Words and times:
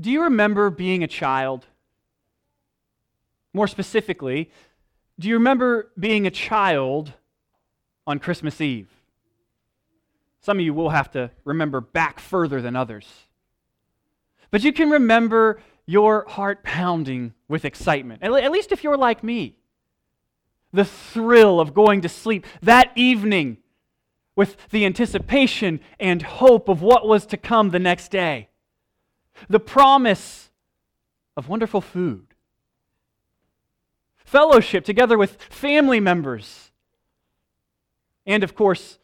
do 0.00 0.10
you 0.10 0.22
remember 0.22 0.70
being 0.70 1.02
a 1.02 1.08
child? 1.08 1.66
More 3.52 3.68
specifically, 3.68 4.50
do 5.18 5.28
you 5.28 5.34
remember 5.34 5.90
being 5.98 6.26
a 6.26 6.30
child 6.30 7.12
on 8.06 8.18
Christmas 8.18 8.60
Eve? 8.60 8.88
Some 10.40 10.58
of 10.58 10.64
you 10.64 10.72
will 10.72 10.90
have 10.90 11.10
to 11.12 11.30
remember 11.44 11.80
back 11.80 12.18
further 12.18 12.62
than 12.62 12.74
others. 12.74 13.06
But 14.50 14.64
you 14.64 14.72
can 14.72 14.90
remember 14.90 15.60
your 15.84 16.24
heart 16.28 16.62
pounding 16.62 17.34
with 17.48 17.64
excitement, 17.64 18.22
at 18.22 18.52
least 18.52 18.72
if 18.72 18.82
you're 18.82 18.96
like 18.96 19.22
me. 19.22 19.56
The 20.72 20.84
thrill 20.84 21.60
of 21.60 21.74
going 21.74 22.00
to 22.02 22.08
sleep 22.08 22.46
that 22.62 22.92
evening 22.94 23.58
with 24.36 24.56
the 24.70 24.86
anticipation 24.86 25.80
and 25.98 26.22
hope 26.22 26.68
of 26.68 26.80
what 26.80 27.06
was 27.06 27.26
to 27.26 27.36
come 27.36 27.70
the 27.70 27.80
next 27.80 28.10
day. 28.10 28.49
The 29.48 29.60
promise 29.60 30.50
of 31.36 31.48
wonderful 31.48 31.80
food, 31.80 32.34
fellowship 34.16 34.84
together 34.84 35.16
with 35.16 35.42
family 35.42 36.00
members, 36.00 36.70
and 38.26 38.44
of 38.44 38.54
course, 38.54 38.98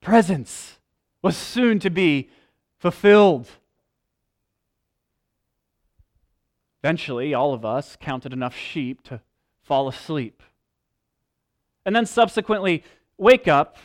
presents 0.00 0.78
was 1.22 1.36
soon 1.36 1.78
to 1.80 1.90
be 1.90 2.30
fulfilled. 2.78 3.48
Eventually, 6.82 7.34
all 7.34 7.52
of 7.52 7.64
us 7.64 7.96
counted 8.00 8.32
enough 8.32 8.56
sheep 8.56 9.02
to 9.04 9.20
fall 9.62 9.86
asleep. 9.86 10.42
And 11.84 11.94
then 11.94 12.06
subsequently 12.06 12.82
wake 13.18 13.46
up 13.46 13.76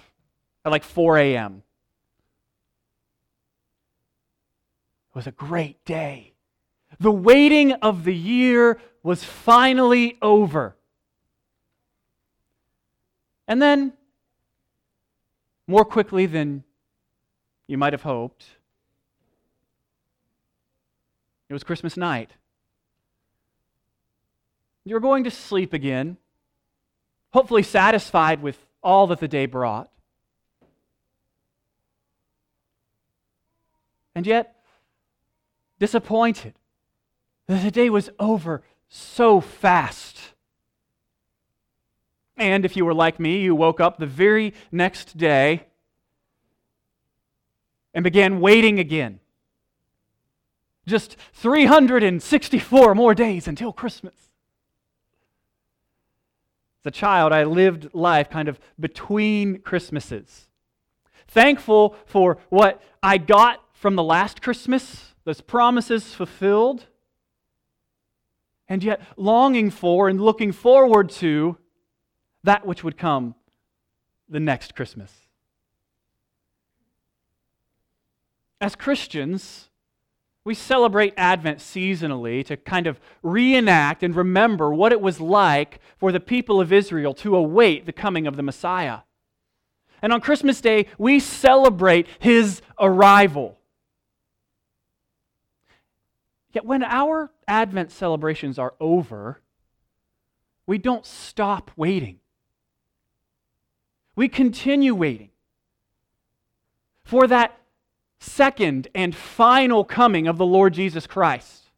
at 0.64 0.72
like 0.72 0.84
4 0.84 1.18
a.m. 1.18 1.64
was 5.16 5.26
a 5.26 5.32
great 5.32 5.84
day. 5.86 6.34
The 7.00 7.12
waiting 7.12 7.72
of 7.72 8.04
the 8.04 8.14
year 8.14 8.80
was 9.02 9.24
finally 9.24 10.18
over. 10.22 10.76
And 13.48 13.62
then, 13.62 13.94
more 15.68 15.86
quickly 15.86 16.26
than 16.26 16.64
you 17.66 17.78
might 17.78 17.94
have 17.94 18.02
hoped, 18.02 18.46
it 21.48 21.54
was 21.54 21.64
Christmas 21.64 21.96
night. 21.96 22.32
You 24.84 24.96
were 24.96 25.00
going 25.00 25.24
to 25.24 25.32
sleep 25.32 25.74
again, 25.74 26.18
hopefully 27.32 27.64
satisfied 27.64 28.42
with 28.42 28.58
all 28.84 29.08
that 29.08 29.20
the 29.20 29.28
day 29.28 29.46
brought. 29.46 29.90
And 34.14 34.26
yet, 34.26 34.55
disappointed 35.80 36.54
that 37.48 37.64
the 37.64 37.72
day 37.72 37.90
was 37.90 38.10
over 38.20 38.64
so 38.88 39.42
fast. 39.42 40.34
And 42.38 42.66
if 42.66 42.76
you 42.76 42.86
were 42.86 42.94
like 42.94 43.20
me, 43.20 43.42
you 43.42 43.56
woke 43.56 43.80
up 43.80 43.98
the 43.98 44.06
very 44.06 44.54
next 44.72 45.18
day 45.18 45.68
and 47.94 48.04
began 48.04 48.40
waiting 48.42 48.80
again. 48.80 49.20
Just 50.86 51.18
364 51.34 52.94
more 52.94 53.16
days 53.16 53.48
until 53.48 53.74
Christmas. 53.74 54.14
As 56.84 56.90
a 56.90 56.92
child, 56.92 57.32
I 57.32 57.46
lived 57.46 57.90
life 57.94 58.30
kind 58.30 58.48
of 58.48 58.60
between 58.80 59.60
Christmases. 59.62 60.48
Thankful 61.28 61.96
for 62.06 62.38
what 62.50 62.84
I 63.02 63.18
got 63.18 63.64
from 63.74 63.96
the 63.96 64.04
last 64.04 64.42
Christmas, 64.42 65.15
those 65.26 65.42
promises 65.42 66.14
fulfilled, 66.14 66.86
and 68.68 68.84
yet 68.84 69.02
longing 69.18 69.70
for 69.70 70.08
and 70.08 70.22
looking 70.22 70.52
forward 70.52 71.10
to 71.10 71.58
that 72.44 72.66
which 72.66 72.84
would 72.84 72.98
come 72.98 73.36
the 74.30 74.40
next 74.40 74.76
Christmas. 74.76 75.12
As 78.62 78.76
Christians, 78.76 79.70
we 80.44 80.54
celebrate 80.54 81.14
Advent 81.18 81.60
seasonally 81.60 82.46
to 82.46 82.56
kind 82.56 82.88
of 82.88 83.00
reenact 83.24 84.04
and 84.04 84.16
remember 84.16 84.74
what 84.74 84.92
it 84.92 85.02
was 85.02 85.20
like 85.20 85.80
for 85.98 86.12
the 86.12 86.20
people 86.20 86.62
of 86.62 86.72
Israel 86.72 87.14
to 87.16 87.36
await 87.36 87.86
the 87.86 87.92
coming 87.92 88.28
of 88.28 88.38
the 88.38 88.44
Messiah. 88.44 89.00
And 90.02 90.14
on 90.14 90.22
Christmas 90.22 90.62
Day, 90.62 90.86
we 91.00 91.20
celebrate 91.20 92.08
his 92.20 92.62
arrival. 92.80 93.58
Yet 96.56 96.66
when 96.66 96.84
our 96.84 97.32
Advent 97.50 97.92
celebrations 97.92 98.58
are 98.58 98.76
over, 98.80 99.42
we 100.66 100.78
don't 100.78 101.06
stop 101.06 101.70
waiting. 101.76 102.22
We 104.16 104.30
continue 104.30 104.96
waiting 104.96 105.32
for 107.04 107.28
that 107.28 107.60
second 108.22 108.88
and 108.96 109.14
final 109.14 109.84
coming 109.84 110.28
of 110.28 110.38
the 110.38 110.46
Lord 110.46 110.74
Jesus 110.74 111.06
Christ 111.06 111.72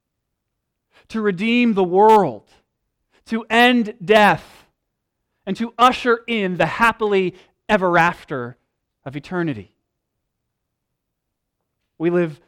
to 1.08 1.22
redeem 1.22 1.74
the 1.74 1.84
world, 1.84 2.48
to 3.26 3.48
end 3.50 3.96
death, 4.06 4.68
and 5.48 5.58
to 5.58 5.74
usher 5.80 6.20
in 6.28 6.58
the 6.58 6.68
happily 6.68 7.34
ever 7.68 7.98
after 7.98 8.58
of 9.04 9.16
eternity. 9.16 9.74
We 11.98 12.12
live 12.12 12.40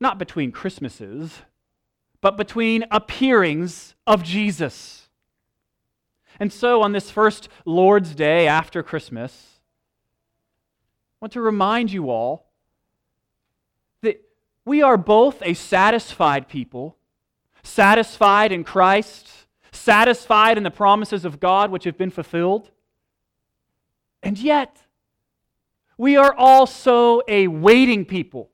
not 0.00 0.18
between 0.18 0.50
Christmases, 0.50 1.42
but 2.26 2.36
between 2.36 2.84
appearings 2.90 3.94
of 4.04 4.24
Jesus. 4.24 5.06
And 6.40 6.52
so, 6.52 6.82
on 6.82 6.90
this 6.90 7.08
first 7.08 7.48
Lord's 7.64 8.16
Day 8.16 8.48
after 8.48 8.82
Christmas, 8.82 9.60
I 9.60 11.16
want 11.20 11.34
to 11.34 11.40
remind 11.40 11.92
you 11.92 12.10
all 12.10 12.48
that 14.02 14.20
we 14.64 14.82
are 14.82 14.96
both 14.96 15.40
a 15.42 15.54
satisfied 15.54 16.48
people, 16.48 16.96
satisfied 17.62 18.50
in 18.50 18.64
Christ, 18.64 19.46
satisfied 19.70 20.56
in 20.56 20.64
the 20.64 20.70
promises 20.72 21.24
of 21.24 21.38
God 21.38 21.70
which 21.70 21.84
have 21.84 21.96
been 21.96 22.10
fulfilled. 22.10 22.72
And 24.20 24.36
yet, 24.36 24.82
we 25.96 26.16
are 26.16 26.34
also 26.36 27.20
a 27.28 27.46
waiting 27.46 28.04
people, 28.04 28.50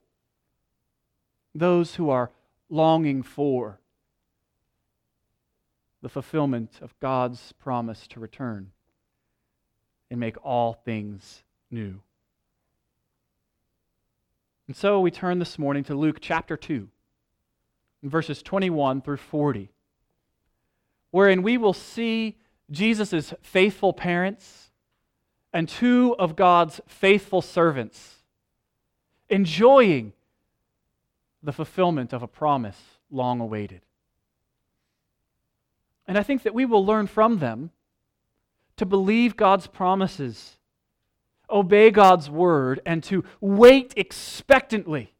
those 1.55 1.95
who 1.95 2.11
are 2.11 2.29
longing 2.73 3.21
for 3.21 3.79
the 6.01 6.09
fulfillment 6.09 6.71
of 6.81 6.99
God's 6.99 7.53
promise 7.53 8.07
to 8.07 8.19
return 8.19 8.71
and 10.09 10.19
make 10.19 10.43
all 10.43 10.73
things 10.73 11.43
new. 11.69 12.01
And 14.67 14.75
so 14.75 14.99
we 14.99 15.11
turn 15.11 15.37
this 15.37 15.59
morning 15.59 15.83
to 15.83 15.93
Luke 15.93 16.17
chapter 16.19 16.57
2, 16.57 16.89
verses 18.01 18.41
21 18.41 19.01
through 19.01 19.17
40, 19.17 19.69
wherein 21.11 21.43
we 21.43 21.57
will 21.57 21.73
see 21.73 22.37
Jesus' 22.71 23.35
faithful 23.43 23.93
parents 23.93 24.71
and 25.53 25.69
two 25.69 26.15
of 26.17 26.35
God's 26.35 26.81
faithful 26.87 27.43
servants 27.43 28.15
enjoying 29.29 30.13
the 31.43 31.51
fulfillment 31.51 32.13
of 32.13 32.23
a 32.23 32.27
promise 32.27 32.79
long 33.11 33.39
awaited. 33.39 33.81
And 36.07 36.17
I 36.17 36.23
think 36.23 36.43
that 36.43 36.53
we 36.53 36.65
will 36.65 36.85
learn 36.85 37.07
from 37.07 37.39
them 37.39 37.71
to 38.77 38.85
believe 38.85 39.35
God's 39.35 39.67
promises 39.67 40.57
obey 41.49 41.91
God's 41.91 42.29
word 42.29 42.81
and 42.85 43.03
to 43.03 43.23
wait 43.39 43.93
expectantly 43.95 45.13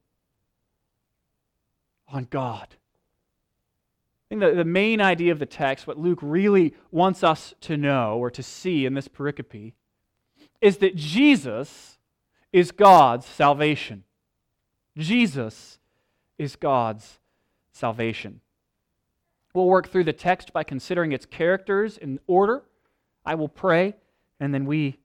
on 2.07 2.27
God. 2.29 2.67
I 2.71 4.25
think 4.29 4.41
the, 4.41 4.51
the 4.51 4.65
main 4.65 4.99
idea 4.99 5.31
of 5.31 5.39
the 5.39 5.45
text, 5.45 5.85
what 5.85 5.99
Luke 5.99 6.19
really 6.21 6.73
wants 6.91 7.23
us 7.23 7.53
to 7.61 7.77
know 7.77 8.17
or 8.17 8.31
to 8.31 8.41
see 8.41 8.85
in 8.85 8.93
this 8.93 9.07
pericope, 9.07 9.73
is 10.59 10.77
that 10.77 10.95
Jesus 10.95 11.99
is 12.51 12.71
God's 12.71 13.25
salvation. 13.25 14.03
Jesus 14.97 15.77
is 16.37 16.55
God's 16.55 17.19
salvation. 17.71 18.41
We'll 19.53 19.67
work 19.67 19.89
through 19.89 20.05
the 20.05 20.13
text 20.13 20.51
by 20.53 20.63
considering 20.63 21.11
its 21.11 21.25
characters 21.25 21.97
in 21.97 22.19
order. 22.27 22.63
I 23.25 23.35
will 23.35 23.49
pray, 23.49 23.95
and 24.39 24.53
then 24.53 24.65
we 24.65 24.97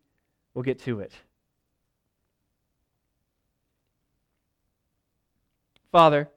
We'll 0.59 0.65
get 0.65 0.81
to 0.81 0.99
it. 0.99 1.13
Father, 5.93 6.29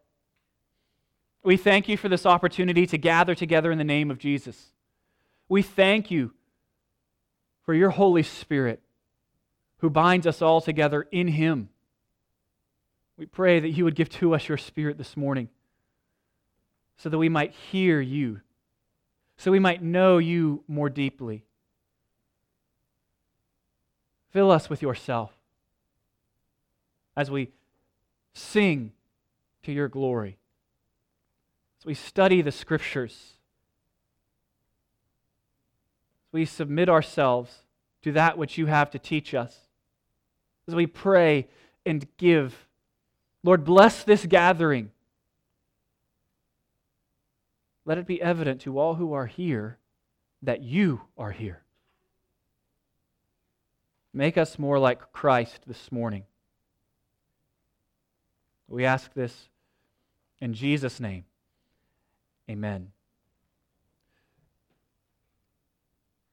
we 1.41 1.57
thank 1.57 1.89
you 1.89 1.97
for 1.97 2.07
this 2.07 2.27
opportunity 2.27 2.85
to 2.85 2.99
gather 2.99 3.33
together 3.33 3.71
in 3.71 3.79
the 3.79 3.83
name 3.83 4.11
of 4.11 4.19
Jesus. 4.19 4.73
We 5.49 5.63
thank 5.63 6.11
you 6.11 6.35
for 7.65 7.73
your 7.73 7.89
Holy 7.89 8.21
Spirit 8.21 8.83
who 9.79 9.89
binds 9.89 10.27
us 10.27 10.39
all 10.39 10.61
together 10.61 11.07
in 11.11 11.29
Him. 11.29 11.69
We 13.21 13.27
pray 13.27 13.59
that 13.59 13.69
you 13.69 13.83
would 13.83 13.93
give 13.93 14.09
to 14.09 14.33
us 14.33 14.49
your 14.49 14.57
Spirit 14.57 14.97
this 14.97 15.15
morning 15.15 15.49
so 16.97 17.07
that 17.07 17.19
we 17.19 17.29
might 17.29 17.51
hear 17.51 18.01
you, 18.01 18.41
so 19.37 19.51
we 19.51 19.59
might 19.59 19.83
know 19.83 20.17
you 20.17 20.63
more 20.67 20.89
deeply. 20.89 21.45
Fill 24.31 24.49
us 24.49 24.71
with 24.71 24.81
yourself 24.81 25.31
as 27.15 27.29
we 27.29 27.51
sing 28.33 28.91
to 29.61 29.71
your 29.71 29.87
glory, 29.87 30.39
as 31.79 31.85
we 31.85 31.93
study 31.93 32.41
the 32.41 32.51
scriptures, 32.51 33.33
as 36.25 36.33
we 36.33 36.45
submit 36.45 36.89
ourselves 36.89 37.59
to 38.01 38.11
that 38.13 38.35
which 38.35 38.57
you 38.57 38.65
have 38.65 38.89
to 38.89 38.97
teach 38.97 39.35
us, 39.35 39.67
as 40.67 40.73
we 40.73 40.87
pray 40.87 41.47
and 41.85 42.07
give. 42.17 42.65
Lord, 43.43 43.63
bless 43.63 44.03
this 44.03 44.25
gathering. 44.25 44.91
Let 47.85 47.97
it 47.97 48.05
be 48.05 48.21
evident 48.21 48.61
to 48.61 48.77
all 48.77 48.95
who 48.95 49.13
are 49.13 49.25
here 49.25 49.77
that 50.43 50.61
you 50.61 51.01
are 51.17 51.31
here. 51.31 51.63
Make 54.13 54.37
us 54.37 54.59
more 54.59 54.77
like 54.77 55.11
Christ 55.13 55.61
this 55.65 55.91
morning. 55.91 56.23
We 58.67 58.85
ask 58.85 59.13
this 59.13 59.49
in 60.39 60.53
Jesus' 60.53 60.99
name. 60.99 61.25
Amen. 62.49 62.91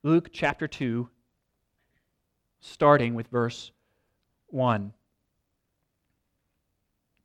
Luke 0.02 0.30
chapter 0.32 0.68
2, 0.68 1.08
starting 2.60 3.14
with 3.14 3.28
verse 3.28 3.72
1. 4.48 4.92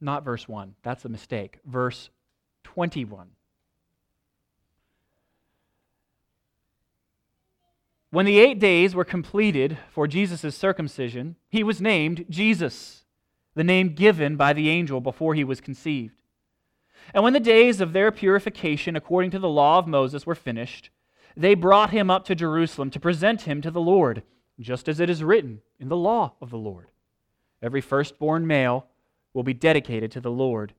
Not 0.04 0.26
verse 0.26 0.50
1, 0.50 0.76
that's 0.84 1.06
a 1.06 1.10
mistake. 1.10 1.60
Verse 1.66 2.10
21. 2.66 3.30
When 8.12 8.26
the 8.26 8.38
eight 8.38 8.60
days 8.60 8.94
were 8.94 9.06
completed 9.06 9.78
for 9.90 10.06
Jesus' 10.06 10.56
circumcision, 10.56 11.38
he 11.50 11.64
was 11.64 11.82
named 11.82 12.26
Jesus, 12.30 13.06
the 13.56 13.64
name 13.64 13.96
given 13.96 14.36
by 14.36 14.52
the 14.52 14.70
angel 14.70 15.00
before 15.00 15.34
he 15.34 15.44
was 15.44 15.62
conceived. 15.62 16.14
And 17.14 17.24
when 17.24 17.34
the 17.34 17.40
days 17.40 17.80
of 17.80 17.94
their 17.94 18.12
purification 18.12 18.96
according 18.96 19.32
to 19.32 19.40
the 19.40 19.50
law 19.50 19.80
of 19.80 19.88
Moses 19.88 20.26
were 20.26 20.36
finished, 20.36 20.90
they 21.36 21.56
brought 21.56 21.92
him 21.92 22.12
up 22.12 22.26
to 22.26 22.36
Jerusalem 22.36 22.92
to 22.92 23.00
present 23.00 23.44
him 23.44 23.62
to 23.62 23.72
the 23.72 23.82
Lord, 23.82 24.22
just 24.60 24.88
as 24.88 25.00
it 25.00 25.10
is 25.10 25.24
written 25.24 25.62
in 25.80 25.88
the 25.88 25.98
law 25.98 26.34
of 26.42 26.50
the 26.50 26.58
Lord. 26.58 26.90
Every 27.62 27.82
firstborn 27.82 28.46
male 28.46 28.88
will 29.34 29.44
be 29.44 29.54
dedicated 29.54 30.12
to 30.12 30.22
the 30.22 30.32
Lord, 30.32 30.74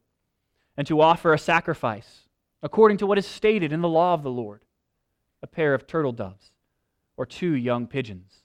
and 0.77 0.87
to 0.87 1.01
offer 1.01 1.33
a 1.33 1.39
sacrifice 1.39 2.23
according 2.63 2.99
to 2.99 3.07
what 3.07 3.19
is 3.19 3.27
stated 3.27 3.73
in 3.73 3.81
the 3.81 3.89
law 3.89 4.15
of 4.15 4.23
the 4.23 4.31
Lord 4.31 4.63
a 5.43 5.47
pair 5.47 5.75
of 5.75 5.87
turtle 5.87 6.13
doves 6.13 6.53
or 7.17 7.27
two 7.27 7.53
young 7.53 7.87
pigeons. 7.87 8.45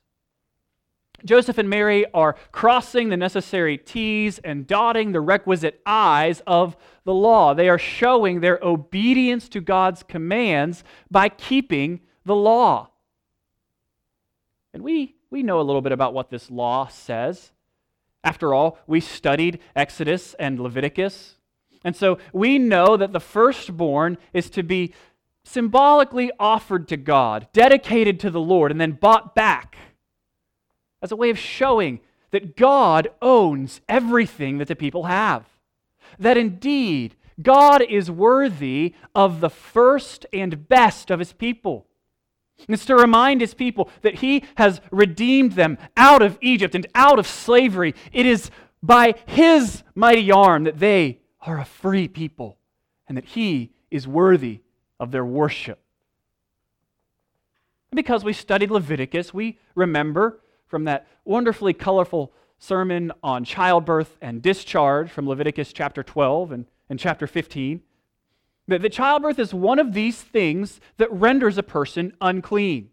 Joseph 1.26 1.58
and 1.58 1.70
Mary 1.70 2.06
are 2.14 2.36
crossing 2.52 3.10
the 3.10 3.18
necessary 3.18 3.78
T's 3.78 4.40
and 4.40 4.68
dotting 4.68 5.12
the 5.12 5.22
requisite 5.22 5.82
I's 5.86 6.42
of 6.46 6.78
the 7.04 7.14
law. 7.14 7.54
They 7.54 7.70
are 7.70 7.78
showing 7.78 8.40
their 8.40 8.60
obedience 8.62 9.50
to 9.50 9.62
God's 9.62 10.04
commands 10.04 10.84
by 11.10 11.30
keeping 11.30 12.02
the 12.26 12.36
law. 12.36 12.90
And 14.74 14.84
we, 14.84 15.16
we 15.30 15.44
know 15.44 15.60
a 15.60 15.64
little 15.64 15.82
bit 15.82 15.92
about 15.92 16.14
what 16.14 16.30
this 16.30 16.50
law 16.52 16.88
says. 16.88 17.52
After 18.30 18.54
all, 18.54 18.78
we 18.86 19.00
studied 19.00 19.58
Exodus 19.76 20.36
and 20.36 20.60
Leviticus. 20.60 21.38
And 21.84 21.96
so 21.96 22.20
we 22.32 22.60
know 22.60 22.96
that 22.96 23.12
the 23.12 23.20
firstborn 23.20 24.20
is 24.34 24.52
to 24.52 24.62
be 24.62 24.94
symbolically 25.44 26.30
offered 26.40 26.88
to 26.90 26.96
God, 26.96 27.48
dedicated 27.54 28.20
to 28.20 28.30
the 28.30 28.40
Lord, 28.40 28.70
and 28.70 28.80
then 28.80 28.92
bought 28.92 29.34
back 29.34 29.78
as 31.02 31.12
a 31.12 31.16
way 31.16 31.32
of 31.32 31.40
showing 31.40 32.02
that 32.30 32.56
God 32.56 33.08
owns 33.20 33.82
everything 33.90 34.60
that 34.60 34.68
the 34.68 34.76
people 34.76 35.06
have. 35.06 35.46
That 36.20 36.38
indeed, 36.38 37.16
God 37.42 37.82
is 37.82 38.12
worthy 38.12 38.94
of 39.16 39.42
the 39.42 39.50
first 39.50 40.28
and 40.32 40.70
best 40.70 41.10
of 41.10 41.18
his 41.18 41.34
people. 41.34 41.88
It's 42.68 42.86
to 42.86 42.96
remind 42.96 43.42
his 43.42 43.54
people 43.54 43.90
that 44.02 44.16
he 44.16 44.44
has 44.56 44.82
redeemed 44.92 45.54
them 45.54 45.78
out 45.96 46.22
of 46.22 46.38
Egypt 46.42 46.76
and 46.76 46.88
out 46.94 47.20
of 47.20 47.28
slavery. 47.28 47.96
It 48.12 48.26
is 48.26 48.52
by 48.82 49.16
his 49.26 49.84
mighty 49.96 50.32
arm 50.32 50.64
that 50.66 50.80
they 50.80 51.20
are 51.42 51.60
a 51.60 51.66
free 51.66 52.08
people 52.08 52.58
and 53.08 53.18
that 53.18 53.26
he 53.26 53.72
is 53.90 54.08
worthy 54.08 54.62
of 55.00 55.12
their 55.12 55.26
worship. 55.26 55.80
Because 57.92 58.24
we 58.24 58.34
studied 58.34 58.70
Leviticus, 58.70 59.34
we 59.34 59.58
remember 59.74 60.42
from 60.68 60.84
that 60.84 61.08
wonderfully 61.26 61.74
colorful 61.74 62.32
sermon 62.60 63.12
on 63.24 63.44
childbirth 63.44 64.18
and 64.22 64.42
discharge 64.42 65.10
from 65.10 65.28
Leviticus 65.28 65.74
chapter 65.74 66.04
12 66.04 66.52
and, 66.52 66.66
and 66.90 67.00
chapter 67.00 67.26
15 67.26 67.82
that, 68.70 68.92
childbirth 68.92 69.40
is 69.40 69.54
one 69.54 69.80
of 69.80 69.94
these 69.94 70.22
things 70.22 70.80
that 70.98 71.12
renders 71.12 71.58
a 71.58 71.64
person 71.64 72.14
unclean. 72.22 72.90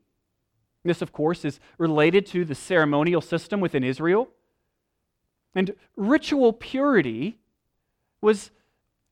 This, 0.84 1.02
of 1.02 1.12
course, 1.12 1.44
is 1.44 1.58
related 1.78 2.26
to 2.26 2.44
the 2.44 2.54
ceremonial 2.54 3.20
system 3.20 3.60
within 3.60 3.82
Israel. 3.82 4.28
And 5.54 5.74
ritual 5.96 6.52
purity 6.52 7.38
was 8.20 8.50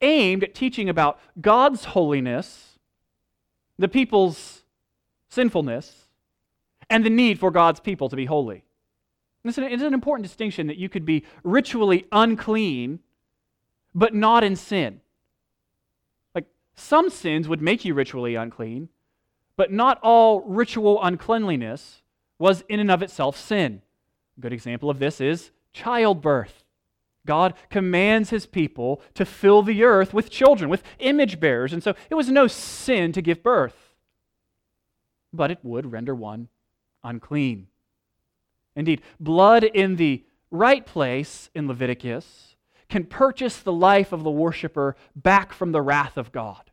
aimed 0.00 0.44
at 0.44 0.54
teaching 0.54 0.88
about 0.88 1.18
God's 1.40 1.86
holiness 1.86 2.78
the 3.78 3.88
people's 3.88 4.62
sinfulness 5.28 6.06
and 6.88 7.04
the 7.04 7.10
need 7.10 7.38
for 7.38 7.50
God's 7.50 7.80
people 7.80 8.08
to 8.08 8.16
be 8.16 8.26
holy. 8.26 8.64
It's 9.44 9.58
an, 9.58 9.64
it's 9.64 9.82
an 9.82 9.94
important 9.94 10.26
distinction 10.26 10.68
that 10.68 10.76
you 10.76 10.88
could 10.88 11.04
be 11.04 11.24
ritually 11.42 12.06
unclean, 12.12 13.00
but 13.94 14.14
not 14.14 14.44
in 14.44 14.56
sin. 14.56 15.00
Some 16.74 17.10
sins 17.10 17.48
would 17.48 17.62
make 17.62 17.84
you 17.84 17.94
ritually 17.94 18.34
unclean, 18.34 18.88
but 19.56 19.72
not 19.72 19.98
all 20.02 20.40
ritual 20.42 21.02
uncleanliness 21.02 22.02
was 22.38 22.64
in 22.68 22.80
and 22.80 22.90
of 22.90 23.02
itself 23.02 23.36
sin. 23.36 23.82
A 24.36 24.40
good 24.40 24.52
example 24.52 24.90
of 24.90 24.98
this 24.98 25.20
is 25.20 25.50
childbirth. 25.72 26.64
God 27.26 27.54
commands 27.70 28.30
his 28.30 28.46
people 28.46 29.00
to 29.14 29.24
fill 29.24 29.62
the 29.62 29.84
earth 29.84 30.12
with 30.12 30.30
children, 30.30 30.68
with 30.68 30.82
image 30.98 31.40
bearers. 31.40 31.72
And 31.72 31.82
so 31.82 31.94
it 32.10 32.14
was 32.14 32.28
no 32.28 32.46
sin 32.46 33.12
to 33.12 33.22
give 33.22 33.42
birth, 33.42 33.94
but 35.32 35.50
it 35.50 35.58
would 35.62 35.90
render 35.90 36.14
one 36.14 36.48
unclean. 37.02 37.68
Indeed, 38.76 39.00
blood 39.20 39.64
in 39.64 39.96
the 39.96 40.24
right 40.50 40.84
place 40.84 41.48
in 41.54 41.68
Leviticus 41.68 42.53
can 42.88 43.04
purchase 43.04 43.58
the 43.58 43.72
life 43.72 44.12
of 44.12 44.22
the 44.22 44.30
worshiper 44.30 44.96
back 45.16 45.52
from 45.52 45.72
the 45.72 45.82
wrath 45.82 46.16
of 46.16 46.32
God. 46.32 46.70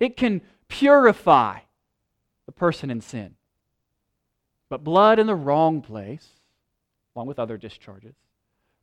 It 0.00 0.16
can 0.16 0.42
purify 0.68 1.60
the 2.46 2.52
person 2.52 2.90
in 2.90 3.00
sin. 3.00 3.34
But 4.68 4.84
blood 4.84 5.18
in 5.18 5.26
the 5.26 5.34
wrong 5.34 5.80
place, 5.80 6.28
along 7.14 7.26
with 7.26 7.38
other 7.38 7.56
discharges, 7.56 8.14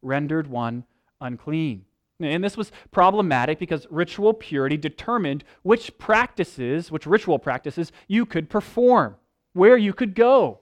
rendered 0.02 0.48
one 0.48 0.86
unclean. 1.22 1.86
And 2.20 2.44
this 2.44 2.56
was 2.56 2.72
problematic 2.92 3.60
because 3.60 3.88
ritual 3.90 4.34
purity 4.34 4.78
determined 4.78 5.44
which 5.64 5.98
practices, 5.98 6.90
which 6.90 7.06
ritual 7.06 7.40
practices 7.40 7.92
you 8.08 8.26
could 8.26 8.50
perform, 8.50 9.18
where 9.54 9.78
you 9.78 9.94
could 9.94 10.16
go. 10.16 10.60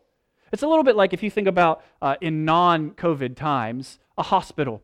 It's 0.51 0.63
a 0.63 0.67
little 0.67 0.83
bit 0.83 0.95
like 0.95 1.13
if 1.13 1.21
you 1.21 1.29
think 1.29 1.47
about 1.47 1.83
uh, 2.01 2.15
in 2.21 2.45
non 2.45 2.91
COVID 2.91 3.35
times, 3.35 3.99
a 4.17 4.23
hospital. 4.23 4.81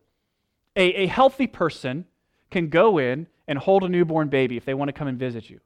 A, 0.76 1.04
a 1.04 1.08
healthy 1.08 1.48
person 1.48 2.06
can 2.52 2.70
go 2.70 2.98
in 2.98 3.28
and 3.48 3.60
hold 3.60 3.84
a 3.84 3.90
newborn 3.90 4.30
baby 4.30 4.58
if 4.58 4.66
they 4.66 4.74
want 4.74 4.90
to 4.90 4.94
come 4.94 5.08
and 5.08 5.18
visit 5.18 5.50
you. 5.50 5.60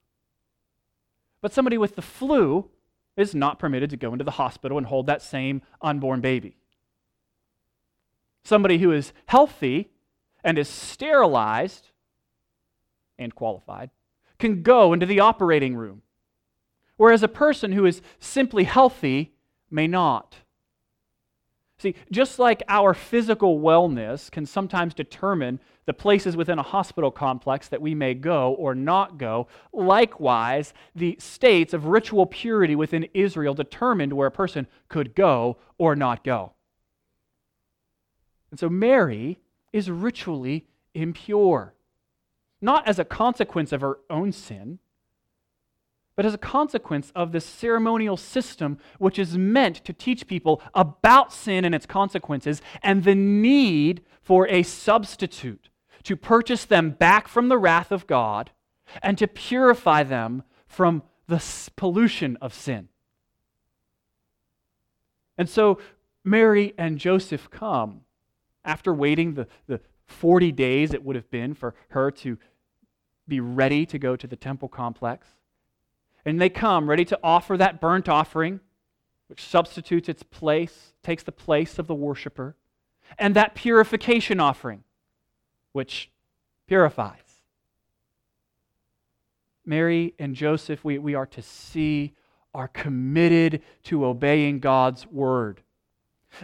But 1.41 1.53
somebody 1.53 1.77
with 1.77 1.95
the 1.95 2.01
flu 2.01 2.69
is 3.17 3.35
not 3.35 3.59
permitted 3.59 3.89
to 3.91 3.97
go 3.97 4.13
into 4.13 4.23
the 4.23 4.31
hospital 4.31 4.77
and 4.77 4.87
hold 4.87 5.07
that 5.07 5.21
same 5.21 5.61
unborn 5.81 6.21
baby. 6.21 6.57
Somebody 8.43 8.79
who 8.79 8.91
is 8.91 9.13
healthy 9.25 9.91
and 10.43 10.57
is 10.57 10.67
sterilized 10.67 11.89
and 13.17 13.35
qualified 13.35 13.89
can 14.39 14.63
go 14.63 14.93
into 14.93 15.05
the 15.05 15.19
operating 15.19 15.75
room, 15.75 16.01
whereas 16.97 17.23
a 17.23 17.27
person 17.27 17.71
who 17.71 17.85
is 17.85 18.01
simply 18.19 18.63
healthy 18.63 19.33
may 19.69 19.87
not. 19.87 20.37
See, 21.83 21.95
just 22.09 22.39
like 22.39 22.63
our 22.69 22.93
physical 22.93 23.59
wellness 23.59 24.31
can 24.31 24.45
sometimes 24.45 24.93
determine 24.93 25.59
the 25.85 25.93
places 25.93 26.37
within 26.37 26.57
a 26.57 26.63
hospital 26.63 27.11
complex 27.11 27.67
that 27.67 27.81
we 27.81 27.93
may 27.93 28.13
go 28.13 28.53
or 28.53 28.73
not 28.73 29.17
go, 29.17 29.47
likewise, 29.73 30.73
the 30.95 31.17
states 31.19 31.73
of 31.73 31.87
ritual 31.87 32.25
purity 32.25 32.73
within 32.73 33.09
Israel 33.13 33.53
determined 33.53 34.13
where 34.13 34.29
a 34.29 34.31
person 34.31 34.65
could 34.87 35.13
go 35.13 35.57
or 35.77 35.93
not 35.93 36.23
go. 36.23 36.53
And 38.49 38.57
so 38.57 38.69
Mary 38.69 39.41
is 39.73 39.91
ritually 39.91 40.67
impure. 40.93 41.73
not 42.61 42.87
as 42.87 42.97
a 42.97 43.03
consequence 43.03 43.73
of 43.73 43.81
her 43.81 43.99
own 44.09 44.31
sin, 44.31 44.79
but 46.15 46.25
as 46.25 46.33
a 46.33 46.39
consequence 46.39 47.11
of 47.15 47.31
this 47.31 47.45
ceremonial 47.45 48.17
system, 48.17 48.77
which 48.99 49.17
is 49.17 49.37
meant 49.37 49.83
to 49.83 49.93
teach 49.93 50.27
people 50.27 50.61
about 50.73 51.33
sin 51.33 51.65
and 51.65 51.73
its 51.73 51.85
consequences 51.85 52.61
and 52.81 53.03
the 53.03 53.15
need 53.15 54.03
for 54.21 54.47
a 54.47 54.63
substitute 54.63 55.69
to 56.03 56.15
purchase 56.15 56.65
them 56.65 56.91
back 56.91 57.27
from 57.27 57.49
the 57.49 57.57
wrath 57.57 57.91
of 57.91 58.07
God 58.07 58.51
and 59.01 59.17
to 59.17 59.27
purify 59.27 60.03
them 60.03 60.43
from 60.67 61.03
the 61.27 61.43
pollution 61.75 62.37
of 62.41 62.53
sin. 62.53 62.89
And 65.37 65.49
so 65.49 65.79
Mary 66.23 66.73
and 66.77 66.99
Joseph 66.99 67.49
come 67.49 68.01
after 68.63 68.93
waiting 68.93 69.33
the, 69.33 69.47
the 69.67 69.81
40 70.05 70.51
days 70.51 70.93
it 70.93 71.03
would 71.03 71.15
have 71.15 71.29
been 71.31 71.53
for 71.53 71.73
her 71.89 72.11
to 72.11 72.37
be 73.27 73.39
ready 73.39 73.85
to 73.85 73.97
go 73.97 74.15
to 74.15 74.27
the 74.27 74.35
temple 74.35 74.67
complex. 74.67 75.27
And 76.25 76.39
they 76.39 76.49
come 76.49 76.89
ready 76.89 77.05
to 77.05 77.19
offer 77.23 77.57
that 77.57 77.81
burnt 77.81 78.07
offering, 78.07 78.59
which 79.27 79.43
substitutes 79.43 80.07
its 80.07 80.23
place, 80.23 80.93
takes 81.03 81.23
the 81.23 81.31
place 81.31 81.79
of 81.79 81.87
the 81.87 81.95
worshiper, 81.95 82.55
and 83.17 83.35
that 83.35 83.55
purification 83.55 84.39
offering, 84.39 84.83
which 85.71 86.09
purifies. 86.67 87.19
Mary 89.65 90.13
and 90.19 90.35
Joseph, 90.35 90.83
we, 90.83 90.97
we 90.97 91.15
are 91.15 91.25
to 91.27 91.41
see, 91.41 92.13
are 92.53 92.67
committed 92.67 93.61
to 93.83 94.05
obeying 94.05 94.59
God's 94.59 95.07
word. 95.07 95.61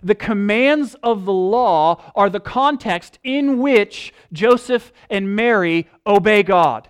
The 0.04 0.16
commands 0.16 0.96
of 1.02 1.26
the 1.26 1.34
law 1.34 2.12
are 2.16 2.30
the 2.30 2.40
context 2.40 3.20
in 3.24 3.60
which 3.60 4.14
Joseph 4.32 4.92
and 5.10 5.36
Mary 5.36 5.88
obey 6.06 6.44
God. 6.44 6.90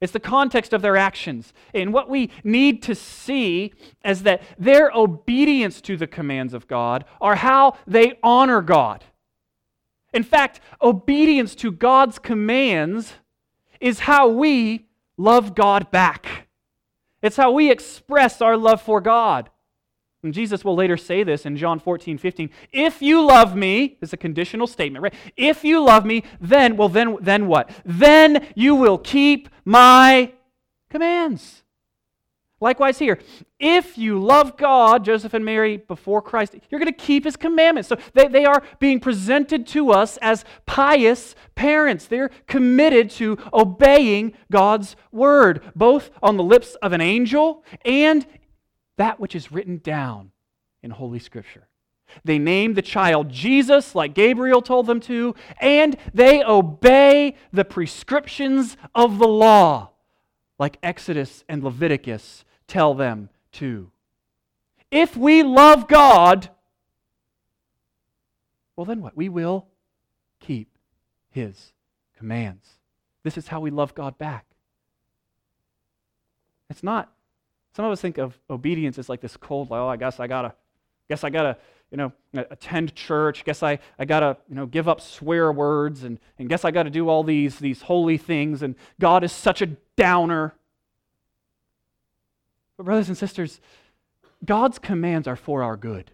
It's 0.00 0.12
the 0.12 0.20
context 0.20 0.72
of 0.72 0.80
their 0.80 0.96
actions. 0.96 1.52
And 1.74 1.92
what 1.92 2.08
we 2.08 2.30
need 2.42 2.82
to 2.84 2.94
see 2.94 3.74
is 4.04 4.22
that 4.22 4.42
their 4.58 4.90
obedience 4.94 5.80
to 5.82 5.96
the 5.96 6.06
commands 6.06 6.54
of 6.54 6.66
God 6.66 7.04
are 7.20 7.36
how 7.36 7.76
they 7.86 8.18
honor 8.22 8.62
God. 8.62 9.04
In 10.14 10.22
fact, 10.22 10.60
obedience 10.80 11.54
to 11.56 11.70
God's 11.70 12.18
commands 12.18 13.14
is 13.80 14.00
how 14.00 14.28
we 14.28 14.86
love 15.16 15.54
God 15.54 15.90
back. 15.90 16.48
It's 17.22 17.36
how 17.36 17.52
we 17.52 17.70
express 17.70 18.40
our 18.40 18.56
love 18.56 18.80
for 18.80 19.00
God. 19.00 19.50
And 20.22 20.34
Jesus 20.34 20.64
will 20.64 20.74
later 20.74 20.98
say 20.98 21.22
this 21.22 21.46
in 21.46 21.56
John 21.56 21.78
14, 21.78 22.18
15. 22.18 22.50
If 22.72 23.00
you 23.00 23.24
love 23.24 23.56
me, 23.56 23.96
is 24.02 24.12
a 24.12 24.18
conditional 24.18 24.66
statement, 24.66 25.02
right? 25.02 25.14
If 25.36 25.64
you 25.64 25.82
love 25.82 26.04
me, 26.04 26.24
then, 26.40 26.76
well, 26.76 26.90
then, 26.90 27.16
then 27.20 27.46
what? 27.46 27.70
Then 27.84 28.46
you 28.54 28.74
will 28.74 28.98
keep 28.98 29.48
my 29.64 30.32
commands. 30.90 31.62
Likewise, 32.62 32.98
here, 32.98 33.18
if 33.58 33.96
you 33.96 34.22
love 34.22 34.58
God, 34.58 35.02
Joseph 35.02 35.32
and 35.32 35.42
Mary, 35.42 35.78
before 35.78 36.20
Christ, 36.20 36.54
you're 36.68 36.78
going 36.78 36.92
to 36.92 36.98
keep 36.98 37.24
his 37.24 37.36
commandments. 37.36 37.88
So 37.88 37.96
they, 38.12 38.28
they 38.28 38.44
are 38.44 38.62
being 38.78 39.00
presented 39.00 39.66
to 39.68 39.92
us 39.92 40.18
as 40.18 40.44
pious 40.66 41.34
parents. 41.54 42.04
They're 42.04 42.28
committed 42.46 43.08
to 43.12 43.38
obeying 43.54 44.34
God's 44.52 44.94
word, 45.10 45.72
both 45.74 46.10
on 46.22 46.36
the 46.36 46.42
lips 46.42 46.74
of 46.82 46.92
an 46.92 47.00
angel 47.00 47.64
and 47.86 48.26
that 48.96 49.20
which 49.20 49.34
is 49.34 49.52
written 49.52 49.78
down 49.78 50.32
in 50.82 50.90
Holy 50.90 51.18
Scripture. 51.18 51.68
They 52.24 52.38
name 52.38 52.74
the 52.74 52.82
child 52.82 53.28
Jesus, 53.28 53.94
like 53.94 54.14
Gabriel 54.14 54.62
told 54.62 54.86
them 54.86 55.00
to, 55.00 55.34
and 55.60 55.96
they 56.12 56.42
obey 56.42 57.36
the 57.52 57.64
prescriptions 57.64 58.76
of 58.94 59.18
the 59.18 59.28
law, 59.28 59.90
like 60.58 60.78
Exodus 60.82 61.44
and 61.48 61.62
Leviticus 61.62 62.44
tell 62.66 62.94
them 62.94 63.28
to. 63.52 63.90
If 64.90 65.16
we 65.16 65.42
love 65.42 65.86
God, 65.86 66.50
well, 68.74 68.84
then 68.84 69.02
what? 69.02 69.16
We 69.16 69.28
will 69.28 69.66
keep 70.40 70.78
His 71.30 71.72
commands. 72.16 72.66
This 73.22 73.36
is 73.36 73.48
how 73.48 73.60
we 73.60 73.70
love 73.70 73.94
God 73.94 74.18
back. 74.18 74.46
It's 76.70 76.82
not 76.82 77.12
some 77.72 77.84
of 77.84 77.92
us 77.92 78.00
think 78.00 78.18
of 78.18 78.38
obedience 78.48 78.98
as 78.98 79.08
like 79.08 79.20
this 79.20 79.36
cold, 79.36 79.70
like, 79.70 79.78
oh, 79.78 79.88
I 79.88 79.96
guess 79.96 80.18
I 80.18 80.26
gotta, 80.26 80.54
guess 81.08 81.22
I 81.22 81.30
gotta, 81.30 81.56
you 81.90 81.96
know, 81.96 82.12
attend 82.34 82.94
church. 82.94 83.44
Guess 83.44 83.62
I, 83.62 83.78
I 83.98 84.04
gotta, 84.04 84.36
you 84.48 84.54
know, 84.54 84.66
give 84.66 84.88
up 84.88 85.00
swear 85.00 85.52
words, 85.52 86.04
and, 86.04 86.18
and 86.38 86.48
guess 86.48 86.64
I 86.64 86.70
gotta 86.70 86.90
do 86.90 87.08
all 87.08 87.22
these 87.22 87.58
these 87.58 87.82
holy 87.82 88.16
things. 88.16 88.62
And 88.62 88.74
God 88.98 89.24
is 89.24 89.32
such 89.32 89.62
a 89.62 89.66
downer. 89.96 90.54
But 92.76 92.84
brothers 92.84 93.08
and 93.08 93.18
sisters, 93.18 93.60
God's 94.44 94.78
commands 94.78 95.28
are 95.28 95.36
for 95.36 95.62
our 95.62 95.76
good, 95.76 96.10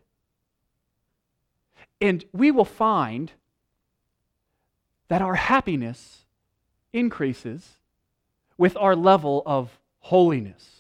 and 2.01 2.25
we 2.33 2.51
will 2.51 2.65
find 2.65 3.33
that 5.09 5.23
our 5.23 5.37
happiness 5.37 6.25
increases 6.93 7.77
with 8.59 8.77
our 8.77 8.97
level 8.97 9.43
of 9.47 9.79
holiness. 10.01 10.76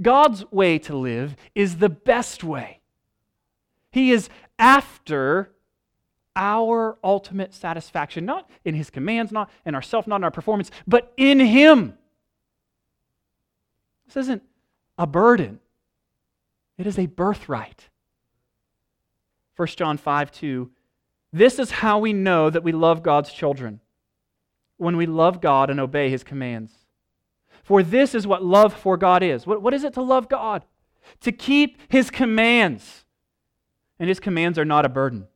God's 0.00 0.50
way 0.50 0.78
to 0.80 0.96
live 0.96 1.36
is 1.54 1.78
the 1.78 1.88
best 1.88 2.42
way. 2.44 2.80
He 3.90 4.10
is 4.10 4.28
after 4.58 5.50
our 6.36 6.98
ultimate 7.04 7.54
satisfaction, 7.54 8.24
not 8.24 8.50
in 8.64 8.74
His 8.74 8.90
commands, 8.90 9.30
not 9.30 9.50
in 9.64 9.74
ourself, 9.74 10.06
not 10.06 10.16
in 10.16 10.24
our 10.24 10.30
performance, 10.30 10.70
but 10.86 11.12
in 11.16 11.38
Him. 11.38 11.96
This 14.06 14.16
isn't 14.16 14.42
a 14.98 15.06
burden, 15.06 15.60
it 16.78 16.86
is 16.86 16.98
a 16.98 17.06
birthright. 17.06 17.88
1 19.56 19.68
John 19.68 19.96
5 19.96 20.32
2. 20.32 20.70
This 21.32 21.58
is 21.58 21.70
how 21.70 22.00
we 22.00 22.12
know 22.12 22.50
that 22.50 22.64
we 22.64 22.72
love 22.72 23.02
God's 23.02 23.32
children 23.32 23.80
when 24.76 24.96
we 24.96 25.06
love 25.06 25.40
God 25.40 25.70
and 25.70 25.78
obey 25.78 26.10
His 26.10 26.24
commands. 26.24 26.72
For 27.64 27.82
this 27.82 28.14
is 28.14 28.26
what 28.26 28.44
love 28.44 28.74
for 28.74 28.96
God 28.96 29.22
is. 29.22 29.46
What, 29.46 29.62
what 29.62 29.74
is 29.74 29.84
it 29.84 29.94
to 29.94 30.02
love 30.02 30.28
God? 30.28 30.64
To 31.22 31.32
keep 31.32 31.78
His 31.88 32.10
commands. 32.10 33.06
And 33.98 34.08
His 34.08 34.20
commands 34.20 34.58
are 34.58 34.66
not 34.66 34.84
a 34.84 34.90
burden. 34.90 35.26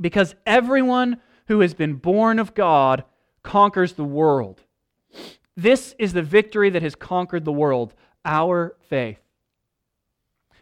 Because 0.00 0.34
everyone 0.44 1.20
who 1.46 1.60
has 1.60 1.74
been 1.74 1.94
born 1.94 2.40
of 2.40 2.54
God 2.54 3.04
conquers 3.44 3.92
the 3.92 4.04
world. 4.04 4.62
This 5.56 5.94
is 5.98 6.12
the 6.12 6.22
victory 6.22 6.70
that 6.70 6.82
has 6.82 6.96
conquered 6.96 7.44
the 7.44 7.52
world 7.52 7.94
our 8.24 8.76
faith. 8.88 9.20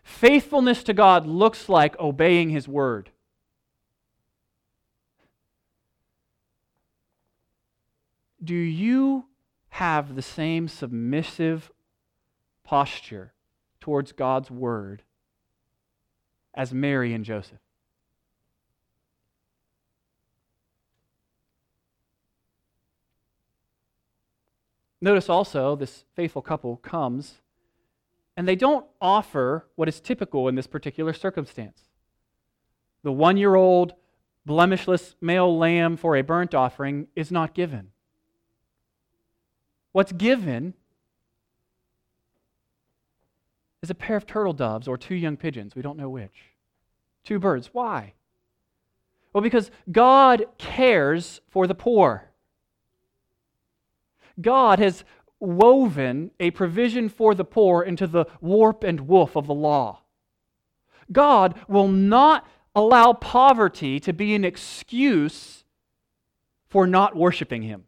Faithfulness 0.02 0.82
to 0.84 0.92
God 0.92 1.26
looks 1.26 1.70
like 1.70 1.98
obeying 1.98 2.50
His 2.50 2.68
word. 2.68 3.10
Do 8.44 8.54
you 8.54 9.24
have 9.76 10.14
the 10.14 10.22
same 10.22 10.68
submissive 10.68 11.70
posture 12.64 13.34
towards 13.78 14.10
God's 14.10 14.50
word 14.50 15.02
as 16.54 16.72
Mary 16.72 17.12
and 17.12 17.26
Joseph. 17.26 17.58
Notice 25.02 25.28
also 25.28 25.76
this 25.76 26.04
faithful 26.14 26.40
couple 26.40 26.78
comes 26.78 27.42
and 28.34 28.48
they 28.48 28.56
don't 28.56 28.86
offer 28.98 29.66
what 29.74 29.88
is 29.90 30.00
typical 30.00 30.48
in 30.48 30.54
this 30.54 30.66
particular 30.66 31.12
circumstance. 31.12 31.82
The 33.02 33.12
one 33.12 33.36
year 33.36 33.54
old 33.54 33.92
blemishless 34.48 35.16
male 35.20 35.54
lamb 35.54 35.98
for 35.98 36.16
a 36.16 36.22
burnt 36.22 36.54
offering 36.54 37.08
is 37.14 37.30
not 37.30 37.52
given. 37.52 37.90
What's 39.96 40.12
given 40.12 40.74
is 43.80 43.88
a 43.88 43.94
pair 43.94 44.14
of 44.14 44.26
turtle 44.26 44.52
doves 44.52 44.86
or 44.86 44.98
two 44.98 45.14
young 45.14 45.38
pigeons. 45.38 45.74
We 45.74 45.80
don't 45.80 45.96
know 45.96 46.10
which. 46.10 46.52
Two 47.24 47.38
birds. 47.38 47.70
Why? 47.72 48.12
Well, 49.32 49.40
because 49.40 49.70
God 49.90 50.44
cares 50.58 51.40
for 51.48 51.66
the 51.66 51.74
poor. 51.74 52.28
God 54.38 54.80
has 54.80 55.02
woven 55.40 56.30
a 56.38 56.50
provision 56.50 57.08
for 57.08 57.34
the 57.34 57.46
poor 57.46 57.82
into 57.82 58.06
the 58.06 58.26
warp 58.42 58.84
and 58.84 59.08
woof 59.08 59.34
of 59.34 59.46
the 59.46 59.54
law. 59.54 60.02
God 61.10 61.58
will 61.68 61.88
not 61.88 62.46
allow 62.74 63.14
poverty 63.14 63.98
to 64.00 64.12
be 64.12 64.34
an 64.34 64.44
excuse 64.44 65.64
for 66.68 66.86
not 66.86 67.16
worshiping 67.16 67.62
Him. 67.62 67.84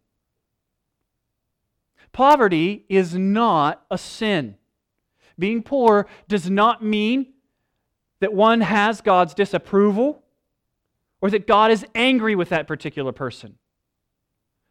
Poverty 2.12 2.84
is 2.88 3.14
not 3.14 3.84
a 3.90 3.98
sin. 3.98 4.56
Being 5.38 5.62
poor 5.62 6.06
does 6.26 6.50
not 6.50 6.82
mean 6.82 7.34
that 8.20 8.32
one 8.34 8.60
has 8.60 9.00
God's 9.00 9.34
disapproval 9.34 10.24
or 11.20 11.30
that 11.30 11.46
God 11.46 11.70
is 11.70 11.86
angry 11.94 12.34
with 12.34 12.48
that 12.48 12.66
particular 12.66 13.12
person. 13.12 13.58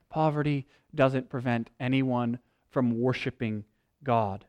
poverty 0.10 0.66
doesn't 0.96 1.30
prevent 1.30 1.70
anyone 1.80 2.40
from 2.70 3.00
worshiping 3.00 3.64
God. 4.04 4.46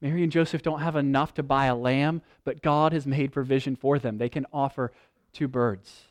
Mary 0.00 0.22
and 0.22 0.32
Joseph 0.32 0.62
don't 0.62 0.80
have 0.80 0.96
enough 0.96 1.34
to 1.34 1.42
buy 1.42 1.66
a 1.66 1.74
lamb, 1.74 2.20
but 2.44 2.62
God 2.62 2.92
has 2.92 3.06
made 3.06 3.32
provision 3.32 3.76
for 3.76 3.98
them. 3.98 4.18
They 4.18 4.28
can 4.28 4.46
offer 4.52 4.92
two 5.32 5.48
birds. 5.48 6.02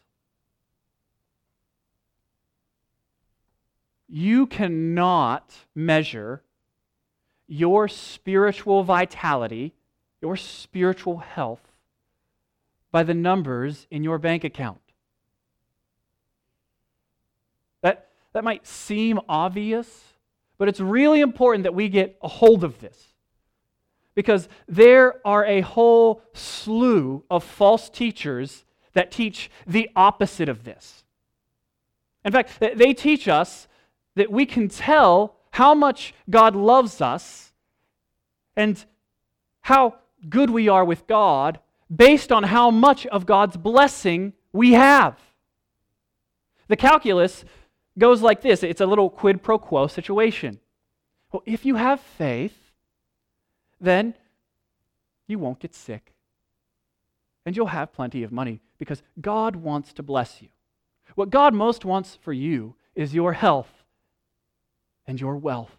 You 4.07 4.48
cannot 4.48 5.53
measure 5.74 6.43
your 7.48 7.88
spiritual 7.88 8.83
vitality, 8.83 9.74
your 10.22 10.38
spiritual 10.38 11.17
health, 11.17 11.62
by 12.91 13.03
the 13.03 13.13
numbers 13.13 13.88
in 13.89 14.03
your 14.03 14.17
bank 14.17 14.43
account. 14.43 14.79
That, 17.81 18.10
that 18.33 18.43
might 18.43 18.65
seem 18.67 19.19
obvious, 19.27 20.13
but 20.57 20.69
it's 20.69 20.79
really 20.79 21.22
important 21.22 21.63
that 21.63 21.74
we 21.74 21.89
get 21.89 22.17
a 22.22 22.27
hold 22.27 22.63
of 22.63 22.79
this 22.79 23.13
because 24.15 24.48
there 24.67 25.15
are 25.25 25.45
a 25.45 25.62
whole 25.62 26.22
slew 26.33 27.24
of 27.29 27.43
false 27.43 27.89
teachers 27.89 28.63
that 28.93 29.12
teach 29.12 29.50
the 29.65 29.89
opposite 29.95 30.50
of 30.50 30.63
this. 30.63 31.03
In 32.24 32.31
fact, 32.31 32.60
they 32.60 32.93
teach 32.93 33.27
us 33.27 33.67
that 34.15 34.32
we 34.32 34.46
can 34.46 34.67
tell 34.67 35.36
how 35.51 35.74
much 35.74 36.13
God 36.29 36.55
loves 36.55 37.01
us 37.01 37.53
and 38.55 38.84
how 39.62 39.96
good 40.29 40.50
we 40.50 40.67
are 40.67 40.86
with 40.86 41.08
God 41.08 41.60
based 41.93 42.32
on 42.32 42.43
how 42.43 42.72
much 42.72 43.05
of 43.08 43.25
God's 43.25 43.58
blessing 43.58 44.34
we 44.51 44.74
have. 44.74 45.20
The 46.67 46.75
calculus 46.75 47.46
goes 47.98 48.22
like 48.22 48.41
this 48.41 48.63
it's 48.63 48.82
a 48.82 48.86
little 48.86 49.10
quid 49.10 49.43
pro 49.43 49.58
quo 49.58 49.88
situation. 49.88 50.60
Well, 51.32 51.43
if 51.46 51.65
you 51.65 51.75
have 51.75 52.00
faith, 52.00 52.58
then 53.82 54.15
you 55.27 55.39
won't 55.39 55.60
get 55.60 55.74
sick. 55.74 56.13
And 57.46 57.58
you'll 57.58 57.67
have 57.67 57.91
plenty 57.91 58.24
of 58.24 58.32
money 58.32 58.62
because 58.77 59.03
God 59.20 59.55
wants 59.55 59.93
to 59.93 60.03
bless 60.03 60.41
you. 60.41 60.50
What 61.15 61.29
God 61.29 61.53
most 61.53 61.84
wants 61.84 62.17
for 62.22 62.34
you 62.34 62.75
is 62.96 63.13
your 63.13 63.34
health 63.34 63.82
and 65.07 65.19
your 65.19 65.38
wealth. 65.38 65.77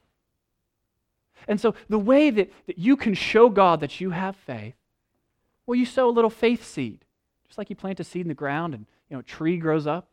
And 1.46 1.60
so, 1.60 1.74
the 1.88 1.98
way 1.98 2.30
that, 2.30 2.50
that 2.66 2.78
you 2.78 2.96
can 2.96 3.14
show 3.14 3.48
God 3.48 3.80
that 3.80 4.00
you 4.00 4.10
have 4.10 4.36
faith, 4.36 4.74
well, 5.66 5.76
you 5.76 5.86
sow 5.86 6.08
a 6.08 6.10
little 6.10 6.30
faith 6.30 6.64
seed. 6.64 7.04
Just 7.46 7.58
like 7.58 7.70
you 7.70 7.76
plant 7.76 8.00
a 8.00 8.04
seed 8.04 8.22
in 8.22 8.28
the 8.28 8.34
ground 8.34 8.74
and 8.74 8.86
you 9.08 9.16
know, 9.16 9.20
a 9.20 9.24
tree 9.24 9.58
grows 9.58 9.86
up. 9.86 10.08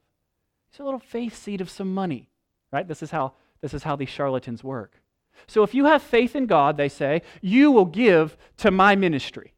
It's 0.70 0.80
a 0.80 0.84
little 0.84 1.00
faith 1.00 1.36
seed 1.36 1.62
of 1.62 1.70
some 1.70 1.94
money, 1.94 2.30
right? 2.72 2.88
This 2.88 3.04
is 3.04 3.12
how, 3.12 3.34
this 3.62 3.74
is 3.74 3.84
how 3.84 3.96
these 3.96 4.10
charlatans 4.10 4.64
work. 4.64 5.02
So 5.48 5.64
if 5.64 5.74
you 5.74 5.86
have 5.86 6.02
faith 6.02 6.36
in 6.36 6.46
God, 6.46 6.78
they 6.78 6.90
say, 6.90 7.22
you 7.42 7.72
will 7.72 7.86
give 7.86 8.38
to 8.58 8.72
my 8.72 8.96
ministry, 8.96 9.54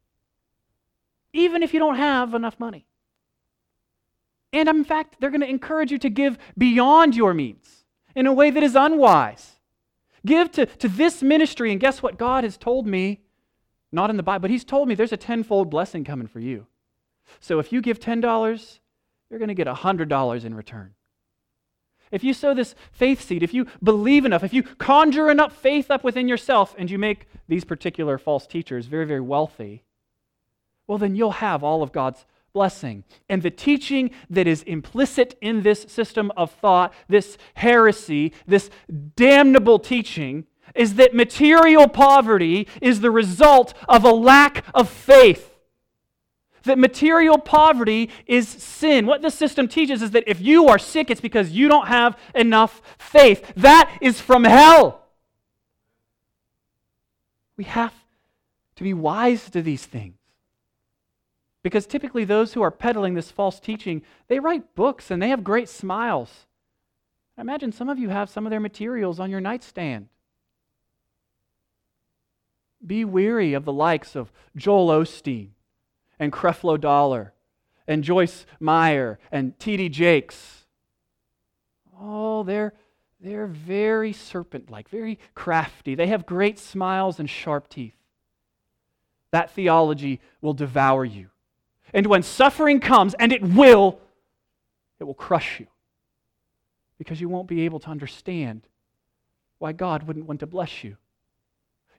even 1.32 1.62
if 1.62 1.74
you 1.74 1.80
don't 1.80 1.96
have 1.96 2.34
enough 2.34 2.58
money. 2.58 2.86
And 4.52 4.68
in 4.68 4.84
fact, 4.84 5.16
they're 5.18 5.30
going 5.30 5.40
to 5.40 5.48
encourage 5.48 5.90
you 5.90 5.98
to 5.98 6.10
give 6.10 6.38
beyond 6.56 7.16
your 7.16 7.34
means 7.34 7.83
in 8.14 8.26
a 8.26 8.32
way 8.32 8.50
that 8.50 8.62
is 8.62 8.74
unwise. 8.74 9.52
Give 10.24 10.50
to, 10.52 10.66
to 10.66 10.88
this 10.88 11.22
ministry, 11.22 11.70
and 11.70 11.80
guess 11.80 12.02
what? 12.02 12.18
God 12.18 12.44
has 12.44 12.56
told 12.56 12.86
me, 12.86 13.20
not 13.92 14.10
in 14.10 14.16
the 14.16 14.22
Bible, 14.22 14.42
but 14.42 14.50
He's 14.50 14.64
told 14.64 14.88
me 14.88 14.94
there's 14.94 15.12
a 15.12 15.16
tenfold 15.16 15.70
blessing 15.70 16.04
coming 16.04 16.26
for 16.26 16.40
you. 16.40 16.66
So 17.40 17.58
if 17.58 17.72
you 17.72 17.80
give 17.80 18.00
$10, 18.00 18.78
you're 19.30 19.38
going 19.38 19.48
to 19.48 19.54
get 19.54 19.66
$100 19.66 20.44
in 20.44 20.54
return 20.54 20.94
if 22.14 22.22
you 22.22 22.32
sow 22.32 22.54
this 22.54 22.76
faith 22.92 23.20
seed, 23.20 23.42
if 23.42 23.52
you 23.52 23.66
believe 23.82 24.24
enough, 24.24 24.44
if 24.44 24.54
you 24.54 24.62
conjure 24.62 25.30
enough 25.30 25.56
faith 25.56 25.90
up 25.90 26.04
within 26.04 26.28
yourself 26.28 26.72
and 26.78 26.88
you 26.88 26.96
make 26.96 27.26
these 27.48 27.64
particular 27.64 28.18
false 28.18 28.46
teachers 28.46 28.86
very, 28.86 29.04
very 29.04 29.20
wealthy, 29.20 29.82
well, 30.86 30.96
then 30.96 31.16
you'll 31.16 31.32
have 31.32 31.64
all 31.64 31.82
of 31.82 31.90
God's 31.90 32.24
blessing. 32.54 33.04
And 33.28 33.42
the 33.42 33.50
teaching 33.50 34.12
that 34.30 34.46
is 34.46 34.62
implicit 34.62 35.36
in 35.42 35.62
this 35.62 35.82
system 35.88 36.32
of 36.36 36.52
thought, 36.52 36.94
this 37.08 37.36
heresy, 37.54 38.32
this 38.46 38.70
damnable 39.16 39.80
teaching, 39.80 40.46
is 40.74 40.94
that 40.94 41.14
material 41.14 41.88
poverty 41.88 42.66
is 42.80 43.00
the 43.00 43.10
result 43.10 43.74
of 43.88 44.04
a 44.04 44.12
lack 44.12 44.64
of 44.72 44.88
faith 44.88 45.50
that 46.64 46.78
material 46.78 47.36
poverty 47.36 48.08
is 48.26 48.48
sin. 48.48 49.04
What 49.04 49.20
this 49.20 49.34
system 49.34 49.68
teaches 49.68 50.00
is 50.00 50.12
that 50.12 50.24
if 50.26 50.40
you 50.40 50.68
are 50.68 50.78
sick, 50.78 51.10
it's 51.10 51.20
because 51.20 51.50
you 51.50 51.68
don't 51.68 51.88
have 51.88 52.18
enough 52.34 52.80
faith. 52.96 53.52
That 53.56 53.94
is 54.00 54.18
from 54.18 54.44
hell. 54.44 55.02
We 57.58 57.64
have 57.64 57.92
to 58.76 58.82
be 58.82 58.94
wise 58.94 59.50
to 59.50 59.60
these 59.60 59.84
things. 59.84 60.14
Because 61.64 61.86
typically, 61.86 62.24
those 62.26 62.52
who 62.52 62.60
are 62.60 62.70
peddling 62.70 63.14
this 63.14 63.30
false 63.30 63.58
teaching, 63.58 64.02
they 64.28 64.38
write 64.38 64.74
books 64.74 65.10
and 65.10 65.20
they 65.20 65.30
have 65.30 65.42
great 65.42 65.70
smiles. 65.70 66.44
I 67.38 67.40
imagine 67.40 67.72
some 67.72 67.88
of 67.88 67.98
you 67.98 68.10
have 68.10 68.28
some 68.28 68.46
of 68.46 68.50
their 68.50 68.60
materials 68.60 69.18
on 69.18 69.30
your 69.30 69.40
nightstand. 69.40 70.08
Be 72.86 73.02
weary 73.06 73.54
of 73.54 73.64
the 73.64 73.72
likes 73.72 74.14
of 74.14 74.30
Joel 74.54 74.88
Osteen 74.88 75.48
and 76.18 76.30
Creflo 76.30 76.78
Dollar 76.78 77.32
and 77.88 78.04
Joyce 78.04 78.44
Meyer 78.60 79.18
and 79.32 79.58
T.D. 79.58 79.88
Jakes. 79.88 80.66
Oh, 81.98 82.42
they're, 82.42 82.74
they're 83.20 83.46
very 83.46 84.12
serpent 84.12 84.70
like, 84.70 84.90
very 84.90 85.18
crafty. 85.34 85.94
They 85.94 86.08
have 86.08 86.26
great 86.26 86.58
smiles 86.58 87.18
and 87.18 87.28
sharp 87.28 87.70
teeth. 87.70 87.96
That 89.30 89.50
theology 89.50 90.20
will 90.42 90.52
devour 90.52 91.06
you. 91.06 91.30
And 91.94 92.06
when 92.06 92.24
suffering 92.24 92.80
comes, 92.80 93.14
and 93.14 93.32
it 93.32 93.40
will, 93.40 94.00
it 94.98 95.04
will 95.04 95.14
crush 95.14 95.60
you 95.60 95.68
because 96.98 97.20
you 97.20 97.28
won't 97.28 97.46
be 97.46 97.62
able 97.62 97.78
to 97.78 97.88
understand 97.88 98.66
why 99.58 99.72
God 99.72 100.02
wouldn't 100.02 100.26
want 100.26 100.40
to 100.40 100.46
bless 100.46 100.82
you. 100.82 100.96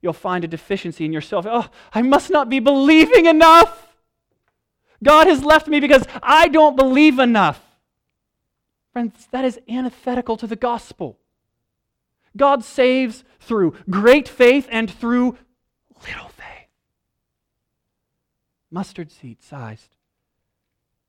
You'll 0.01 0.13
find 0.13 0.43
a 0.43 0.47
deficiency 0.47 1.05
in 1.05 1.13
yourself. 1.13 1.45
Oh, 1.49 1.69
I 1.93 2.01
must 2.01 2.29
not 2.29 2.49
be 2.49 2.59
believing 2.59 3.25
enough. 3.25 3.95
God 5.01 5.27
has 5.27 5.43
left 5.43 5.67
me 5.67 5.79
because 5.79 6.05
I 6.21 6.49
don't 6.49 6.75
believe 6.75 7.17
enough. 7.17 7.61
Friends, 8.91 9.27
that 9.31 9.45
is 9.45 9.59
antithetical 9.69 10.35
to 10.37 10.47
the 10.47 10.55
gospel. 10.57 11.17
God 12.35 12.65
saves 12.65 13.23
through 13.39 13.75
great 13.89 14.27
faith 14.27 14.67
and 14.69 14.91
through 14.91 15.37
little. 16.05 16.34
Mustard 18.75 19.09
seed 19.09 19.41
sized 19.41 19.95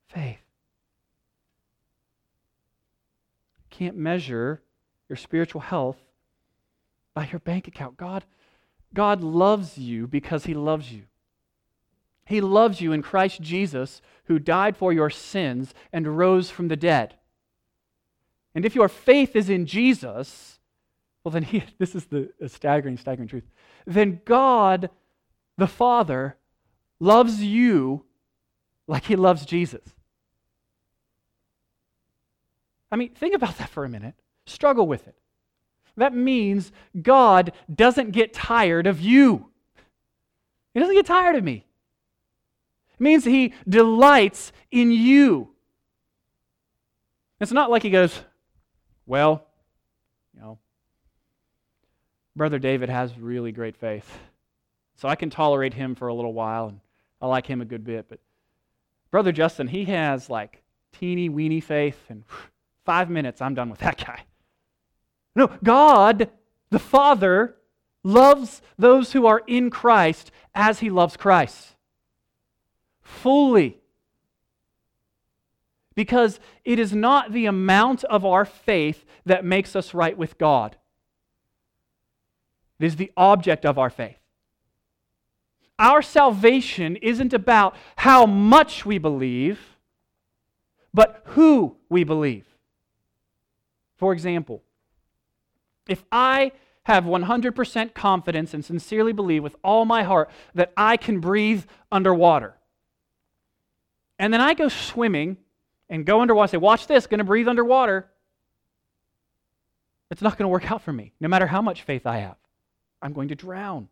faith. 0.06 0.38
You 3.58 3.64
Can't 3.70 3.96
measure 3.96 4.62
your 5.08 5.16
spiritual 5.16 5.62
health 5.62 5.98
by 7.12 7.26
your 7.32 7.40
bank 7.40 7.66
account. 7.66 7.96
God, 7.96 8.24
God 8.94 9.24
loves 9.24 9.78
you 9.78 10.06
because 10.06 10.44
He 10.44 10.54
loves 10.54 10.92
you. 10.92 11.02
He 12.24 12.40
loves 12.40 12.80
you 12.80 12.92
in 12.92 13.02
Christ 13.02 13.40
Jesus, 13.40 14.00
who 14.26 14.38
died 14.38 14.76
for 14.76 14.92
your 14.92 15.10
sins 15.10 15.74
and 15.92 16.16
rose 16.16 16.50
from 16.50 16.68
the 16.68 16.76
dead. 16.76 17.16
And 18.54 18.64
if 18.64 18.76
your 18.76 18.88
faith 18.88 19.34
is 19.34 19.50
in 19.50 19.66
Jesus, 19.66 20.60
well, 21.24 21.32
then 21.32 21.42
he, 21.42 21.64
this 21.80 21.96
is 21.96 22.04
the 22.04 22.30
staggering, 22.46 22.96
staggering 22.96 23.26
truth. 23.26 23.50
Then 23.88 24.20
God, 24.24 24.88
the 25.58 25.66
Father, 25.66 26.36
loves 27.00 27.42
you 27.42 28.04
like 28.86 29.04
he 29.04 29.16
loves 29.16 29.44
Jesus. 29.44 29.82
I 32.90 32.96
mean, 32.96 33.10
think 33.14 33.34
about 33.34 33.58
that 33.58 33.68
for 33.68 33.84
a 33.84 33.88
minute. 33.88 34.14
Struggle 34.46 34.86
with 34.86 35.06
it. 35.08 35.16
That 35.96 36.14
means 36.14 36.72
God 37.00 37.52
doesn't 37.74 38.10
get 38.10 38.32
tired 38.32 38.86
of 38.86 39.00
you. 39.00 39.50
He 40.74 40.80
doesn't 40.80 40.94
get 40.94 41.06
tired 41.06 41.36
of 41.36 41.44
me. 41.44 41.64
It 42.94 43.00
means 43.00 43.24
he 43.24 43.54
delights 43.68 44.52
in 44.70 44.90
you. 44.90 45.50
It's 47.40 47.52
not 47.52 47.70
like 47.70 47.82
he 47.82 47.90
goes, 47.90 48.18
Well, 49.06 49.46
you 50.34 50.40
know, 50.40 50.58
Brother 52.34 52.58
David 52.58 52.88
has 52.88 53.18
really 53.18 53.52
great 53.52 53.76
faith. 53.76 54.18
So 54.96 55.08
I 55.08 55.14
can 55.14 55.28
tolerate 55.28 55.74
him 55.74 55.94
for 55.94 56.08
a 56.08 56.14
little 56.14 56.32
while, 56.32 56.68
and 56.68 56.80
I 57.20 57.26
like 57.26 57.46
him 57.46 57.60
a 57.60 57.64
good 57.64 57.84
bit. 57.84 58.06
But 58.08 58.20
Brother 59.10 59.32
Justin, 59.32 59.68
he 59.68 59.86
has 59.86 60.28
like 60.28 60.62
teeny 60.92 61.28
weeny 61.28 61.60
faith, 61.60 61.98
and 62.08 62.24
five 62.84 63.10
minutes, 63.10 63.40
I'm 63.40 63.54
done 63.54 63.70
with 63.70 63.80
that 63.80 64.04
guy. 64.04 64.24
No, 65.34 65.50
God, 65.62 66.30
the 66.70 66.78
Father, 66.78 67.56
loves 68.02 68.62
those 68.78 69.12
who 69.12 69.26
are 69.26 69.42
in 69.46 69.70
Christ 69.70 70.30
as 70.54 70.80
he 70.80 70.90
loves 70.90 71.16
Christ 71.16 71.74
fully. 73.02 73.80
because 75.96 76.38
it 76.64 76.78
is 76.78 76.94
not 76.94 77.32
the 77.32 77.46
amount 77.46 78.04
of 78.04 78.24
our 78.24 78.44
faith 78.44 79.04
that 79.24 79.44
makes 79.44 79.74
us 79.74 79.94
right 79.94 80.16
with 80.16 80.38
God. 80.38 80.76
It 82.78 82.84
is 82.84 82.96
the 82.96 83.10
object 83.16 83.64
of 83.64 83.78
our 83.78 83.90
faith. 83.90 84.18
Our 85.78 86.00
salvation 86.02 86.96
isn't 86.96 87.32
about 87.32 87.76
how 87.96 88.26
much 88.26 88.86
we 88.86 88.98
believe, 88.98 89.76
but 90.94 91.22
who 91.26 91.76
we 91.88 92.04
believe. 92.04 92.46
For 93.96 94.12
example, 94.12 94.62
if 95.88 96.04
I 96.10 96.52
have 96.84 97.04
100% 97.04 97.94
confidence 97.94 98.54
and 98.54 98.64
sincerely 98.64 99.12
believe 99.12 99.42
with 99.42 99.56
all 99.62 99.84
my 99.84 100.02
heart 100.02 100.30
that 100.54 100.72
I 100.76 100.96
can 100.96 101.20
breathe 101.20 101.64
underwater, 101.92 102.54
and 104.18 104.32
then 104.32 104.40
I 104.40 104.54
go 104.54 104.68
swimming 104.68 105.36
and 105.90 106.06
go 106.06 106.20
underwater, 106.20 106.52
say, 106.52 106.56
Watch 106.56 106.86
this, 106.86 107.06
going 107.06 107.18
to 107.18 107.24
breathe 107.24 107.48
underwater, 107.48 108.08
it's 110.10 110.22
not 110.22 110.38
going 110.38 110.44
to 110.44 110.48
work 110.48 110.70
out 110.70 110.82
for 110.82 110.92
me, 110.92 111.12
no 111.20 111.28
matter 111.28 111.46
how 111.46 111.60
much 111.60 111.82
faith 111.82 112.06
I 112.06 112.18
have. 112.18 112.36
I'm 113.02 113.12
going 113.12 113.28
to 113.28 113.34
drown. 113.34 113.88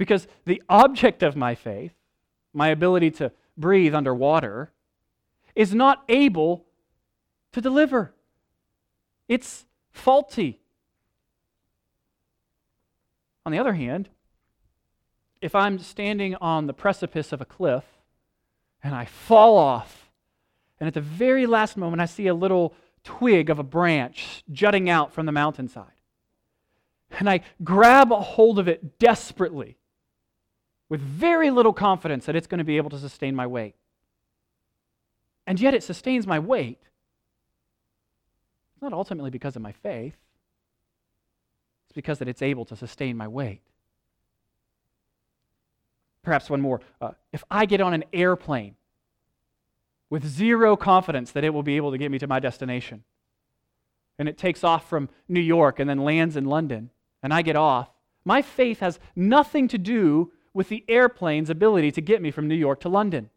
Because 0.00 0.26
the 0.46 0.62
object 0.66 1.22
of 1.22 1.36
my 1.36 1.54
faith, 1.54 1.92
my 2.54 2.68
ability 2.68 3.10
to 3.10 3.32
breathe 3.58 3.94
underwater, 3.94 4.72
is 5.54 5.74
not 5.74 6.04
able 6.08 6.64
to 7.52 7.60
deliver. 7.60 8.14
It's 9.28 9.66
faulty. 9.90 10.58
On 13.44 13.52
the 13.52 13.58
other 13.58 13.74
hand, 13.74 14.08
if 15.42 15.54
I'm 15.54 15.78
standing 15.78 16.34
on 16.36 16.66
the 16.66 16.72
precipice 16.72 17.30
of 17.30 17.42
a 17.42 17.44
cliff 17.44 17.84
and 18.82 18.94
I 18.94 19.04
fall 19.04 19.58
off, 19.58 20.08
and 20.80 20.86
at 20.86 20.94
the 20.94 21.02
very 21.02 21.44
last 21.44 21.76
moment 21.76 22.00
I 22.00 22.06
see 22.06 22.26
a 22.26 22.32
little 22.32 22.72
twig 23.04 23.50
of 23.50 23.58
a 23.58 23.62
branch 23.62 24.44
jutting 24.50 24.88
out 24.88 25.12
from 25.12 25.26
the 25.26 25.32
mountainside, 25.32 26.00
and 27.18 27.28
I 27.28 27.42
grab 27.62 28.10
a 28.12 28.20
hold 28.22 28.58
of 28.58 28.66
it 28.66 28.98
desperately 28.98 29.76
with 30.90 31.00
very 31.00 31.50
little 31.50 31.72
confidence 31.72 32.26
that 32.26 32.36
it's 32.36 32.46
going 32.46 32.58
to 32.58 32.64
be 32.64 32.76
able 32.76 32.90
to 32.90 32.98
sustain 32.98 33.34
my 33.34 33.46
weight. 33.46 33.74
And 35.46 35.58
yet 35.58 35.72
it 35.72 35.82
sustains 35.82 36.26
my 36.26 36.38
weight. 36.38 36.80
It's 38.74 38.82
not 38.82 38.92
ultimately 38.92 39.30
because 39.30 39.56
of 39.56 39.62
my 39.62 39.72
faith, 39.72 40.16
it's 41.86 41.94
because 41.94 42.18
that 42.18 42.28
it's 42.28 42.42
able 42.42 42.64
to 42.66 42.76
sustain 42.76 43.16
my 43.16 43.28
weight. 43.28 43.62
Perhaps 46.22 46.50
one 46.50 46.60
more. 46.60 46.80
Uh, 47.00 47.12
if 47.32 47.42
I 47.50 47.64
get 47.66 47.80
on 47.80 47.94
an 47.94 48.04
airplane 48.12 48.74
with 50.10 50.26
zero 50.26 50.76
confidence 50.76 51.30
that 51.32 51.44
it 51.44 51.54
will 51.54 51.62
be 51.62 51.76
able 51.76 51.92
to 51.92 51.98
get 51.98 52.10
me 52.10 52.18
to 52.18 52.26
my 52.26 52.40
destination, 52.40 53.04
and 54.18 54.28
it 54.28 54.36
takes 54.36 54.64
off 54.64 54.88
from 54.88 55.08
New 55.28 55.40
York 55.40 55.78
and 55.78 55.88
then 55.88 55.98
lands 55.98 56.36
in 56.36 56.44
London, 56.44 56.90
and 57.22 57.32
I 57.32 57.42
get 57.42 57.56
off, 57.56 57.90
my 58.24 58.42
faith 58.42 58.80
has 58.80 58.98
nothing 59.16 59.68
to 59.68 59.78
do 59.78 60.32
with 60.52 60.68
the 60.68 60.84
airplane's 60.88 61.50
ability 61.50 61.92
to 61.92 62.00
get 62.00 62.20
me 62.20 62.30
from 62.30 62.48
New 62.48 62.54
York 62.54 62.80
to 62.80 62.88
London. 62.88 63.30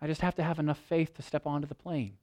I 0.00 0.06
just 0.06 0.20
have 0.20 0.34
to 0.36 0.42
have 0.42 0.58
enough 0.58 0.78
faith 0.78 1.14
to 1.14 1.22
step 1.22 1.46
onto 1.46 1.66
the 1.66 1.74
plane. 1.74 2.14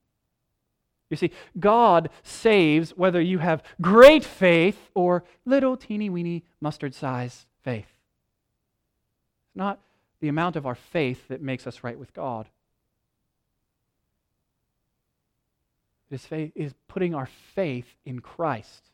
You 1.10 1.18
see, 1.18 1.32
God 1.60 2.10
saves 2.24 2.92
whether 2.92 3.22
you 3.22 3.40
have 3.40 3.64
great 3.82 4.24
faith 4.24 4.90
or 4.94 5.24
little 5.46 5.76
teeny 5.76 6.10
weeny 6.10 6.44
mustard 6.62 6.94
size 6.94 7.48
faith. 7.64 7.88
It's 9.48 9.56
not 9.56 9.80
the 10.20 10.28
amount 10.28 10.56
of 10.56 10.66
our 10.66 10.76
faith 10.76 11.28
that 11.30 11.42
makes 11.42 11.66
us 11.66 11.84
right 11.84 11.98
with 11.98 12.14
God. 12.14 12.48
It 16.12 16.16
is, 16.16 16.26
faith, 16.26 16.52
is 16.56 16.74
putting 16.88 17.16
our 17.16 17.30
faith 17.56 17.88
in 18.06 18.20
Christ, 18.20 18.90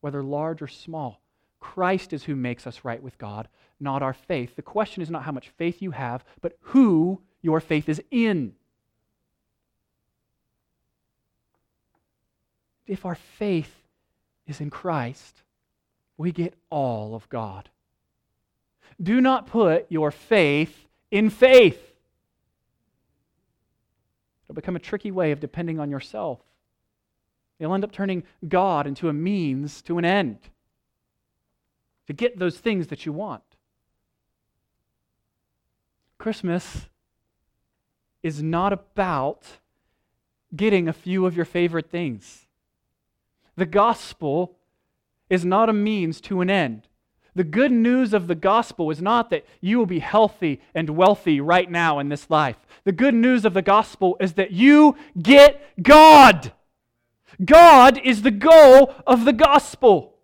whether 0.00 0.22
large 0.22 0.62
or 0.62 0.68
small. 0.68 1.19
Christ 1.60 2.12
is 2.12 2.24
who 2.24 2.34
makes 2.34 2.66
us 2.66 2.80
right 2.84 3.02
with 3.02 3.18
God, 3.18 3.48
not 3.78 4.02
our 4.02 4.14
faith. 4.14 4.56
The 4.56 4.62
question 4.62 5.02
is 5.02 5.10
not 5.10 5.22
how 5.22 5.32
much 5.32 5.50
faith 5.50 5.80
you 5.80 5.92
have, 5.92 6.24
but 6.40 6.56
who 6.60 7.20
your 7.42 7.60
faith 7.60 7.88
is 7.88 8.02
in. 8.10 8.54
if 12.90 13.06
our 13.06 13.14
faith 13.14 13.72
is 14.48 14.60
in 14.60 14.68
Christ, 14.68 15.42
we 16.16 16.32
get 16.32 16.54
all 16.70 17.14
of 17.14 17.28
God. 17.28 17.70
Do 19.00 19.20
not 19.20 19.46
put 19.46 19.86
your 19.88 20.10
faith 20.10 20.88
in 21.10 21.30
faith. 21.30 21.80
It'll 24.44 24.56
become 24.56 24.74
a 24.74 24.80
tricky 24.80 25.12
way 25.12 25.30
of 25.30 25.38
depending 25.38 25.78
on 25.78 25.88
yourself. 25.88 26.40
You'll 27.60 27.74
end 27.74 27.84
up 27.84 27.92
turning 27.92 28.24
God 28.48 28.88
into 28.88 29.08
a 29.08 29.12
means 29.12 29.82
to 29.82 29.98
an 29.98 30.04
end 30.04 30.38
to 32.10 32.14
get 32.14 32.40
those 32.40 32.58
things 32.58 32.88
that 32.88 33.06
you 33.06 33.12
want. 33.12 33.44
Christmas 36.18 36.88
is 38.20 38.42
not 38.42 38.72
about 38.72 39.44
getting 40.56 40.88
a 40.88 40.92
few 40.92 41.24
of 41.24 41.36
your 41.36 41.44
favorite 41.44 41.88
things. 41.88 42.48
The 43.54 43.64
gospel 43.64 44.56
is 45.28 45.44
not 45.44 45.68
a 45.68 45.72
means 45.72 46.20
to 46.22 46.40
an 46.40 46.50
end. 46.50 46.88
The 47.36 47.44
good 47.44 47.70
news 47.70 48.12
of 48.12 48.26
the 48.26 48.34
gospel 48.34 48.90
is 48.90 49.00
not 49.00 49.30
that 49.30 49.46
you 49.60 49.78
will 49.78 49.86
be 49.86 50.00
healthy 50.00 50.60
and 50.74 50.90
wealthy 50.90 51.40
right 51.40 51.70
now 51.70 52.00
in 52.00 52.08
this 52.08 52.28
life. 52.28 52.56
The 52.82 52.90
good 52.90 53.14
news 53.14 53.44
of 53.44 53.54
the 53.54 53.62
gospel 53.62 54.16
is 54.18 54.32
that 54.32 54.50
you 54.50 54.96
get 55.22 55.62
God. 55.80 56.50
God 57.44 58.00
is 58.02 58.22
the 58.22 58.32
goal 58.32 58.96
of 59.06 59.24
the 59.24 59.32
gospel. 59.32 60.16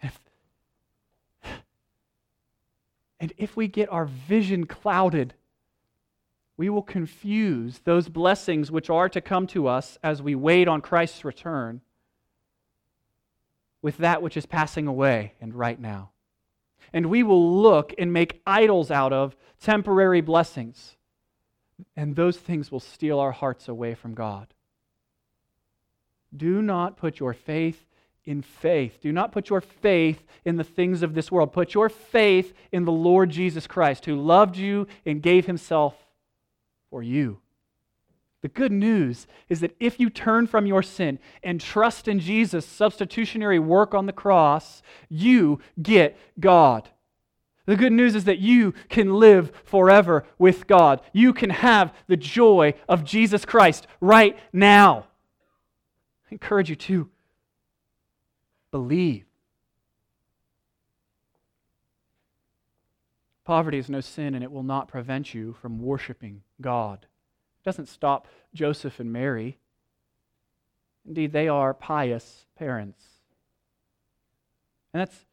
If, 0.00 0.20
and 3.18 3.32
if 3.36 3.56
we 3.56 3.68
get 3.68 3.90
our 3.90 4.04
vision 4.04 4.66
clouded 4.66 5.34
we 6.56 6.68
will 6.70 6.82
confuse 6.82 7.80
those 7.80 8.08
blessings 8.08 8.70
which 8.70 8.88
are 8.88 9.08
to 9.08 9.20
come 9.20 9.46
to 9.48 9.66
us 9.66 9.98
as 10.02 10.22
we 10.22 10.34
wait 10.34 10.68
on 10.68 10.80
Christ's 10.80 11.24
return 11.24 11.82
with 13.82 13.98
that 13.98 14.22
which 14.22 14.36
is 14.36 14.46
passing 14.46 14.86
away 14.86 15.34
and 15.40 15.54
right 15.54 15.78
now. 15.78 16.10
And 16.92 17.06
we 17.06 17.22
will 17.22 17.60
look 17.60 17.92
and 17.98 18.12
make 18.12 18.40
idols 18.46 18.90
out 18.90 19.12
of 19.12 19.36
temporary 19.60 20.22
blessings. 20.22 20.96
And 21.94 22.16
those 22.16 22.38
things 22.38 22.72
will 22.72 22.80
steal 22.80 23.18
our 23.18 23.32
hearts 23.32 23.68
away 23.68 23.94
from 23.94 24.14
God. 24.14 24.54
Do 26.34 26.62
not 26.62 26.96
put 26.96 27.20
your 27.20 27.34
faith 27.34 27.85
in 28.26 28.42
faith. 28.42 28.98
Do 29.00 29.12
not 29.12 29.32
put 29.32 29.48
your 29.48 29.60
faith 29.60 30.22
in 30.44 30.56
the 30.56 30.64
things 30.64 31.02
of 31.02 31.14
this 31.14 31.30
world. 31.30 31.52
Put 31.52 31.74
your 31.74 31.88
faith 31.88 32.52
in 32.72 32.84
the 32.84 32.92
Lord 32.92 33.30
Jesus 33.30 33.66
Christ, 33.66 34.04
who 34.04 34.16
loved 34.16 34.56
you 34.56 34.86
and 35.06 35.22
gave 35.22 35.46
himself 35.46 35.94
for 36.90 37.02
you. 37.02 37.38
The 38.42 38.48
good 38.48 38.72
news 38.72 39.26
is 39.48 39.60
that 39.60 39.74
if 39.80 39.98
you 39.98 40.10
turn 40.10 40.46
from 40.46 40.66
your 40.66 40.82
sin 40.82 41.18
and 41.42 41.60
trust 41.60 42.06
in 42.06 42.20
Jesus' 42.20 42.66
substitutionary 42.66 43.58
work 43.58 43.94
on 43.94 44.06
the 44.06 44.12
cross, 44.12 44.82
you 45.08 45.60
get 45.80 46.16
God. 46.38 46.88
The 47.66 47.76
good 47.76 47.92
news 47.92 48.14
is 48.14 48.24
that 48.24 48.38
you 48.38 48.74
can 48.88 49.14
live 49.14 49.50
forever 49.64 50.24
with 50.38 50.68
God. 50.68 51.00
You 51.12 51.32
can 51.32 51.50
have 51.50 51.92
the 52.06 52.16
joy 52.16 52.74
of 52.88 53.02
Jesus 53.02 53.44
Christ 53.44 53.88
right 54.00 54.38
now. 54.52 55.06
I 56.30 56.34
encourage 56.34 56.70
you 56.70 56.76
to 56.76 57.08
believe. 58.76 59.24
Poverty 63.46 63.78
is 63.78 63.88
no 63.88 64.02
sin, 64.02 64.34
and 64.34 64.44
it 64.44 64.52
will 64.52 64.62
not 64.62 64.86
prevent 64.86 65.32
you 65.32 65.54
from 65.62 65.80
worshiping 65.80 66.42
God. 66.60 67.06
It 67.62 67.64
doesn't 67.64 67.88
stop 67.88 68.28
Joseph 68.52 69.00
and 69.00 69.10
Mary. 69.10 69.56
Indeed, 71.06 71.32
they 71.32 71.48
are 71.48 71.72
pious 71.72 72.44
parents. 72.58 73.02
And 74.92 75.00
that's 75.00 75.24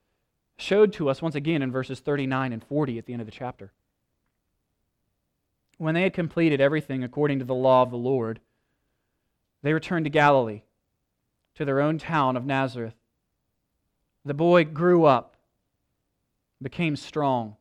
showed 0.56 0.94
to 0.94 1.10
us 1.10 1.22
once 1.22 1.36
again 1.36 1.62
in 1.62 1.70
verses 1.70 2.00
39 2.00 2.54
and 2.54 2.64
40 2.64 2.98
at 2.98 3.06
the 3.06 3.12
end 3.12 3.22
of 3.22 3.26
the 3.26 3.32
chapter. 3.32 3.74
When 5.78 5.96
they 5.96 6.04
had 6.04 6.14
completed 6.14 6.62
everything 6.62 7.04
according 7.04 7.40
to 7.40 7.46
the 7.46 7.54
law 7.54 7.82
of 7.82 7.92
the 7.92 7.98
Lord, 7.98 8.40
they 9.64 9.74
returned 9.74 10.06
to 10.06 10.10
Galilee, 10.10 10.62
to 11.56 11.66
their 11.66 11.82
own 11.82 11.98
town 11.98 12.38
of 12.38 12.46
Nazareth. 12.46 12.94
The 14.26 14.34
boy 14.34 14.64
grew 14.64 15.06
up, 15.06 15.36
became 16.62 16.96
strong 16.96 17.58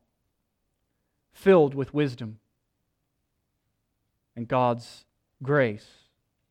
filled 1.33 1.75
with 1.75 1.93
wisdom. 1.93 2.39
And 4.35 4.47
God's 4.47 5.05
grace 5.41 5.87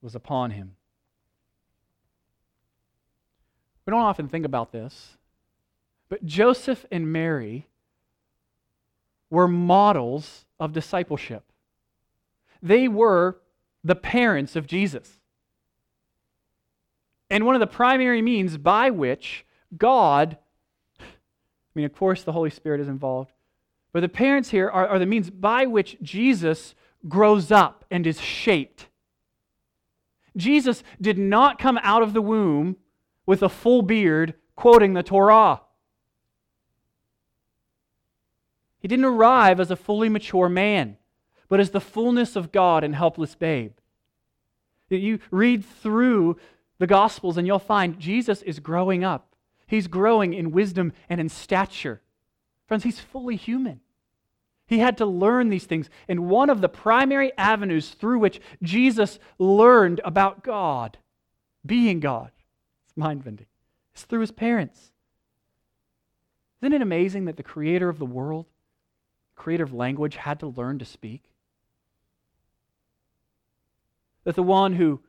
was 0.02 0.14
upon 0.14 0.50
him. 0.50 0.76
We 3.86 3.90
don't 3.90 4.00
often 4.00 4.28
think 4.28 4.44
about 4.44 4.70
this, 4.70 5.16
but 6.08 6.24
Joseph 6.24 6.84
and 6.90 7.10
Mary 7.10 7.66
were 9.30 9.48
models 9.48 10.44
of 10.60 10.72
discipleship. 10.72 11.44
They 12.62 12.86
were 12.86 13.38
the 13.82 13.96
parents 13.96 14.54
of 14.54 14.66
Jesus. 14.66 15.18
And 17.30 17.46
one 17.46 17.56
of 17.56 17.60
the 17.60 17.66
primary 17.66 18.20
means 18.22 18.58
by 18.58 18.90
which 18.90 19.44
God, 19.76 20.36
I 21.00 21.04
mean, 21.74 21.84
of 21.84 21.94
course, 21.94 22.22
the 22.22 22.32
Holy 22.32 22.50
Spirit 22.50 22.80
is 22.80 22.88
involved, 22.88 23.32
but 23.92 24.00
the 24.00 24.08
parents 24.08 24.50
here 24.50 24.68
are, 24.68 24.86
are 24.86 24.98
the 24.98 25.06
means 25.06 25.30
by 25.30 25.66
which 25.66 25.96
Jesus 26.02 26.74
grows 27.08 27.50
up 27.50 27.84
and 27.90 28.06
is 28.06 28.20
shaped. 28.20 28.86
Jesus 30.36 30.82
did 31.00 31.18
not 31.18 31.58
come 31.58 31.78
out 31.82 32.02
of 32.02 32.12
the 32.12 32.22
womb 32.22 32.76
with 33.26 33.42
a 33.42 33.48
full 33.48 33.82
beard 33.82 34.34
quoting 34.56 34.94
the 34.94 35.02
Torah. 35.02 35.60
He 38.80 38.88
didn't 38.88 39.04
arrive 39.04 39.60
as 39.60 39.70
a 39.70 39.76
fully 39.76 40.08
mature 40.08 40.48
man, 40.48 40.96
but 41.48 41.60
as 41.60 41.70
the 41.70 41.80
fullness 41.80 42.34
of 42.34 42.50
God 42.50 42.82
and 42.82 42.94
helpless 42.94 43.34
babe. 43.34 43.72
You 44.88 45.20
read 45.30 45.64
through 45.64 46.36
the 46.78 46.86
Gospels 46.86 47.36
and 47.36 47.46
you'll 47.46 47.58
find 47.58 47.98
Jesus 47.98 48.42
is 48.42 48.58
growing 48.58 49.04
up. 49.04 49.31
He's 49.72 49.88
growing 49.88 50.34
in 50.34 50.50
wisdom 50.50 50.92
and 51.08 51.18
in 51.18 51.30
stature. 51.30 52.02
Friends, 52.66 52.84
he's 52.84 53.00
fully 53.00 53.36
human. 53.36 53.80
He 54.66 54.80
had 54.80 54.98
to 54.98 55.06
learn 55.06 55.48
these 55.48 55.64
things. 55.64 55.88
And 56.06 56.28
one 56.28 56.50
of 56.50 56.60
the 56.60 56.68
primary 56.68 57.32
avenues 57.38 57.88
through 57.88 58.18
which 58.18 58.38
Jesus 58.62 59.18
learned 59.38 60.02
about 60.04 60.44
God, 60.44 60.98
being 61.64 62.00
God, 62.00 62.32
it's 62.84 62.98
mind 62.98 63.24
bending, 63.24 63.46
is 63.96 64.02
through 64.02 64.20
his 64.20 64.30
parents. 64.30 64.92
Isn't 66.60 66.74
it 66.74 66.82
amazing 66.82 67.24
that 67.24 67.38
the 67.38 67.42
creator 67.42 67.88
of 67.88 67.98
the 67.98 68.04
world, 68.04 68.44
creator 69.36 69.64
of 69.64 69.72
language, 69.72 70.16
had 70.16 70.38
to 70.40 70.48
learn 70.48 70.80
to 70.80 70.84
speak? 70.84 71.32
That 74.24 74.34
the 74.34 74.42
one 74.42 74.74
who 74.74 75.00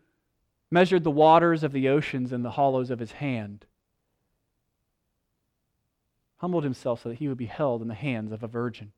measured 0.71 1.03
the 1.03 1.11
waters 1.11 1.65
of 1.65 1.73
the 1.73 1.89
oceans 1.89 2.31
in 2.31 2.43
the 2.43 2.51
hollows 2.51 2.89
of 2.89 2.99
his 2.99 3.11
hand 3.11 3.65
humbled 6.43 6.65
himself 6.65 7.01
so 7.01 7.07
that 7.07 7.19
he 7.19 7.29
would 7.29 7.37
be 7.37 7.45
held 7.45 7.81
in 7.81 7.87
the 7.87 7.93
hands 7.93 8.33
of 8.33 8.43
a 8.43 8.47
virgin. 8.49 8.91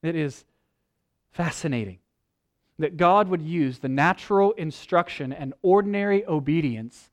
It 0.00 0.14
is 0.14 0.44
fascinating 1.32 1.98
that 2.78 2.96
God 2.96 3.26
would 3.26 3.42
use 3.42 3.80
the 3.80 3.88
natural 3.88 4.52
instruction 4.52 5.32
and 5.32 5.54
ordinary 5.60 6.24
obedience 6.24 7.10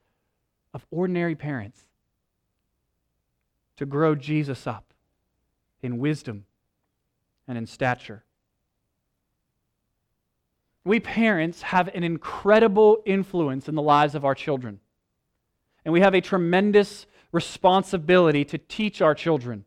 of 0.71 0.85
ordinary 0.91 1.33
parents 1.33 1.81
to 3.77 3.87
grow 3.87 4.13
Jesus 4.13 4.67
up 4.67 4.93
in 5.81 5.97
wisdom 5.97 6.45
and 7.47 7.57
in 7.57 7.65
stature. 7.65 8.23
We 10.83 10.99
parents 10.99 11.63
have 11.63 11.87
an 11.95 12.03
incredible 12.03 13.01
influence 13.03 13.67
in 13.67 13.73
the 13.73 13.81
lives 13.81 14.13
of 14.13 14.23
our 14.25 14.35
children. 14.35 14.79
And 15.83 15.91
we 15.91 16.01
have 16.01 16.13
a 16.13 16.21
tremendous 16.21 17.07
responsibility 17.35 18.43
to 18.45 18.57
teach 18.57 19.01
our 19.01 19.13
children. 19.13 19.65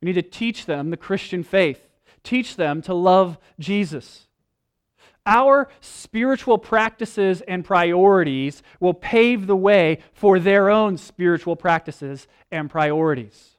We 0.00 0.06
need 0.06 0.14
to 0.14 0.22
teach 0.22 0.66
them 0.66 0.90
the 0.90 0.96
Christian 0.96 1.42
faith 1.42 1.90
teach 2.22 2.56
them 2.56 2.82
to 2.82 2.94
love 2.94 3.38
Jesus. 3.58 4.26
Our 5.26 5.68
spiritual 5.80 6.58
practices 6.58 7.42
and 7.42 7.64
priorities 7.64 8.62
will 8.80 8.94
pave 8.94 9.46
the 9.46 9.56
way 9.56 9.98
for 10.12 10.38
their 10.38 10.70
own 10.70 10.96
spiritual 10.96 11.56
practices 11.56 12.26
and 12.50 12.70
priorities. 12.70 13.56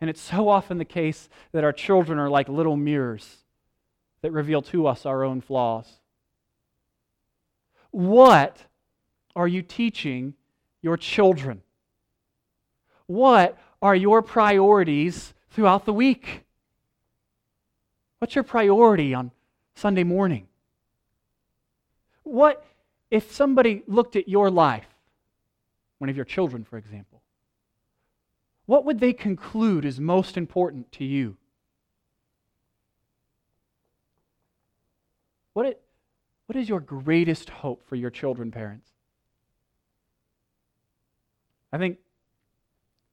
And 0.00 0.08
it's 0.08 0.20
so 0.20 0.48
often 0.48 0.78
the 0.78 0.84
case 0.84 1.28
that 1.52 1.64
our 1.64 1.72
children 1.72 2.18
are 2.18 2.30
like 2.30 2.48
little 2.48 2.76
mirrors 2.76 3.38
that 4.22 4.32
reveal 4.32 4.62
to 4.62 4.86
us 4.86 5.04
our 5.04 5.24
own 5.24 5.40
flaws. 5.40 6.00
What 7.90 8.64
are 9.34 9.48
you 9.48 9.62
teaching 9.62 10.34
your 10.82 10.96
children? 10.96 11.62
What 13.06 13.58
are 13.82 13.94
your 13.94 14.22
priorities 14.22 15.34
throughout 15.50 15.84
the 15.84 15.92
week? 15.92 16.44
What's 18.18 18.34
your 18.34 18.44
priority 18.44 19.14
on 19.14 19.30
Sunday 19.74 20.04
morning? 20.04 20.46
What 22.22 22.64
if 23.10 23.32
somebody 23.32 23.82
looked 23.86 24.14
at 24.14 24.28
your 24.28 24.50
life, 24.50 24.86
one 25.98 26.10
of 26.10 26.16
your 26.16 26.24
children, 26.24 26.64
for 26.64 26.76
example? 26.76 27.22
What 28.66 28.84
would 28.84 29.00
they 29.00 29.12
conclude 29.12 29.84
is 29.84 29.98
most 29.98 30.36
important 30.36 30.92
to 30.92 31.04
you? 31.04 31.36
What, 35.54 35.66
it, 35.66 35.80
what 36.46 36.56
is 36.56 36.68
your 36.68 36.78
greatest 36.78 37.50
hope 37.50 37.82
for 37.88 37.96
your 37.96 38.10
children, 38.10 38.52
parents? 38.52 38.89
I 41.72 41.78
think 41.78 41.98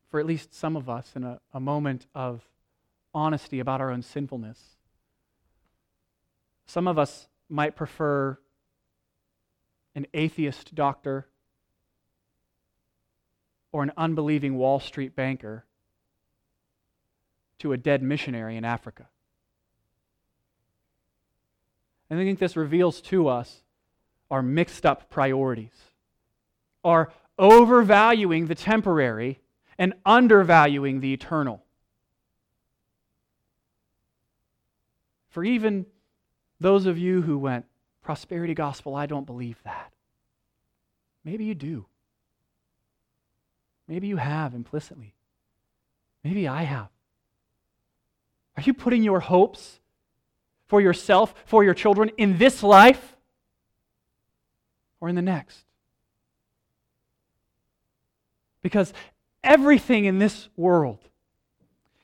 for 0.10 0.20
at 0.20 0.26
least 0.26 0.54
some 0.54 0.76
of 0.76 0.90
us, 0.90 1.12
in 1.16 1.24
a, 1.24 1.40
a 1.54 1.60
moment 1.60 2.08
of 2.16 2.44
honesty 3.14 3.60
about 3.60 3.82
our 3.82 3.92
own 3.92 4.02
sinfulness, 4.02 4.78
some 6.66 6.88
of 6.88 6.98
us 6.98 7.28
might 7.50 7.76
prefer 7.76 8.38
an 9.96 10.06
atheist 10.14 10.76
doctor 10.76 11.28
or 13.72 13.84
an 13.84 13.92
unbelieving 13.98 14.58
Wall 14.58 14.80
Street 14.80 15.16
banker 15.16 15.66
to 17.60 17.74
a 17.74 17.78
dead 17.78 18.02
missionary 18.04 18.56
in 18.56 18.64
Africa. 18.64 19.08
And 22.10 22.20
I 22.20 22.24
think 22.24 22.40
this 22.40 22.56
reveals 22.56 23.02
to 23.02 23.28
us 23.28 23.64
our 24.30 24.42
mixed 24.42 24.86
up 24.86 25.10
priorities, 25.10 25.92
our 26.84 27.12
overvaluing 27.38 28.48
the 28.48 28.56
temporary 28.56 29.40
and 29.78 29.94
undervaluing 30.06 31.00
the 31.00 31.14
eternal. 31.14 31.64
For 35.30 35.44
even 35.44 35.86
those 36.60 36.86
of 36.86 36.98
you 36.98 37.22
who 37.22 37.38
went, 37.38 37.66
prosperity 38.02 38.54
gospel, 38.56 38.96
I 38.96 39.06
don't 39.06 39.26
believe 39.26 39.62
that. 39.64 39.92
Maybe 41.24 41.46
you 41.46 41.54
do. 41.54 41.86
Maybe 43.88 44.08
you 44.08 44.18
have 44.18 44.56
implicitly. 44.56 45.14
Maybe 46.24 46.48
I 46.48 46.64
have. 46.64 46.90
Are 48.56 48.64
you 48.64 48.74
putting 48.74 49.04
your 49.04 49.20
hopes 49.20 49.80
for 50.66 50.82
yourself, 50.82 51.36
for 51.46 51.64
your 51.64 51.76
children 51.76 52.10
in 52.18 52.38
this 52.38 52.64
life 52.64 53.16
or 55.00 55.08
in 55.08 55.16
the 55.16 55.22
next? 55.22 55.67
Because 58.68 58.92
everything 59.46 60.04
in 60.04 60.20
this 60.20 60.50
world 60.58 61.00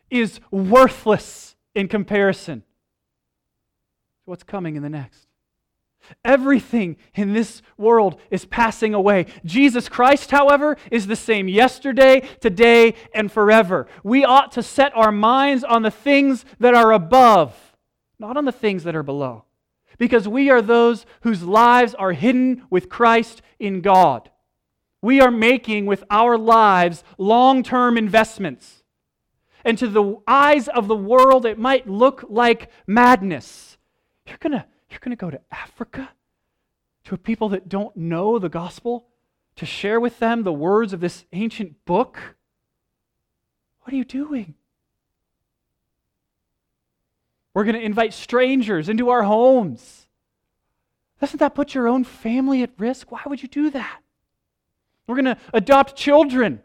is 0.09 0.39
worthless 0.49 1.57
in 1.75 1.89
comparison 1.89 2.61
to 2.61 2.65
what's 4.23 4.43
coming 4.43 4.77
in 4.77 4.81
the 4.81 4.89
next. 4.89 5.27
Everything 6.23 6.95
in 7.15 7.33
this 7.33 7.61
world 7.77 8.17
is 8.31 8.45
passing 8.45 8.93
away. 8.93 9.25
Jesus 9.43 9.89
Christ, 9.89 10.31
however, 10.31 10.77
is 10.89 11.07
the 11.07 11.17
same 11.17 11.49
yesterday, 11.49 12.21
today, 12.39 12.95
and 13.13 13.29
forever. 13.29 13.87
We 14.01 14.23
ought 14.23 14.53
to 14.53 14.63
set 14.63 14.95
our 14.95 15.11
minds 15.11 15.65
on 15.65 15.81
the 15.81 15.91
things 15.91 16.45
that 16.61 16.73
are 16.73 16.93
above, 16.93 17.75
not 18.19 18.37
on 18.37 18.45
the 18.45 18.53
things 18.53 18.85
that 18.85 18.95
are 18.95 19.03
below, 19.03 19.43
because 19.97 20.29
we 20.29 20.49
are 20.49 20.61
those 20.61 21.05
whose 21.23 21.43
lives 21.43 21.93
are 21.95 22.13
hidden 22.13 22.63
with 22.69 22.87
Christ 22.87 23.41
in 23.59 23.81
God. 23.81 24.29
We 25.03 25.19
are 25.19 25.31
making 25.31 25.85
with 25.85 26.05
our 26.09 26.37
lives 26.37 27.03
long 27.17 27.61
term 27.61 27.97
investments. 27.97 28.83
And 29.65 29.77
to 29.77 29.87
the 29.89 30.15
eyes 30.25 30.69
of 30.69 30.87
the 30.87 30.95
world, 30.95 31.45
it 31.45 31.59
might 31.59 31.89
look 31.89 32.23
like 32.29 32.71
madness. 32.87 33.77
You're 34.25 34.37
going 34.37 34.63
you're 34.89 34.99
going 35.01 35.11
to 35.11 35.17
go 35.17 35.29
to 35.29 35.41
Africa 35.51 36.09
to 37.03 37.15
a 37.15 37.17
people 37.17 37.49
that 37.49 37.67
don't 37.67 37.95
know 37.97 38.39
the 38.39 38.47
gospel 38.47 39.07
to 39.57 39.65
share 39.65 39.99
with 39.99 40.19
them 40.19 40.43
the 40.43 40.53
words 40.53 40.93
of 40.93 41.01
this 41.01 41.25
ancient 41.33 41.83
book? 41.83 42.37
What 43.81 43.93
are 43.93 43.97
you 43.97 44.05
doing? 44.05 44.55
We're 47.53 47.65
going 47.65 47.75
to 47.75 47.81
invite 47.81 48.13
strangers 48.13 48.87
into 48.87 49.09
our 49.09 49.23
homes. 49.23 50.07
Doesn't 51.19 51.39
that 51.39 51.55
put 51.55 51.73
your 51.73 51.89
own 51.89 52.05
family 52.05 52.63
at 52.63 52.71
risk? 52.77 53.11
Why 53.11 53.21
would 53.25 53.41
you 53.41 53.49
do 53.49 53.69
that? 53.71 54.02
We're 55.07 55.15
going 55.15 55.25
to 55.25 55.37
adopt 55.53 55.95
children. 55.95 56.61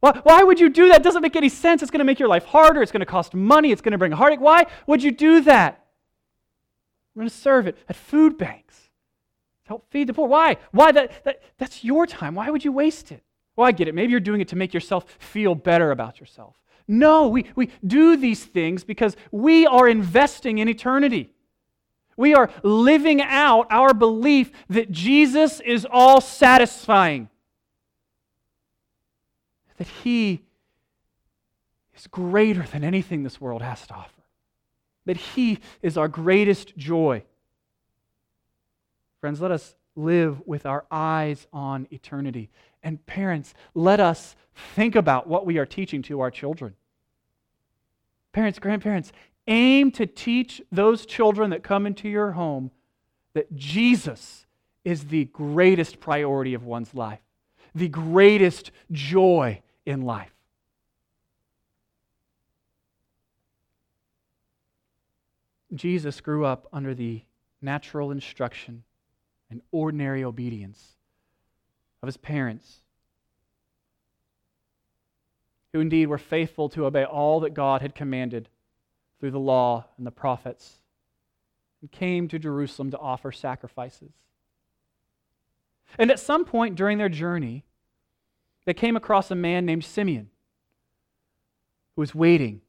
Why, 0.00 0.20
why 0.22 0.42
would 0.42 0.60
you 0.60 0.68
do 0.68 0.88
that? 0.88 1.00
It 1.00 1.02
doesn't 1.02 1.22
make 1.22 1.36
any 1.36 1.48
sense. 1.48 1.82
It's 1.82 1.90
going 1.90 2.00
to 2.00 2.04
make 2.04 2.18
your 2.18 2.28
life 2.28 2.44
harder. 2.44 2.82
It's 2.82 2.92
going 2.92 3.00
to 3.00 3.06
cost 3.06 3.34
money. 3.34 3.72
It's 3.72 3.80
going 3.82 3.92
to 3.92 3.98
bring 3.98 4.12
heartache. 4.12 4.40
Why 4.40 4.66
would 4.86 5.02
you 5.02 5.10
do 5.10 5.40
that? 5.42 5.84
We're 7.14 7.22
going 7.22 7.30
to 7.30 7.34
serve 7.34 7.66
it 7.66 7.76
at 7.88 7.96
food 7.96 8.38
banks. 8.38 8.90
Help 9.64 9.90
feed 9.90 10.08
the 10.08 10.14
poor. 10.14 10.28
Why? 10.28 10.56
Why? 10.70 10.92
That, 10.92 11.24
that, 11.24 11.42
that's 11.58 11.84
your 11.84 12.06
time. 12.06 12.34
Why 12.34 12.50
would 12.50 12.64
you 12.64 12.72
waste 12.72 13.12
it? 13.12 13.22
Well, 13.56 13.66
I 13.66 13.72
get 13.72 13.88
it. 13.88 13.94
Maybe 13.94 14.12
you're 14.12 14.20
doing 14.20 14.40
it 14.40 14.48
to 14.48 14.56
make 14.56 14.72
yourself 14.72 15.04
feel 15.18 15.54
better 15.54 15.90
about 15.90 16.20
yourself. 16.20 16.54
No, 16.86 17.28
we, 17.28 17.46
we 17.54 17.70
do 17.86 18.16
these 18.16 18.44
things 18.44 18.82
because 18.82 19.16
we 19.30 19.66
are 19.66 19.88
investing 19.88 20.58
in 20.58 20.68
eternity. 20.68 21.32
We 22.18 22.34
are 22.34 22.50
living 22.64 23.22
out 23.22 23.68
our 23.70 23.94
belief 23.94 24.50
that 24.68 24.90
Jesus 24.90 25.60
is 25.60 25.86
all 25.88 26.20
satisfying, 26.20 27.30
that 29.78 29.86
He 29.86 30.42
is 31.96 32.08
greater 32.08 32.64
than 32.64 32.82
anything 32.82 33.22
this 33.22 33.40
world 33.40 33.62
has 33.62 33.86
to 33.86 33.94
offer, 33.94 34.22
that 35.06 35.16
He 35.16 35.60
is 35.80 35.96
our 35.96 36.08
greatest 36.08 36.76
joy. 36.76 37.22
Friends, 39.20 39.40
let 39.40 39.52
us 39.52 39.76
live 39.94 40.42
with 40.44 40.66
our 40.66 40.86
eyes 40.90 41.46
on 41.52 41.86
eternity. 41.90 42.50
And 42.82 43.04
parents, 43.06 43.54
let 43.74 44.00
us 44.00 44.34
think 44.74 44.96
about 44.96 45.28
what 45.28 45.46
we 45.46 45.58
are 45.58 45.66
teaching 45.66 46.02
to 46.02 46.20
our 46.20 46.32
children. 46.32 46.74
Parents, 48.32 48.58
grandparents, 48.58 49.12
aim 49.48 49.90
to 49.92 50.06
teach 50.06 50.62
those 50.70 51.06
children 51.06 51.50
that 51.50 51.64
come 51.64 51.86
into 51.86 52.08
your 52.08 52.32
home 52.32 52.70
that 53.32 53.54
Jesus 53.56 54.46
is 54.84 55.04
the 55.04 55.24
greatest 55.26 55.98
priority 56.00 56.54
of 56.54 56.64
one's 56.64 56.94
life, 56.94 57.20
the 57.74 57.88
greatest 57.88 58.70
joy 58.92 59.60
in 59.84 60.02
life. 60.02 60.32
Jesus 65.74 66.20
grew 66.20 66.44
up 66.44 66.66
under 66.72 66.94
the 66.94 67.22
natural 67.60 68.10
instruction 68.10 68.84
and 69.50 69.60
ordinary 69.70 70.24
obedience 70.24 70.96
of 72.02 72.06
his 72.06 72.16
parents, 72.16 72.80
who 75.72 75.80
indeed 75.80 76.06
were 76.06 76.18
faithful 76.18 76.68
to 76.70 76.86
obey 76.86 77.04
all 77.04 77.40
that 77.40 77.54
God 77.54 77.82
had 77.82 77.94
commanded 77.94 78.48
through 79.20 79.30
the 79.30 79.38
law 79.38 79.86
and 79.96 80.06
the 80.06 80.10
prophets, 80.10 80.78
and 81.80 81.90
came 81.90 82.28
to 82.28 82.38
Jerusalem 82.38 82.90
to 82.90 82.98
offer 82.98 83.32
sacrifices. 83.32 84.12
And 85.98 86.10
at 86.10 86.20
some 86.20 86.44
point 86.44 86.76
during 86.76 86.98
their 86.98 87.08
journey, 87.08 87.64
they 88.64 88.74
came 88.74 88.96
across 88.96 89.30
a 89.30 89.34
man 89.34 89.64
named 89.64 89.84
Simeon 89.84 90.28
who 91.96 92.02
was 92.02 92.14
waiting 92.14 92.60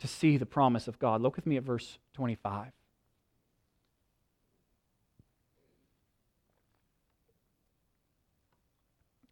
to 0.00 0.08
see 0.08 0.36
the 0.36 0.46
promise 0.46 0.88
of 0.88 0.98
God. 0.98 1.20
Look 1.20 1.36
with 1.36 1.46
me 1.46 1.56
at 1.56 1.62
verse 1.62 1.98
25. 2.14 2.72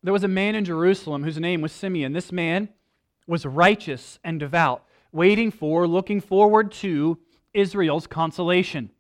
There 0.02 0.12
was 0.12 0.22
a 0.22 0.28
man 0.28 0.54
in 0.54 0.66
Jerusalem 0.66 1.24
whose 1.24 1.40
name 1.40 1.62
was 1.62 1.72
Simeon. 1.72 2.12
This 2.12 2.30
man 2.30 2.68
was 3.26 3.46
righteous 3.46 4.18
and 4.22 4.38
devout, 4.38 4.84
waiting 5.14 5.50
for, 5.50 5.86
looking 5.86 6.20
forward 6.20 6.72
to 6.72 7.18
Israel's 7.52 8.06
consolation. 8.06 8.90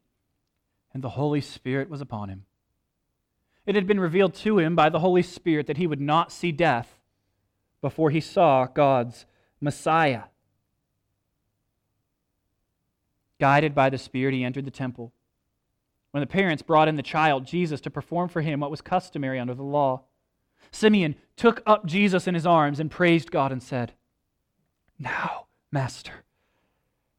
And 0.92 1.02
the 1.02 1.10
Holy 1.10 1.40
Spirit 1.40 1.90
was 1.90 2.00
upon 2.00 2.28
him. 2.28 2.44
It 3.66 3.74
had 3.74 3.86
been 3.86 4.00
revealed 4.00 4.34
to 4.34 4.58
him 4.58 4.76
by 4.76 4.90
the 4.90 5.00
Holy 5.00 5.22
Spirit 5.22 5.66
that 5.66 5.76
he 5.76 5.86
would 5.86 6.00
not 6.00 6.30
see 6.30 6.52
death 6.52 6.98
before 7.80 8.10
he 8.10 8.20
saw 8.20 8.66
God's 8.66 9.26
Messiah. 9.60 10.24
Guided 13.40 13.74
by 13.74 13.90
the 13.90 13.98
Spirit, 13.98 14.34
he 14.34 14.44
entered 14.44 14.64
the 14.64 14.70
temple. 14.70 15.12
When 16.12 16.20
the 16.20 16.26
parents 16.26 16.62
brought 16.62 16.86
in 16.86 16.94
the 16.94 17.02
child, 17.02 17.44
Jesus, 17.44 17.80
to 17.80 17.90
perform 17.90 18.28
for 18.28 18.40
him 18.40 18.60
what 18.60 18.70
was 18.70 18.80
customary 18.80 19.40
under 19.40 19.54
the 19.54 19.64
law, 19.64 20.04
Simeon 20.70 21.16
took 21.36 21.62
up 21.66 21.86
Jesus 21.86 22.28
in 22.28 22.34
his 22.34 22.46
arms 22.46 22.78
and 22.78 22.90
praised 22.90 23.32
God 23.32 23.50
and 23.50 23.62
said, 23.62 23.94
Now, 24.98 25.46
Master, 25.74 26.22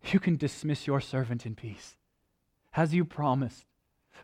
you 0.06 0.18
can 0.18 0.38
dismiss 0.38 0.88
your 0.88 1.02
servant 1.02 1.46
in 1.46 1.56
peace, 1.56 1.98
as 2.74 2.94
you 2.94 3.04
promised, 3.04 3.65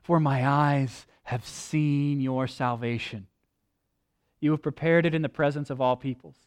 for 0.02 0.22
my 0.22 0.48
eyes 0.48 1.06
have 1.24 1.46
seen 1.46 2.22
your 2.22 2.48
salvation. 2.48 3.28
You 4.39 4.52
have 4.52 4.62
prepared 4.62 5.06
it 5.06 5.13
in 5.13 5.22
the 5.22 5.28
presence 5.28 5.70
of 5.70 5.82
all 5.82 5.98
peoples, 5.98 6.38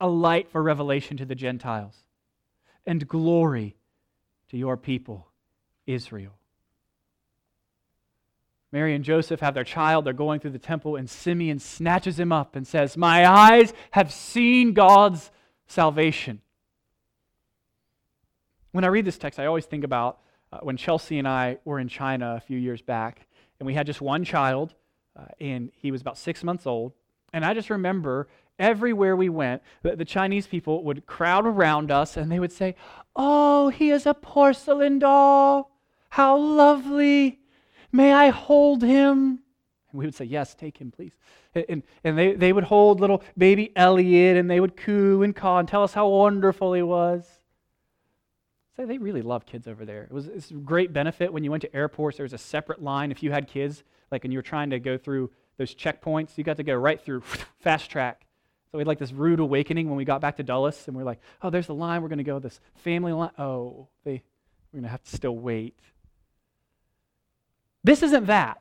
a 0.00 0.08
light 0.08 0.50
for 0.50 0.60
revelation 0.60 1.16
to 1.18 1.24
the 1.24 1.36
Gentiles, 1.36 1.94
and 2.84 3.06
glory 3.06 3.76
to 4.48 4.56
your 4.56 4.76
people, 4.76 5.28
Israel. 5.86 6.34
Mary 8.72 8.92
and 8.92 9.04
Joseph 9.04 9.38
have 9.38 9.54
their 9.54 9.62
child. 9.62 10.04
They're 10.04 10.14
going 10.14 10.40
through 10.40 10.50
the 10.50 10.58
temple, 10.58 10.96
and 10.96 11.08
Simeon 11.08 11.60
snatches 11.60 12.18
him 12.18 12.32
up 12.32 12.56
and 12.56 12.66
says, 12.66 12.96
My 12.96 13.24
eyes 13.24 13.72
have 13.92 14.12
seen 14.12 14.72
God's 14.72 15.30
salvation. 15.68 16.40
When 18.74 18.82
I 18.82 18.88
read 18.88 19.04
this 19.04 19.18
text, 19.18 19.38
I 19.38 19.46
always 19.46 19.66
think 19.66 19.84
about 19.84 20.18
uh, 20.52 20.58
when 20.64 20.76
Chelsea 20.76 21.20
and 21.20 21.28
I 21.28 21.58
were 21.64 21.78
in 21.78 21.86
China 21.86 22.34
a 22.34 22.40
few 22.40 22.58
years 22.58 22.82
back, 22.82 23.28
and 23.60 23.68
we 23.68 23.72
had 23.72 23.86
just 23.86 24.00
one 24.00 24.24
child, 24.24 24.74
uh, 25.16 25.26
and 25.40 25.70
he 25.76 25.92
was 25.92 26.00
about 26.00 26.18
six 26.18 26.42
months 26.42 26.66
old. 26.66 26.92
And 27.32 27.44
I 27.44 27.54
just 27.54 27.70
remember 27.70 28.26
everywhere 28.58 29.14
we 29.14 29.28
went, 29.28 29.62
the, 29.82 29.94
the, 29.94 30.04
Chinese 30.04 30.48
people 30.48 30.82
would 30.82 31.06
crowd 31.06 31.46
around 31.46 31.92
us 31.92 32.16
and 32.16 32.32
they 32.32 32.40
would 32.40 32.50
say, 32.50 32.74
Oh, 33.14 33.68
he 33.68 33.90
is 33.90 34.06
a 34.06 34.14
porcelain 34.14 34.98
doll. 34.98 35.70
How 36.08 36.36
lovely. 36.36 37.38
May 37.92 38.12
I 38.12 38.30
hold 38.30 38.82
him? 38.82 39.38
And 39.92 40.00
we 40.00 40.04
would 40.04 40.16
say, 40.16 40.24
Yes, 40.24 40.56
take 40.56 40.78
him, 40.78 40.90
please. 40.90 41.12
And, 41.54 41.84
and 42.02 42.18
they, 42.18 42.32
they 42.32 42.52
would 42.52 42.64
hold 42.64 42.98
little 42.98 43.22
baby 43.38 43.70
Elliot 43.76 44.36
and 44.36 44.50
they 44.50 44.58
would 44.58 44.76
coo 44.76 45.22
and 45.22 45.34
caw 45.34 45.60
and 45.60 45.68
tell 45.68 45.84
us 45.84 45.94
how 45.94 46.08
wonderful 46.08 46.72
he 46.72 46.82
was. 46.82 47.24
So 48.76 48.86
they 48.86 48.98
really 48.98 49.22
love 49.22 49.46
kids 49.46 49.68
over 49.68 49.84
there. 49.84 50.02
It 50.02 50.12
was 50.12 50.26
it's 50.26 50.50
a 50.50 50.54
great 50.54 50.92
benefit 50.92 51.32
when 51.32 51.44
you 51.44 51.50
went 51.50 51.62
to 51.62 51.74
airports. 51.74 52.16
There 52.16 52.24
was 52.24 52.32
a 52.32 52.38
separate 52.38 52.82
line 52.82 53.12
if 53.12 53.22
you 53.22 53.30
had 53.30 53.46
kids, 53.46 53.84
like 54.10 54.24
when 54.24 54.32
you 54.32 54.38
were 54.38 54.42
trying 54.42 54.70
to 54.70 54.80
go 54.80 54.98
through 54.98 55.30
those 55.58 55.74
checkpoints. 55.74 56.36
You 56.36 56.44
got 56.44 56.56
to 56.56 56.64
go 56.64 56.74
right 56.74 57.00
through 57.00 57.20
fast 57.60 57.90
track. 57.90 58.26
So 58.72 58.78
we 58.78 58.80
had 58.80 58.88
like 58.88 58.98
this 58.98 59.12
rude 59.12 59.38
awakening 59.38 59.88
when 59.88 59.96
we 59.96 60.04
got 60.04 60.20
back 60.20 60.36
to 60.38 60.42
Dulles, 60.42 60.88
and 60.88 60.96
we 60.96 61.02
are 61.02 61.06
like, 61.06 61.20
oh, 61.42 61.50
there's 61.50 61.68
the 61.68 61.74
line. 61.74 62.02
We're 62.02 62.08
going 62.08 62.18
to 62.18 62.24
go 62.24 62.40
this 62.40 62.60
family 62.74 63.12
line. 63.12 63.30
Oh, 63.38 63.86
they, 64.04 64.22
we're 64.72 64.78
going 64.78 64.82
to 64.82 64.88
have 64.88 65.04
to 65.04 65.16
still 65.16 65.36
wait. 65.36 65.78
This 67.84 68.02
isn't 68.02 68.26
that. 68.26 68.60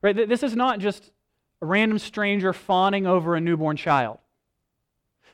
Right? 0.00 0.16
This 0.28 0.42
is 0.42 0.56
not 0.56 0.78
just 0.78 1.10
a 1.60 1.66
random 1.66 1.98
stranger 1.98 2.54
fawning 2.54 3.06
over 3.06 3.34
a 3.34 3.40
newborn 3.40 3.76
child. 3.76 4.18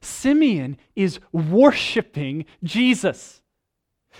Simeon 0.02 0.76
is 0.94 1.20
worshiping 1.32 2.44
Jesus. 2.62 3.40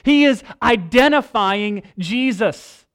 He 0.05 0.25
is 0.25 0.43
identifying 0.63 1.83
Jesus 1.99 2.87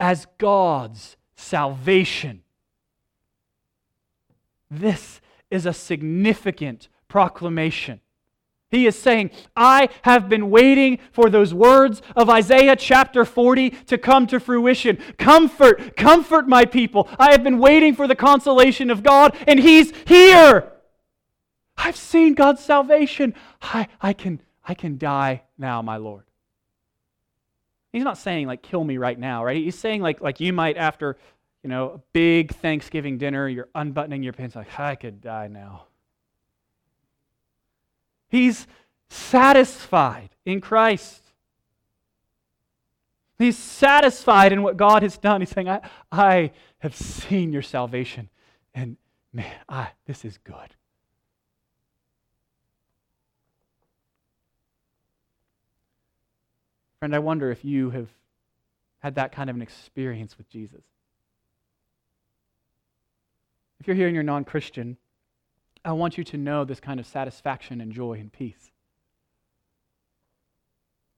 as 0.00 0.26
God's 0.38 1.16
salvation. 1.36 2.42
This 4.70 5.20
is 5.50 5.66
a 5.66 5.72
significant 5.72 6.88
proclamation. 7.06 8.00
He 8.70 8.86
is 8.86 8.98
saying, 8.98 9.30
I 9.56 9.88
have 10.02 10.28
been 10.28 10.50
waiting 10.50 10.98
for 11.12 11.30
those 11.30 11.54
words 11.54 12.02
of 12.14 12.28
Isaiah 12.28 12.76
chapter 12.76 13.24
40 13.24 13.70
to 13.70 13.96
come 13.96 14.26
to 14.26 14.38
fruition. 14.38 14.98
Comfort, 15.16 15.96
comfort 15.96 16.46
my 16.46 16.66
people. 16.66 17.08
I 17.18 17.30
have 17.30 17.42
been 17.42 17.58
waiting 17.58 17.94
for 17.94 18.06
the 18.06 18.14
consolation 18.14 18.90
of 18.90 19.02
God, 19.02 19.34
and 19.46 19.58
He's 19.58 19.94
here. 20.06 20.70
I've 21.78 21.96
seen 21.96 22.34
God's 22.34 22.62
salvation. 22.62 23.34
I, 23.62 23.88
I, 24.00 24.12
can, 24.12 24.42
I 24.66 24.74
can 24.74 24.98
die 24.98 25.44
now, 25.56 25.80
my 25.80 25.96
Lord. 25.96 26.24
He's 27.92 28.04
not 28.04 28.18
saying, 28.18 28.46
like, 28.46 28.60
kill 28.62 28.84
me 28.84 28.98
right 28.98 29.18
now, 29.18 29.42
right? 29.44 29.56
He's 29.56 29.78
saying, 29.78 30.02
like, 30.02 30.20
like 30.20 30.40
you 30.40 30.52
might 30.52 30.76
after 30.76 31.16
you 31.62 31.70
know, 31.70 31.90
a 31.90 31.98
big 32.12 32.54
Thanksgiving 32.54 33.18
dinner, 33.18 33.48
you're 33.48 33.68
unbuttoning 33.74 34.22
your 34.22 34.32
pants, 34.32 34.54
like, 34.54 34.78
I 34.78 34.94
could 34.94 35.20
die 35.20 35.48
now. 35.48 35.84
He's 38.28 38.66
satisfied 39.08 40.30
in 40.44 40.60
Christ. 40.60 41.22
He's 43.38 43.58
satisfied 43.58 44.52
in 44.52 44.62
what 44.62 44.76
God 44.76 45.02
has 45.02 45.16
done. 45.18 45.40
He's 45.40 45.50
saying, 45.50 45.68
I, 45.68 45.80
I 46.12 46.52
have 46.78 46.94
seen 46.94 47.52
your 47.52 47.62
salvation, 47.62 48.28
and 48.74 48.96
man, 49.32 49.54
I, 49.68 49.90
this 50.06 50.24
is 50.24 50.38
good. 50.38 50.74
Friend, 56.98 57.14
I 57.14 57.20
wonder 57.20 57.50
if 57.50 57.64
you 57.64 57.90
have 57.90 58.08
had 59.00 59.14
that 59.14 59.32
kind 59.32 59.48
of 59.48 59.56
an 59.56 59.62
experience 59.62 60.36
with 60.36 60.48
Jesus. 60.48 60.82
If 63.80 63.86
you're 63.86 63.96
here 63.96 64.08
and 64.08 64.14
you're 64.14 64.24
non 64.24 64.44
Christian, 64.44 64.96
I 65.84 65.92
want 65.92 66.18
you 66.18 66.24
to 66.24 66.36
know 66.36 66.64
this 66.64 66.80
kind 66.80 66.98
of 66.98 67.06
satisfaction 67.06 67.80
and 67.80 67.92
joy 67.92 68.14
and 68.14 68.32
peace. 68.32 68.72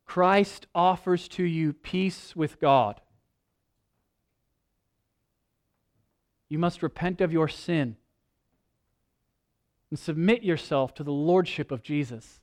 Christ 0.04 0.66
offers 0.74 1.28
to 1.28 1.44
you 1.44 1.72
peace 1.72 2.34
with 2.36 2.60
God. 2.60 3.00
You 6.48 6.58
must 6.58 6.82
repent 6.82 7.20
of 7.20 7.32
your 7.32 7.48
sin. 7.48 7.96
and 9.88 9.98
submit 9.98 10.44
yourself 10.44 10.94
to 10.94 11.02
the 11.02 11.12
lordship 11.12 11.72
of 11.72 11.82
Jesus. 11.82 12.38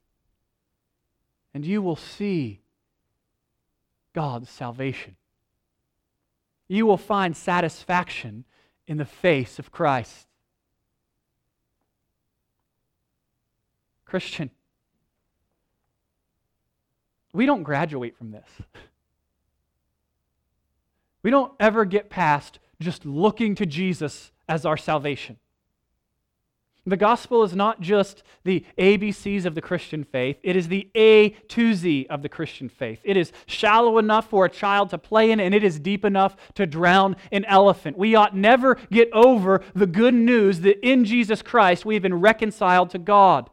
And 1.53 1.65
you 1.65 1.81
will 1.81 1.95
see 1.95 2.61
God's 4.17 4.49
salvation. 4.49 5.15
You 6.67 6.87
will 6.87 6.97
find 6.97 7.37
satisfaction 7.37 8.45
in 8.87 8.97
the 8.97 9.05
face 9.05 9.59
of 9.59 9.71
Christ. 9.71 10.25
Christian, 14.05 14.49
we 17.31 17.45
don't 17.45 17.61
graduate 17.61 18.17
from 18.17 18.31
this. 18.31 18.49
We 21.21 21.29
don't 21.29 21.53
ever 21.59 21.85
get 21.85 22.09
past 22.09 22.57
just 22.79 23.05
looking 23.05 23.53
to 23.53 23.67
Jesus 23.67 24.31
as 24.49 24.65
our 24.65 24.77
salvation. 24.77 25.37
The 26.87 26.95
gospel 26.95 27.43
is 27.43 27.53
not 27.53 27.81
just 27.81 28.23
the 28.45 28.65
ABCs 28.77 29.43
of 29.43 29.55
the 29.55 29.61
Christian 29.61 30.05
faith, 30.05 30.37
it 30.41 30.55
is 30.55 30.69
the 30.69 30.89
A 30.95 31.31
to 31.31 31.73
Z 31.73 32.07
of 32.09 32.21
the 32.21 32.29
Christian 32.29 32.69
faith. 32.69 33.01
It 33.03 33.17
is 33.17 33.33
shallow 33.45 33.97
enough 33.97 34.29
for 34.29 34.45
a 34.45 34.49
child 34.49 34.91
to 34.91 34.97
play 34.97 35.31
in, 35.31 35.41
and 35.41 35.53
it 35.53 35.65
is 35.65 35.81
deep 35.81 36.05
enough 36.05 36.37
to 36.55 36.65
drown 36.65 37.17
an 37.29 37.43
elephant. 37.43 37.97
We 37.97 38.15
ought 38.15 38.37
never 38.37 38.75
get 38.89 39.11
over 39.11 39.61
the 39.75 39.85
good 39.85 40.13
news 40.13 40.61
that 40.61 40.79
in 40.79 41.03
Jesus 41.03 41.41
Christ 41.41 41.83
we 41.83 41.95
have 41.95 42.03
been 42.03 42.21
reconciled 42.21 42.91
to 42.91 42.99
God. 42.99 43.49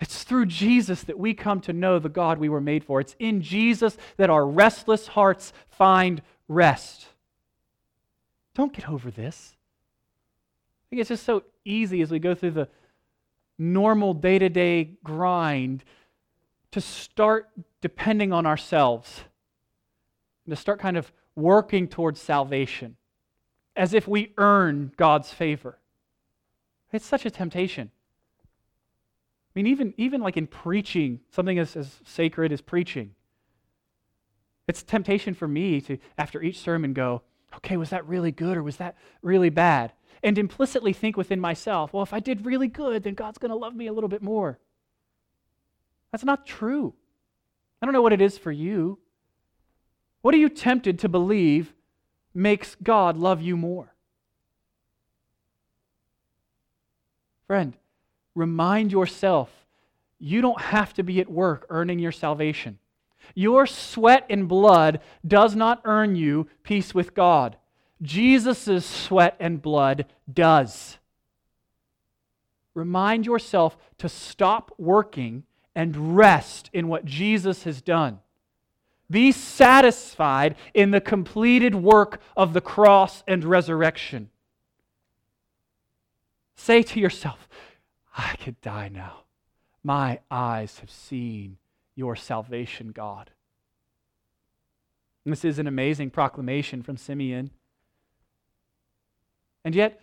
It's 0.00 0.24
through 0.24 0.46
Jesus 0.46 1.02
that 1.02 1.18
we 1.18 1.34
come 1.34 1.60
to 1.60 1.74
know 1.74 1.98
the 1.98 2.08
God 2.08 2.38
we 2.38 2.48
were 2.48 2.62
made 2.62 2.82
for. 2.82 2.98
It's 2.98 3.14
in 3.18 3.42
Jesus 3.42 3.98
that 4.16 4.30
our 4.30 4.46
restless 4.46 5.08
hearts 5.08 5.52
find 5.68 6.22
rest. 6.48 7.08
Don't 8.54 8.72
get 8.72 8.88
over 8.88 9.10
this. 9.10 9.54
I 10.90 10.96
think 10.96 11.00
it's 11.02 11.08
just 11.08 11.24
so 11.24 11.44
easy 11.64 12.02
as 12.02 12.10
we 12.10 12.18
go 12.18 12.34
through 12.34 12.50
the 12.50 12.68
normal 13.56 14.12
day 14.12 14.40
to 14.40 14.48
day 14.48 14.90
grind 15.04 15.84
to 16.72 16.80
start 16.80 17.48
depending 17.80 18.32
on 18.32 18.44
ourselves, 18.44 19.20
and 20.44 20.54
to 20.54 20.60
start 20.60 20.80
kind 20.80 20.96
of 20.96 21.12
working 21.36 21.86
towards 21.86 22.20
salvation 22.20 22.96
as 23.76 23.94
if 23.94 24.08
we 24.08 24.32
earn 24.36 24.92
God's 24.96 25.32
favor. 25.32 25.78
It's 26.92 27.06
such 27.06 27.24
a 27.24 27.30
temptation. 27.30 27.90
I 28.44 29.52
mean, 29.54 29.66
even, 29.68 29.94
even 29.96 30.20
like 30.20 30.36
in 30.36 30.46
preaching, 30.46 31.20
something 31.30 31.58
as, 31.58 31.76
as 31.76 32.00
sacred 32.04 32.52
as 32.52 32.60
preaching, 32.60 33.14
it's 34.66 34.82
temptation 34.82 35.34
for 35.34 35.48
me 35.48 35.80
to, 35.82 35.98
after 36.18 36.42
each 36.42 36.58
sermon, 36.58 36.92
go, 36.92 37.22
okay, 37.56 37.76
was 37.76 37.90
that 37.90 38.06
really 38.06 38.32
good 38.32 38.56
or 38.56 38.62
was 38.62 38.76
that 38.76 38.96
really 39.22 39.50
bad? 39.50 39.92
And 40.22 40.36
implicitly 40.36 40.92
think 40.92 41.16
within 41.16 41.40
myself, 41.40 41.92
well, 41.92 42.02
if 42.02 42.12
I 42.12 42.20
did 42.20 42.44
really 42.44 42.68
good, 42.68 43.04
then 43.04 43.14
God's 43.14 43.38
going 43.38 43.50
to 43.50 43.56
love 43.56 43.74
me 43.74 43.86
a 43.86 43.92
little 43.92 44.08
bit 44.08 44.22
more. 44.22 44.58
That's 46.12 46.24
not 46.24 46.46
true. 46.46 46.94
I 47.80 47.86
don't 47.86 47.94
know 47.94 48.02
what 48.02 48.12
it 48.12 48.20
is 48.20 48.36
for 48.36 48.52
you. 48.52 48.98
What 50.22 50.34
are 50.34 50.38
you 50.38 50.50
tempted 50.50 50.98
to 50.98 51.08
believe 51.08 51.72
makes 52.34 52.76
God 52.82 53.16
love 53.16 53.40
you 53.40 53.56
more? 53.56 53.94
Friend, 57.46 57.74
remind 58.34 58.92
yourself 58.92 59.50
you 60.18 60.42
don't 60.42 60.60
have 60.60 60.92
to 60.94 61.02
be 61.02 61.20
at 61.20 61.30
work 61.30 61.66
earning 61.70 61.98
your 61.98 62.12
salvation. 62.12 62.78
Your 63.34 63.66
sweat 63.66 64.26
and 64.28 64.46
blood 64.46 65.00
does 65.26 65.56
not 65.56 65.80
earn 65.84 66.16
you 66.16 66.48
peace 66.62 66.94
with 66.94 67.14
God. 67.14 67.56
Jesus' 68.02 68.86
sweat 68.86 69.36
and 69.38 69.60
blood 69.60 70.06
does. 70.32 70.98
Remind 72.74 73.26
yourself 73.26 73.76
to 73.98 74.08
stop 74.08 74.72
working 74.78 75.44
and 75.74 76.16
rest 76.16 76.70
in 76.72 76.88
what 76.88 77.04
Jesus 77.04 77.64
has 77.64 77.82
done. 77.82 78.20
Be 79.10 79.32
satisfied 79.32 80.54
in 80.72 80.92
the 80.92 81.00
completed 81.00 81.74
work 81.74 82.20
of 82.36 82.52
the 82.52 82.60
cross 82.60 83.24
and 83.26 83.44
resurrection. 83.44 84.30
Say 86.54 86.82
to 86.84 87.00
yourself, 87.00 87.48
I 88.16 88.36
could 88.36 88.60
die 88.60 88.88
now. 88.88 89.24
My 89.82 90.20
eyes 90.30 90.78
have 90.78 90.90
seen 90.90 91.56
your 91.96 92.14
salvation, 92.14 92.92
God. 92.92 93.30
This 95.24 95.44
is 95.44 95.58
an 95.58 95.66
amazing 95.66 96.10
proclamation 96.10 96.82
from 96.82 96.96
Simeon. 96.96 97.50
And 99.64 99.74
yet, 99.74 100.00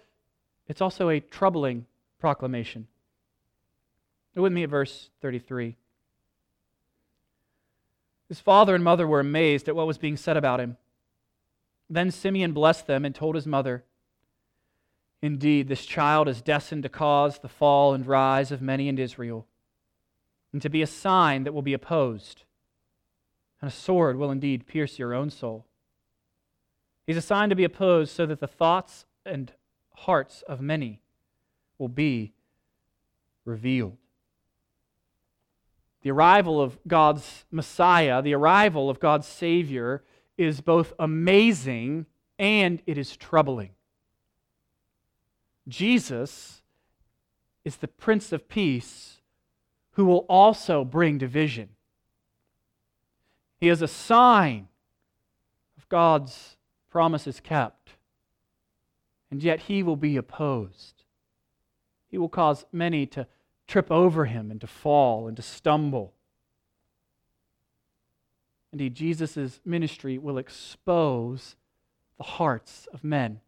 it's 0.67 0.81
also 0.81 1.09
a 1.09 1.19
troubling 1.19 1.85
proclamation. 2.19 2.87
Look 4.35 4.43
with 4.43 4.53
me 4.53 4.63
at 4.63 4.69
verse 4.69 5.09
33. 5.21 5.75
His 8.29 8.39
father 8.39 8.75
and 8.75 8.83
mother 8.83 9.07
were 9.07 9.19
amazed 9.19 9.67
at 9.67 9.75
what 9.75 9.87
was 9.87 9.97
being 9.97 10.17
said 10.17 10.37
about 10.37 10.59
him. 10.59 10.77
Then 11.89 12.11
Simeon 12.11 12.51
blessed 12.51 12.85
them 12.85 13.05
and 13.05 13.15
told 13.15 13.35
his 13.35 13.47
mother, 13.47 13.83
Indeed, 15.21 15.67
this 15.67 15.85
child 15.85 16.27
is 16.27 16.41
destined 16.41 16.83
to 16.83 16.89
cause 16.89 17.39
the 17.39 17.47
fall 17.47 17.93
and 17.93 18.05
rise 18.05 18.51
of 18.51 18.61
many 18.61 18.87
in 18.87 18.99
Israel, 18.99 19.47
and 20.53 20.61
to 20.61 20.69
be 20.69 20.81
a 20.81 20.87
sign 20.87 21.43
that 21.43 21.53
will 21.53 21.63
be 21.63 21.73
opposed. 21.73 22.43
And 23.61 23.71
a 23.71 23.73
sword 23.73 24.17
will 24.17 24.29
indeed 24.29 24.67
pierce 24.67 24.99
your 24.99 25.15
own 25.15 25.31
soul. 25.31 25.65
He's 27.07 27.17
a 27.17 27.21
sign 27.21 27.49
to 27.49 27.55
be 27.55 27.63
opposed 27.63 28.11
so 28.11 28.27
that 28.27 28.39
the 28.39 28.47
thoughts 28.47 29.05
and 29.27 29.51
hearts 29.93 30.43
of 30.43 30.61
many 30.61 31.01
will 31.77 31.89
be 31.89 32.33
revealed. 33.45 33.97
The 36.01 36.11
arrival 36.11 36.61
of 36.61 36.79
God's 36.87 37.45
Messiah, 37.51 38.21
the 38.21 38.33
arrival 38.33 38.89
of 38.89 38.99
God's 38.99 39.27
Savior, 39.27 40.03
is 40.37 40.61
both 40.61 40.93
amazing 40.99 42.05
and 42.39 42.81
it 42.85 42.97
is 42.97 43.17
troubling. 43.17 43.71
Jesus 45.67 46.61
is 47.65 47.77
the 47.77 47.87
Prince 47.87 48.31
of 48.31 48.47
Peace 48.47 49.21
who 49.91 50.05
will 50.05 50.25
also 50.29 50.85
bring 50.85 51.17
division. 51.17 51.69
He 53.59 53.67
is 53.67 53.81
a 53.81 53.87
sign 53.87 54.67
of 55.77 55.89
God's 55.89 56.55
promises 56.89 57.39
kept, 57.39 57.96
and 59.29 59.43
yet 59.43 59.61
he 59.61 59.83
will 59.83 59.95
be 59.95 60.17
opposed. 60.17 61.03
He 62.09 62.17
will 62.17 62.29
cause 62.29 62.65
many 62.71 63.05
to 63.07 63.27
trip 63.67 63.91
over 63.91 64.25
him 64.25 64.49
and 64.49 64.61
to 64.61 64.67
fall 64.67 65.27
and 65.27 65.35
to 65.35 65.43
stumble. 65.43 66.13
Indeed, 68.71 68.95
Jesus' 68.95 69.59
ministry 69.65 70.17
will 70.17 70.37
expose 70.37 71.55
the 72.17 72.23
hearts 72.23 72.87
of 72.93 73.03
men. 73.03 73.41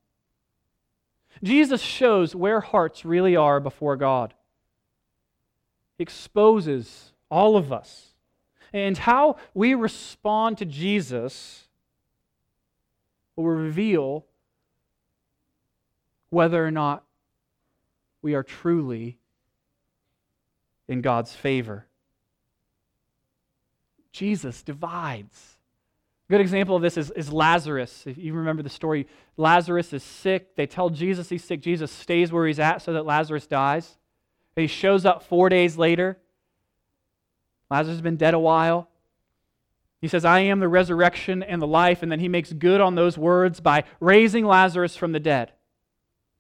Jesus 1.43 1.81
shows 1.81 2.35
where 2.35 2.59
hearts 2.59 3.05
really 3.05 3.35
are 3.35 3.59
before 3.59 3.95
God. 3.95 4.33
He 5.97 6.03
exposes 6.03 7.13
all 7.29 7.55
of 7.55 7.71
us. 7.71 8.13
And 8.73 8.97
how 8.97 9.37
we 9.53 9.73
respond 9.73 10.57
to 10.59 10.65
Jesus 10.65 11.67
will 13.35 13.45
reveal 13.45 14.25
whether 16.29 16.65
or 16.65 16.71
not 16.71 17.03
we 18.21 18.35
are 18.35 18.43
truly 18.43 19.17
in 20.87 21.01
God's 21.01 21.33
favor. 21.33 21.85
Jesus 24.11 24.63
divides. 24.63 25.57
A 26.27 26.33
good 26.33 26.41
example 26.41 26.75
of 26.75 26.81
this 26.81 26.97
is, 26.97 27.11
is 27.11 27.31
Lazarus. 27.31 28.03
If 28.05 28.17
you 28.17 28.33
remember 28.33 28.61
the 28.61 28.69
story, 28.69 29.07
Lazarus 29.37 29.93
is 29.93 30.03
sick. 30.03 30.55
They 30.55 30.67
tell 30.67 30.89
Jesus 30.89 31.29
he's 31.29 31.43
sick. 31.43 31.61
Jesus 31.61 31.91
stays 31.91 32.31
where 32.31 32.45
he's 32.45 32.59
at 32.59 32.81
so 32.81 32.93
that 32.93 33.05
Lazarus 33.05 33.47
dies. 33.47 33.97
He 34.55 34.67
shows 34.67 35.05
up 35.05 35.23
four 35.23 35.49
days 35.49 35.77
later. 35.77 36.17
Lazarus 37.71 37.95
has 37.95 38.01
been 38.01 38.17
dead 38.17 38.33
a 38.33 38.39
while. 38.39 38.89
He 40.01 40.07
says, 40.07 40.25
I 40.25 40.39
am 40.41 40.59
the 40.59 40.67
resurrection 40.67 41.43
and 41.43 41.61
the 41.61 41.67
life, 41.67 42.01
and 42.03 42.11
then 42.11 42.19
he 42.19 42.27
makes 42.27 42.53
good 42.53 42.81
on 42.81 42.95
those 42.95 43.17
words 43.17 43.59
by 43.59 43.83
raising 43.99 44.45
Lazarus 44.45 44.95
from 44.95 45.11
the 45.11 45.19
dead. 45.19 45.51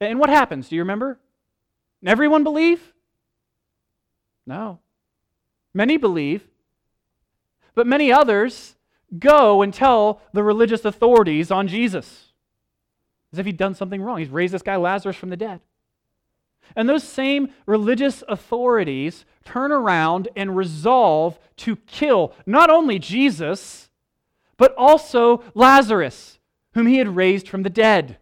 And 0.01 0.19
what 0.19 0.29
happens? 0.29 0.69
Do 0.69 0.75
you 0.75 0.81
remember? 0.81 1.19
Everyone 2.05 2.43
believe? 2.43 2.93
No. 4.45 4.79
Many 5.73 5.97
believe, 5.97 6.47
but 7.75 7.85
many 7.85 8.11
others 8.11 8.75
go 9.17 9.61
and 9.61 9.73
tell 9.73 10.21
the 10.33 10.43
religious 10.43 10.85
authorities 10.85 11.51
on 11.51 11.67
Jesus 11.67 12.29
as 13.31 13.39
if 13.39 13.45
he'd 13.45 13.57
done 13.57 13.75
something 13.75 14.01
wrong. 14.01 14.19
He's 14.19 14.29
raised 14.29 14.53
this 14.53 14.61
guy 14.61 14.75
Lazarus 14.75 15.15
from 15.15 15.29
the 15.29 15.37
dead. 15.37 15.61
And 16.75 16.87
those 16.87 17.03
same 17.03 17.49
religious 17.65 18.23
authorities 18.27 19.25
turn 19.43 19.71
around 19.71 20.27
and 20.35 20.55
resolve 20.55 21.39
to 21.57 21.75
kill 21.75 22.33
not 22.45 22.69
only 22.69 22.99
Jesus, 22.99 23.89
but 24.57 24.73
also 24.77 25.43
Lazarus, 25.55 26.39
whom 26.73 26.87
he 26.87 26.97
had 26.97 27.15
raised 27.15 27.47
from 27.47 27.63
the 27.63 27.69
dead. 27.69 28.17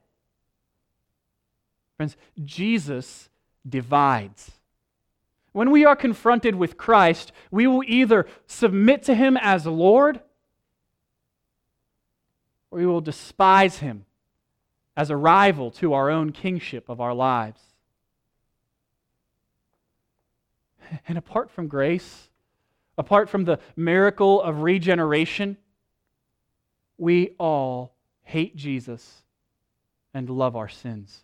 Friends, 1.98 2.16
Jesus 2.46 3.30
divides. 3.68 4.52
When 5.52 5.72
we 5.72 5.84
are 5.84 5.96
confronted 5.96 6.56
with 6.56 6.78
Christ, 6.78 7.32
we 7.50 7.66
will 7.66 7.84
either 7.86 8.28
submit 8.46 9.04
to 9.04 9.16
him 9.16 9.36
as 9.38 9.66
Lord 9.66 10.22
or 12.70 12.80
we 12.80 12.86
will 12.86 13.02
despise 13.02 13.78
him 13.78 14.06
as 14.96 15.10
a 15.10 15.18
rival 15.18 15.72
to 15.72 15.94
our 15.94 16.10
own 16.10 16.32
kingship 16.32 16.90
of 16.90 17.02
our 17.02 17.14
lives. 17.14 17.62
And 21.08 21.18
apart 21.18 21.52
from 21.52 21.68
grace, 21.68 22.30
apart 22.98 23.30
from 23.30 23.46
the 23.46 23.60
miracle 23.76 24.42
of 24.42 24.62
regeneration, 24.62 25.58
we 26.98 27.36
all 27.38 27.94
hate 28.24 28.56
Jesus 28.56 29.24
and 30.14 30.30
love 30.30 30.56
our 30.56 30.70
sins. 30.70 31.24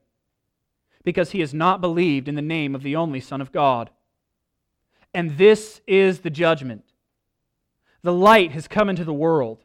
because 1.03 1.31
he 1.31 1.39
has 1.39 1.53
not 1.53 1.81
believed 1.81 2.27
in 2.27 2.35
the 2.35 2.41
name 2.41 2.75
of 2.75 2.83
the 2.83 2.95
only 2.95 3.19
Son 3.19 3.41
of 3.41 3.51
God. 3.51 3.89
And 5.13 5.37
this 5.37 5.81
is 5.87 6.19
the 6.19 6.29
judgment. 6.29 6.83
The 8.03 8.13
light 8.13 8.51
has 8.51 8.67
come 8.67 8.89
into 8.89 9.03
the 9.03 9.13
world, 9.13 9.63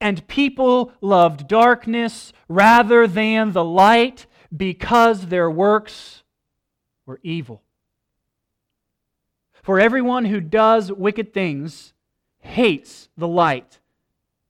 and 0.00 0.26
people 0.28 0.92
loved 1.00 1.48
darkness 1.48 2.32
rather 2.48 3.06
than 3.06 3.52
the 3.52 3.64
light 3.64 4.26
because 4.54 5.26
their 5.26 5.50
works 5.50 6.22
were 7.06 7.20
evil. 7.22 7.62
For 9.62 9.80
everyone 9.80 10.26
who 10.26 10.40
does 10.40 10.92
wicked 10.92 11.34
things 11.34 11.92
hates 12.40 13.08
the 13.16 13.28
light 13.28 13.80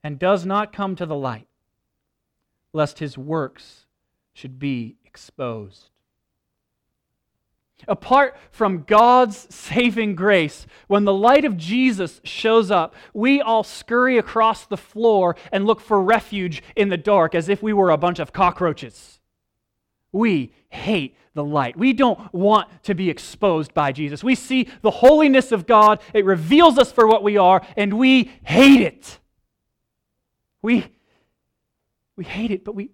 and 0.04 0.18
does 0.18 0.46
not 0.46 0.72
come 0.72 0.94
to 0.96 1.06
the 1.06 1.16
light, 1.16 1.48
lest 2.72 2.98
his 2.98 3.18
works 3.18 3.86
should 4.32 4.59
be 4.59 4.96
exposed. 5.04 5.90
Apart 7.87 8.37
from 8.51 8.83
God's 8.83 9.47
saving 9.55 10.16
grace, 10.16 10.66
when 10.89 11.05
the 11.05 11.12
light 11.12 11.45
of 11.45 11.57
Jesus 11.57 12.20
shows 12.24 12.70
up, 12.70 12.95
we 13.14 13.41
all 13.41 13.62
scurry 13.62 14.18
across 14.18 14.66
the 14.66 14.76
floor 14.76 15.37
and 15.53 15.64
look 15.64 15.81
for 15.81 16.03
refuge 16.03 16.62
in 16.74 16.89
the 16.89 16.97
dark 16.97 17.35
as 17.35 17.49
if 17.49 17.62
we 17.62 17.72
were 17.72 17.91
a 17.91 17.97
bunch 17.97 18.18
of 18.18 18.33
cockroaches. 18.33 19.20
We 20.11 20.53
hate 20.70 21.16
the 21.35 21.45
light. 21.45 21.76
We 21.76 21.93
don't 21.93 22.33
want 22.35 22.68
to 22.85 22.95
be 22.95 23.09
exposed 23.11 23.72
by 23.74 23.93
Jesus. 23.93 24.24
We 24.24 24.35
see 24.35 24.68
the 24.83 24.91
holiness 24.91 25.53
of 25.53 25.66
God, 25.66 26.01
it 26.12 26.24
reveals 26.24 26.79
us 26.79 26.91
for 26.91 27.07
what 27.07 27.22
we 27.22 27.37
are, 27.37 27.64
and 27.76 27.95
we 27.95 28.33
hate 28.43 28.81
it. 28.81 29.20
We, 30.62 30.85
we 32.16 32.24
hate 32.24 32.51
it, 32.51 32.64
but 32.64 32.74
we, 32.74 32.91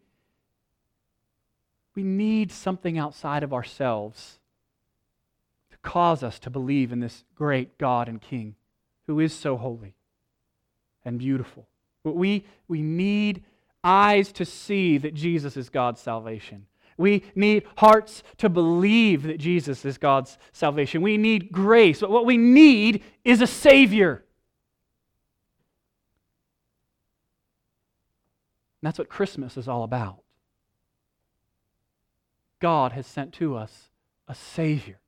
we 1.94 2.02
need 2.02 2.52
something 2.52 2.98
outside 2.98 3.42
of 3.42 3.54
ourselves 3.54 4.38
cause 5.84 6.24
us 6.24 6.40
to 6.40 6.50
believe 6.50 6.90
in 6.90 6.98
this 6.98 7.22
great 7.36 7.78
God 7.78 8.08
and 8.08 8.20
King 8.20 8.56
who 9.06 9.20
is 9.20 9.32
so 9.32 9.56
holy 9.56 9.94
and 11.04 11.18
beautiful. 11.18 11.68
We, 12.02 12.44
we 12.66 12.82
need 12.82 13.44
eyes 13.84 14.32
to 14.32 14.44
see 14.44 14.98
that 14.98 15.14
Jesus 15.14 15.56
is 15.56 15.68
God's 15.68 16.00
salvation. 16.00 16.66
We 16.96 17.24
need 17.34 17.64
hearts 17.76 18.22
to 18.38 18.48
believe 18.48 19.24
that 19.24 19.38
Jesus 19.38 19.84
is 19.84 19.98
God's 19.98 20.38
salvation. 20.52 21.02
We 21.02 21.18
need 21.18 21.52
grace. 21.52 22.00
But 22.00 22.10
what 22.10 22.26
we 22.26 22.36
need 22.36 23.02
is 23.24 23.40
a 23.40 23.46
Savior. 23.46 24.24
And 28.80 28.88
that's 28.88 28.98
what 28.98 29.08
Christmas 29.08 29.56
is 29.56 29.68
all 29.68 29.82
about. 29.82 30.20
God 32.60 32.92
has 32.92 33.06
sent 33.06 33.32
to 33.34 33.56
us 33.56 33.90
a 34.28 34.34
Savior. 34.34 35.00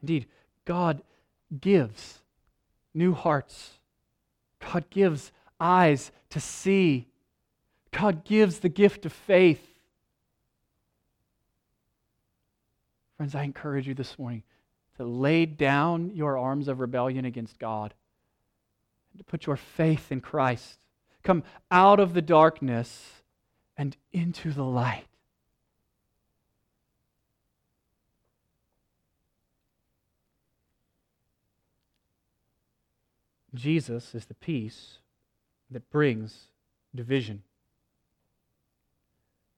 Indeed, 0.00 0.26
God 0.64 1.02
gives 1.60 2.20
new 2.94 3.14
hearts, 3.14 3.78
God 4.60 4.88
gives 4.90 5.32
eyes 5.60 6.10
to 6.30 6.40
see 6.40 7.08
God 7.90 8.24
gives 8.24 8.60
the 8.60 8.68
gift 8.68 9.06
of 9.06 9.12
faith. 9.12 9.66
Friends, 13.16 13.34
I 13.34 13.42
encourage 13.42 13.88
you 13.88 13.94
this 13.94 14.16
morning 14.18 14.44
to 14.96 15.04
lay 15.04 15.46
down 15.46 16.14
your 16.14 16.38
arms 16.38 16.68
of 16.68 16.78
rebellion 16.78 17.24
against 17.24 17.58
God 17.58 17.94
and 19.12 19.18
to 19.18 19.24
put 19.24 19.46
your 19.46 19.56
faith 19.56 20.12
in 20.12 20.20
Christ. 20.20 20.78
Come 21.24 21.42
out 21.72 21.98
of 21.98 22.14
the 22.14 22.22
darkness 22.22 23.22
and 23.76 23.96
into 24.12 24.52
the 24.52 24.64
light. 24.64 25.07
Jesus 33.58 34.14
is 34.14 34.26
the 34.26 34.34
peace 34.34 34.98
that 35.70 35.90
brings 35.90 36.46
division. 36.94 37.42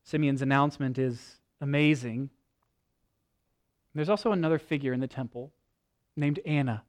Simeon's 0.02 0.42
announcement 0.42 0.98
is 0.98 1.36
amazing. 1.60 2.30
There's 3.94 4.08
also 4.08 4.32
another 4.32 4.58
figure 4.58 4.92
in 4.92 5.00
the 5.00 5.06
temple 5.06 5.52
named 6.16 6.40
Anna, 6.46 6.82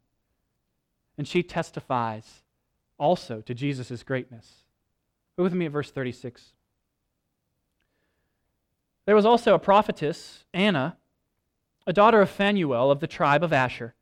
and 1.18 1.28
she 1.28 1.43
testifies 1.43 2.41
also 2.97 3.41
to 3.41 3.53
Jesus' 3.53 4.03
greatness. 4.03 4.64
Go 5.38 5.43
with 5.43 5.53
me 5.53 5.66
at 5.66 5.72
verse 5.72 5.91
36. 5.91 6.53
There 9.05 9.16
was 9.16 9.26
also 9.26 9.53
a 9.53 9.59
prophetess, 9.59 10.45
Anna, 10.53 10.97
a 11.86 11.93
daughter 11.93 12.22
of 12.22 12.30
Phanuel 12.30 12.89
of 12.91 12.99
the 12.99 13.07
tribe 13.07 13.43
of 13.43 13.51
Asher. 13.51 13.95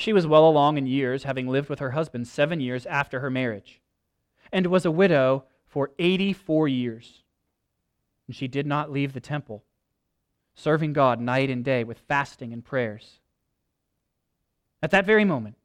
She 0.00 0.12
was 0.12 0.26
well 0.26 0.48
along 0.48 0.78
in 0.78 0.86
years, 0.86 1.24
having 1.24 1.46
lived 1.46 1.68
with 1.68 1.78
her 1.78 1.90
husband 1.90 2.26
seven 2.26 2.60
years 2.60 2.86
after 2.86 3.20
her 3.20 3.30
marriage, 3.30 3.80
and 4.50 4.66
was 4.66 4.84
a 4.84 4.90
widow 4.90 5.44
for 5.66 5.90
84 5.98 6.68
years 6.68 7.22
and 8.30 8.36
she 8.36 8.46
did 8.46 8.64
not 8.64 8.92
leave 8.92 9.12
the 9.12 9.18
temple, 9.18 9.64
serving 10.54 10.92
God 10.92 11.20
night 11.20 11.50
and 11.50 11.64
day 11.64 11.82
with 11.82 11.98
fasting 11.98 12.52
and 12.52 12.64
prayers. 12.64 13.18
At 14.80 14.92
that 14.92 15.04
very 15.04 15.24
moment, 15.24 15.56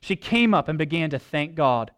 she 0.00 0.16
came 0.16 0.54
up 0.54 0.66
and 0.66 0.78
began 0.78 1.10
to 1.10 1.18
thank 1.18 1.54
God 1.54 1.90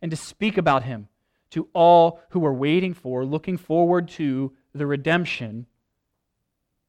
and 0.00 0.10
to 0.10 0.16
speak 0.16 0.56
about 0.56 0.84
him 0.84 1.08
to 1.50 1.68
all 1.74 2.22
who 2.30 2.40
were 2.40 2.54
waiting 2.54 2.94
for, 2.94 3.26
looking 3.26 3.58
forward 3.58 4.08
to 4.08 4.54
the 4.74 4.86
redemption 4.86 5.66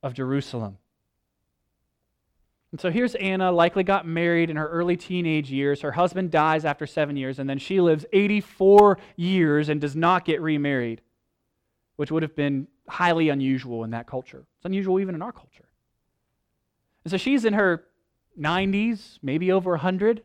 of 0.01 0.13
Jerusalem. 0.13 0.77
And 2.73 2.81
so 2.81 2.91
here's 2.91 3.15
Anna, 3.15 3.51
likely 3.51 3.83
got 3.83 4.05
married 4.05 4.49
in 4.49 4.57
her 4.57 4.67
early 4.67 4.97
teenage 4.97 5.49
years. 5.49 5.79
Her 5.81 5.93
husband 5.93 6.31
dies 6.31 6.65
after 6.65 6.85
seven 6.85 7.15
years, 7.15 7.39
and 7.39 7.49
then 7.49 7.59
she 7.59 7.79
lives 7.79 8.05
84 8.11 8.97
years 9.15 9.69
and 9.69 9.79
does 9.79 9.95
not 9.95 10.25
get 10.25 10.41
remarried 10.41 11.01
which 11.95 12.11
would 12.11 12.23
have 12.23 12.35
been 12.35 12.67
highly 12.87 13.29
unusual 13.29 13.83
in 13.83 13.91
that 13.91 14.07
culture. 14.07 14.45
It's 14.57 14.65
unusual 14.65 14.99
even 14.99 15.15
in 15.15 15.21
our 15.21 15.31
culture. 15.31 15.69
And 17.03 17.11
so 17.11 17.17
she's 17.17 17.45
in 17.45 17.53
her 17.53 17.85
90s, 18.39 19.19
maybe 19.21 19.51
over 19.51 19.71
100, 19.71 20.23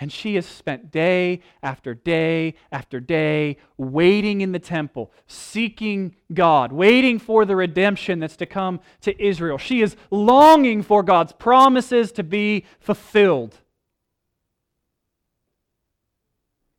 and 0.00 0.10
she 0.10 0.34
has 0.34 0.44
spent 0.44 0.90
day 0.90 1.40
after 1.62 1.94
day 1.94 2.54
after 2.72 2.98
day 2.98 3.58
waiting 3.76 4.40
in 4.40 4.52
the 4.52 4.58
temple, 4.58 5.12
seeking 5.26 6.16
God, 6.32 6.72
waiting 6.72 7.18
for 7.18 7.44
the 7.44 7.54
redemption 7.54 8.18
that's 8.18 8.36
to 8.36 8.46
come 8.46 8.80
to 9.02 9.24
Israel. 9.24 9.56
She 9.56 9.82
is 9.82 9.96
longing 10.10 10.82
for 10.82 11.02
God's 11.02 11.32
promises 11.32 12.10
to 12.12 12.24
be 12.24 12.64
fulfilled. 12.80 13.58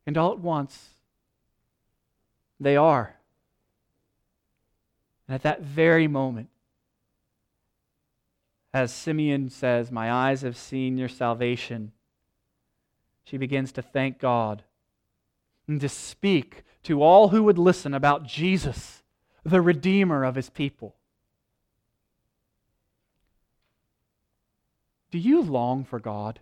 And 0.06 0.18
all 0.18 0.32
at 0.32 0.38
once, 0.38 0.90
they 2.60 2.76
are. 2.76 3.16
And 5.26 5.34
at 5.34 5.42
that 5.42 5.62
very 5.62 6.06
moment, 6.06 6.48
as 8.72 8.92
Simeon 8.92 9.48
says, 9.48 9.90
My 9.90 10.12
eyes 10.12 10.42
have 10.42 10.56
seen 10.56 10.98
your 10.98 11.08
salvation, 11.08 11.92
she 13.26 13.36
begins 13.36 13.72
to 13.72 13.82
thank 13.82 14.18
God 14.18 14.62
and 15.66 15.80
to 15.80 15.88
speak 15.88 16.62
to 16.84 17.02
all 17.02 17.28
who 17.28 17.42
would 17.42 17.58
listen 17.58 17.92
about 17.92 18.24
Jesus, 18.24 19.02
the 19.44 19.60
Redeemer 19.60 20.24
of 20.24 20.36
his 20.36 20.48
people. 20.48 20.94
Do 25.10 25.18
you 25.18 25.42
long 25.42 25.84
for 25.84 25.98
God? 25.98 26.38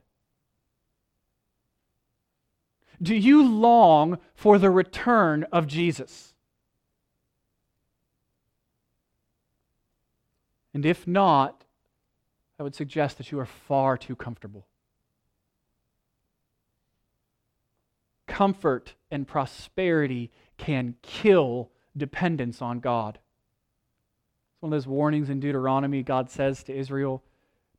Do 3.00 3.14
you 3.14 3.46
long 3.48 4.18
for 4.34 4.58
the 4.58 4.70
return 4.70 5.46
of 5.50 5.66
Jesus? 5.66 6.34
And 10.74 10.84
if 10.84 11.06
not, 11.06 11.64
I 12.58 12.62
would 12.62 12.74
suggest 12.74 13.16
that 13.18 13.32
you 13.32 13.38
are 13.40 13.46
far 13.46 13.96
too 13.96 14.16
comfortable. 14.16 14.66
Comfort 18.34 18.94
and 19.12 19.28
prosperity 19.28 20.32
can 20.58 20.96
kill 21.02 21.70
dependence 21.96 22.60
on 22.60 22.80
God. 22.80 23.20
It's 24.54 24.62
one 24.62 24.72
of 24.72 24.76
those 24.76 24.88
warnings 24.88 25.30
in 25.30 25.38
Deuteronomy 25.38 26.02
God 26.02 26.28
says 26.30 26.64
to 26.64 26.74
Israel 26.76 27.22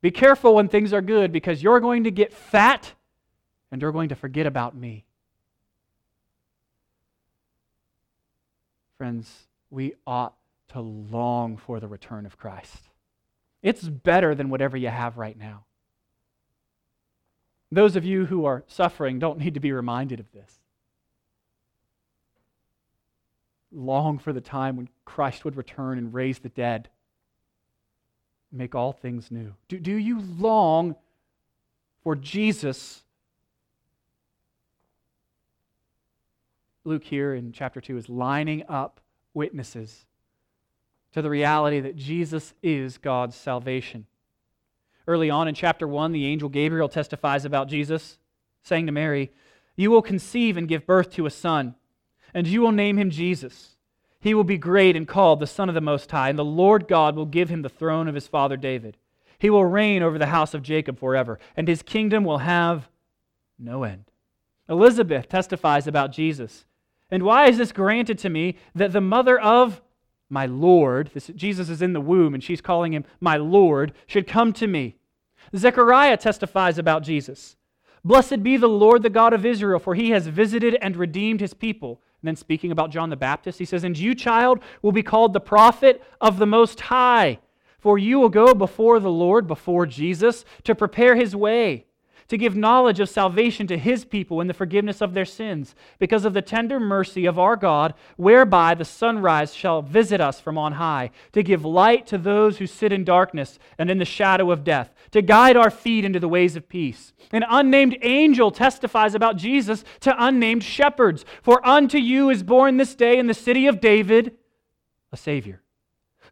Be 0.00 0.10
careful 0.10 0.54
when 0.54 0.68
things 0.68 0.94
are 0.94 1.02
good 1.02 1.30
because 1.30 1.62
you're 1.62 1.78
going 1.78 2.04
to 2.04 2.10
get 2.10 2.32
fat 2.32 2.94
and 3.70 3.82
you're 3.82 3.92
going 3.92 4.08
to 4.08 4.14
forget 4.14 4.46
about 4.46 4.74
me. 4.74 5.04
Friends, 8.96 9.48
we 9.68 9.92
ought 10.06 10.36
to 10.68 10.80
long 10.80 11.58
for 11.58 11.80
the 11.80 11.88
return 11.88 12.24
of 12.24 12.38
Christ. 12.38 12.88
It's 13.62 13.86
better 13.86 14.34
than 14.34 14.48
whatever 14.48 14.78
you 14.78 14.88
have 14.88 15.18
right 15.18 15.38
now. 15.38 15.65
Those 17.70 17.96
of 17.96 18.04
you 18.04 18.26
who 18.26 18.44
are 18.44 18.64
suffering 18.68 19.18
don't 19.18 19.38
need 19.38 19.54
to 19.54 19.60
be 19.60 19.72
reminded 19.72 20.20
of 20.20 20.30
this. 20.32 20.60
Long 23.72 24.18
for 24.18 24.32
the 24.32 24.40
time 24.40 24.76
when 24.76 24.88
Christ 25.04 25.44
would 25.44 25.56
return 25.56 25.98
and 25.98 26.14
raise 26.14 26.38
the 26.38 26.48
dead, 26.48 26.88
make 28.52 28.74
all 28.74 28.92
things 28.92 29.30
new. 29.30 29.54
Do, 29.68 29.78
do 29.78 29.94
you 29.94 30.20
long 30.38 30.94
for 32.02 32.14
Jesus? 32.14 33.02
Luke 36.84 37.04
here 37.04 37.34
in 37.34 37.50
chapter 37.50 37.80
2 37.80 37.96
is 37.96 38.08
lining 38.08 38.62
up 38.68 39.00
witnesses 39.34 40.06
to 41.12 41.20
the 41.20 41.28
reality 41.28 41.80
that 41.80 41.96
Jesus 41.96 42.54
is 42.62 42.96
God's 42.98 43.34
salvation. 43.34 44.06
Early 45.06 45.30
on 45.30 45.46
in 45.48 45.54
chapter 45.54 45.86
1, 45.86 46.12
the 46.12 46.26
angel 46.26 46.48
Gabriel 46.48 46.88
testifies 46.88 47.44
about 47.44 47.68
Jesus, 47.68 48.18
saying 48.62 48.86
to 48.86 48.92
Mary, 48.92 49.30
You 49.76 49.90
will 49.90 50.02
conceive 50.02 50.56
and 50.56 50.68
give 50.68 50.86
birth 50.86 51.10
to 51.12 51.26
a 51.26 51.30
son, 51.30 51.76
and 52.34 52.46
you 52.46 52.60
will 52.60 52.72
name 52.72 52.98
him 52.98 53.10
Jesus. 53.10 53.76
He 54.20 54.34
will 54.34 54.44
be 54.44 54.58
great 54.58 54.96
and 54.96 55.06
called 55.06 55.38
the 55.38 55.46
Son 55.46 55.68
of 55.68 55.74
the 55.74 55.80
Most 55.80 56.10
High, 56.10 56.30
and 56.30 56.38
the 56.38 56.44
Lord 56.44 56.88
God 56.88 57.14
will 57.14 57.26
give 57.26 57.48
him 57.48 57.62
the 57.62 57.68
throne 57.68 58.08
of 58.08 58.14
his 58.14 58.26
father 58.26 58.56
David. 58.56 58.96
He 59.38 59.50
will 59.50 59.64
reign 59.64 60.02
over 60.02 60.18
the 60.18 60.26
house 60.26 60.54
of 60.54 60.62
Jacob 60.62 60.98
forever, 60.98 61.38
and 61.56 61.68
his 61.68 61.82
kingdom 61.82 62.24
will 62.24 62.38
have 62.38 62.88
no 63.58 63.84
end. 63.84 64.04
Elizabeth 64.68 65.28
testifies 65.28 65.86
about 65.86 66.10
Jesus. 66.10 66.64
And 67.10 67.22
why 67.22 67.46
is 67.46 67.58
this 67.58 67.70
granted 67.70 68.18
to 68.18 68.28
me 68.28 68.56
that 68.74 68.92
the 68.92 69.00
mother 69.00 69.38
of 69.38 69.80
my 70.28 70.46
Lord, 70.46 71.10
this, 71.14 71.28
Jesus 71.34 71.68
is 71.68 71.82
in 71.82 71.92
the 71.92 72.00
womb 72.00 72.34
and 72.34 72.42
she's 72.42 72.60
calling 72.60 72.92
him 72.92 73.04
my 73.20 73.36
Lord, 73.36 73.92
should 74.06 74.26
come 74.26 74.52
to 74.54 74.66
me. 74.66 74.96
Zechariah 75.54 76.16
testifies 76.16 76.78
about 76.78 77.02
Jesus. 77.02 77.56
Blessed 78.04 78.42
be 78.42 78.56
the 78.56 78.68
Lord, 78.68 79.02
the 79.02 79.10
God 79.10 79.32
of 79.32 79.46
Israel, 79.46 79.78
for 79.78 79.94
he 79.94 80.10
has 80.10 80.26
visited 80.26 80.76
and 80.80 80.96
redeemed 80.96 81.40
his 81.40 81.54
people. 81.54 82.00
And 82.22 82.28
then 82.28 82.36
speaking 82.36 82.70
about 82.70 82.90
John 82.90 83.10
the 83.10 83.16
Baptist, 83.16 83.58
he 83.58 83.64
says, 83.64 83.84
And 83.84 83.98
you, 83.98 84.14
child, 84.14 84.60
will 84.82 84.92
be 84.92 85.02
called 85.02 85.32
the 85.32 85.40
prophet 85.40 86.02
of 86.20 86.38
the 86.38 86.46
Most 86.46 86.80
High, 86.80 87.38
for 87.78 87.98
you 87.98 88.18
will 88.18 88.28
go 88.28 88.54
before 88.54 89.00
the 89.00 89.10
Lord, 89.10 89.46
before 89.46 89.86
Jesus, 89.86 90.44
to 90.64 90.74
prepare 90.74 91.16
his 91.16 91.34
way 91.34 91.86
to 92.28 92.38
give 92.38 92.56
knowledge 92.56 93.00
of 93.00 93.08
salvation 93.08 93.66
to 93.66 93.78
his 93.78 94.04
people 94.04 94.40
and 94.40 94.48
the 94.50 94.54
forgiveness 94.54 95.00
of 95.00 95.14
their 95.14 95.24
sins, 95.24 95.74
because 95.98 96.24
of 96.24 96.34
the 96.34 96.42
tender 96.42 96.80
mercy 96.80 97.26
of 97.26 97.38
our 97.38 97.56
God, 97.56 97.94
whereby 98.16 98.74
the 98.74 98.84
sunrise 98.84 99.54
shall 99.54 99.82
visit 99.82 100.20
us 100.20 100.40
from 100.40 100.58
on 100.58 100.72
high, 100.72 101.10
to 101.32 101.42
give 101.42 101.64
light 101.64 102.06
to 102.08 102.18
those 102.18 102.58
who 102.58 102.66
sit 102.66 102.92
in 102.92 103.04
darkness 103.04 103.58
and 103.78 103.90
in 103.90 103.98
the 103.98 104.04
shadow 104.04 104.50
of 104.50 104.64
death, 104.64 104.94
to 105.10 105.22
guide 105.22 105.56
our 105.56 105.70
feet 105.70 106.04
into 106.04 106.20
the 106.20 106.28
ways 106.28 106.56
of 106.56 106.68
peace. 106.68 107.12
An 107.32 107.44
unnamed 107.48 107.96
angel 108.02 108.50
testifies 108.50 109.14
about 109.14 109.36
Jesus 109.36 109.84
to 110.00 110.14
unnamed 110.18 110.64
shepherds, 110.64 111.24
for 111.42 111.66
unto 111.66 111.98
you 111.98 112.30
is 112.30 112.42
born 112.42 112.76
this 112.76 112.94
day 112.94 113.18
in 113.18 113.26
the 113.26 113.34
city 113.34 113.66
of 113.66 113.80
David 113.80 114.36
a 115.12 115.16
Savior 115.16 115.62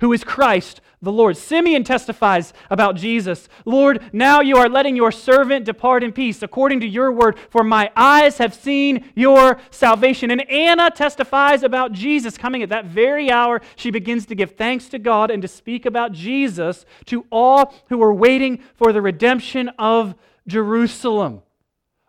who 0.04 0.12
is 0.12 0.22
Christ 0.22 0.82
the 1.00 1.10
Lord. 1.10 1.34
Simeon 1.34 1.82
testifies 1.82 2.52
about 2.68 2.94
Jesus 2.94 3.48
Lord, 3.64 4.02
now 4.12 4.42
you 4.42 4.58
are 4.58 4.68
letting 4.68 4.96
your 4.96 5.10
servant 5.10 5.64
depart 5.64 6.04
in 6.04 6.12
peace 6.12 6.42
according 6.42 6.80
to 6.80 6.86
your 6.86 7.10
word, 7.10 7.38
for 7.48 7.64
my 7.64 7.90
eyes 7.96 8.36
have 8.36 8.52
seen 8.52 9.10
your 9.14 9.58
salvation. 9.70 10.30
And 10.30 10.46
Anna 10.50 10.90
testifies 10.90 11.62
about 11.62 11.92
Jesus 11.92 12.36
coming 12.36 12.62
at 12.62 12.68
that 12.68 12.84
very 12.84 13.30
hour. 13.30 13.62
She 13.76 13.90
begins 13.90 14.26
to 14.26 14.34
give 14.34 14.56
thanks 14.56 14.90
to 14.90 14.98
God 14.98 15.30
and 15.30 15.40
to 15.40 15.48
speak 15.48 15.86
about 15.86 16.12
Jesus 16.12 16.84
to 17.06 17.24
all 17.32 17.74
who 17.88 18.02
are 18.02 18.12
waiting 18.12 18.62
for 18.74 18.92
the 18.92 19.00
redemption 19.00 19.70
of 19.78 20.14
Jerusalem. 20.46 21.40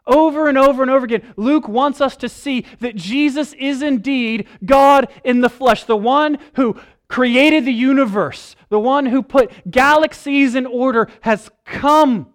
Over 0.06 0.50
and 0.50 0.58
over 0.58 0.82
and 0.82 0.92
over 0.92 1.06
again, 1.06 1.34
Luke 1.36 1.70
wants 1.70 2.02
us 2.02 2.16
to 2.18 2.30
see 2.30 2.66
that 2.80 2.96
Jesus 2.96 3.54
is 3.54 3.82
indeed 3.82 4.48
God 4.64 5.08
in 5.24 5.40
the 5.40 5.50
flesh, 5.50 5.86
the 5.86 5.96
one 5.96 6.38
who 6.56 6.78
created 7.08 7.66
the 7.66 7.74
universe, 7.74 8.56
the 8.70 8.80
one 8.80 9.06
who 9.06 9.22
put 9.22 9.52
galaxies 9.70 10.56
in 10.56 10.66
order, 10.66 11.08
has 11.22 11.50
come 11.66 12.34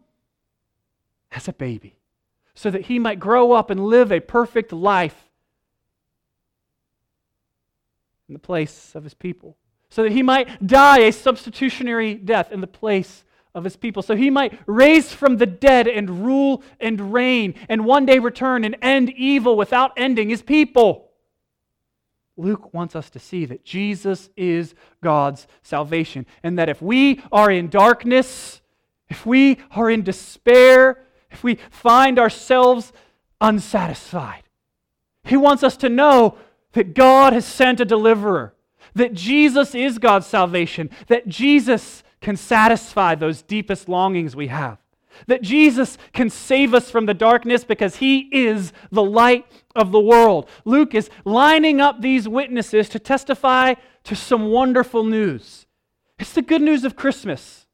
as 1.32 1.48
a 1.48 1.52
baby 1.52 1.96
so 2.54 2.70
that 2.70 2.86
he 2.86 2.98
might 2.98 3.18
grow 3.18 3.52
up 3.52 3.70
and 3.70 3.86
live 3.86 4.12
a 4.12 4.20
perfect 4.20 4.72
life 4.72 5.30
in 8.28 8.34
the 8.34 8.38
place 8.38 8.94
of 8.94 9.02
his 9.02 9.14
people, 9.14 9.56
so 9.88 10.02
that 10.02 10.12
he 10.12 10.22
might 10.22 10.66
die 10.66 11.00
a 11.00 11.12
substitutionary 11.12 12.14
death 12.14 12.52
in 12.52 12.60
the 12.60 12.66
place 12.66 13.24
of 13.54 13.64
his 13.64 13.76
people, 13.76 14.02
so 14.02 14.14
he 14.14 14.30
might 14.30 14.56
raise 14.66 15.12
from 15.12 15.38
the 15.38 15.46
dead 15.46 15.88
and 15.88 16.24
rule 16.24 16.62
and 16.78 17.12
reign, 17.12 17.54
and 17.68 17.84
one 17.84 18.06
day 18.06 18.18
return 18.18 18.62
and 18.62 18.76
end 18.80 19.10
evil 19.10 19.56
without 19.56 19.92
ending 19.96 20.28
his 20.28 20.42
people. 20.42 21.09
Luke 22.40 22.72
wants 22.74 22.96
us 22.96 23.10
to 23.10 23.18
see 23.18 23.44
that 23.46 23.64
Jesus 23.64 24.30
is 24.36 24.74
God's 25.02 25.46
salvation, 25.62 26.26
and 26.42 26.58
that 26.58 26.68
if 26.68 26.80
we 26.82 27.22
are 27.30 27.50
in 27.50 27.68
darkness, 27.68 28.60
if 29.08 29.26
we 29.26 29.58
are 29.72 29.90
in 29.90 30.02
despair, 30.02 31.04
if 31.30 31.44
we 31.44 31.56
find 31.70 32.18
ourselves 32.18 32.92
unsatisfied, 33.40 34.42
He 35.24 35.36
wants 35.36 35.62
us 35.62 35.76
to 35.78 35.88
know 35.88 36.36
that 36.72 36.94
God 36.94 37.32
has 37.32 37.44
sent 37.44 37.80
a 37.80 37.84
deliverer, 37.84 38.54
that 38.94 39.14
Jesus 39.14 39.74
is 39.74 39.98
God's 39.98 40.26
salvation, 40.26 40.90
that 41.08 41.28
Jesus 41.28 42.02
can 42.20 42.36
satisfy 42.36 43.14
those 43.14 43.42
deepest 43.42 43.88
longings 43.88 44.36
we 44.36 44.48
have 44.48 44.78
that 45.26 45.42
Jesus 45.42 45.98
can 46.12 46.30
save 46.30 46.74
us 46.74 46.90
from 46.90 47.06
the 47.06 47.14
darkness 47.14 47.64
because 47.64 47.96
he 47.96 48.28
is 48.32 48.72
the 48.90 49.02
light 49.02 49.46
of 49.74 49.92
the 49.92 50.00
world. 50.00 50.48
Luke 50.64 50.94
is 50.94 51.10
lining 51.24 51.80
up 51.80 52.00
these 52.00 52.28
witnesses 52.28 52.88
to 52.90 52.98
testify 52.98 53.74
to 54.04 54.16
some 54.16 54.46
wonderful 54.46 55.04
news. 55.04 55.66
It's 56.18 56.32
the 56.32 56.42
good 56.42 56.62
news 56.62 56.84
of 56.84 56.96
Christmas. 56.96 57.66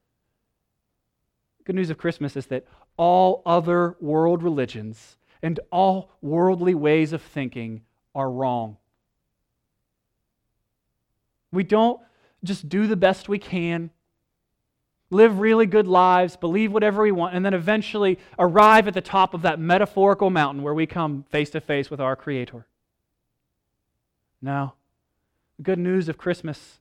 good 1.65 1.75
news 1.77 1.91
of 1.91 1.99
Christmas 1.99 2.37
is 2.37 2.47
that 2.47 2.65
all 2.97 3.43
other 3.45 3.97
world 4.01 4.43
religions 4.43 5.17
and 5.43 5.59
all 5.71 6.11
worldly 6.23 6.75
ways 6.75 7.13
of 7.13 7.21
thinking 7.21 7.83
are 8.15 8.31
wrong. 8.31 8.77
We 11.53 11.65
don't 11.65 12.01
just 12.45 12.69
do 12.69 12.87
the 12.87 12.97
best 12.97 13.29
we 13.29 13.39
can 13.39 13.91
live 15.11 15.39
really 15.39 15.67
good 15.67 15.87
lives, 15.87 16.37
believe 16.37 16.73
whatever 16.73 17.03
we 17.03 17.13
want, 17.13 17.35
and 17.35 17.45
then 17.45 17.55
eventually 17.55 18.19
arrive 18.39 18.89
at 18.89 18.95
the 18.95 19.01
top 19.01 19.35
of 19.35 19.43
that 19.43 19.59
metaphorical 19.61 20.31
mountain 20.31 20.63
where 20.63 20.75
we 20.75 20.87
come 20.87 21.25
face 21.31 21.51
to 21.51 21.61
face 21.61 21.91
with 21.91 22.01
our 22.01 22.17
Creator. 22.17 22.67
Now, 24.43 24.75
The 25.57 25.63
good 25.63 25.79
news 25.79 26.09
of 26.09 26.19
Christmas 26.19 26.81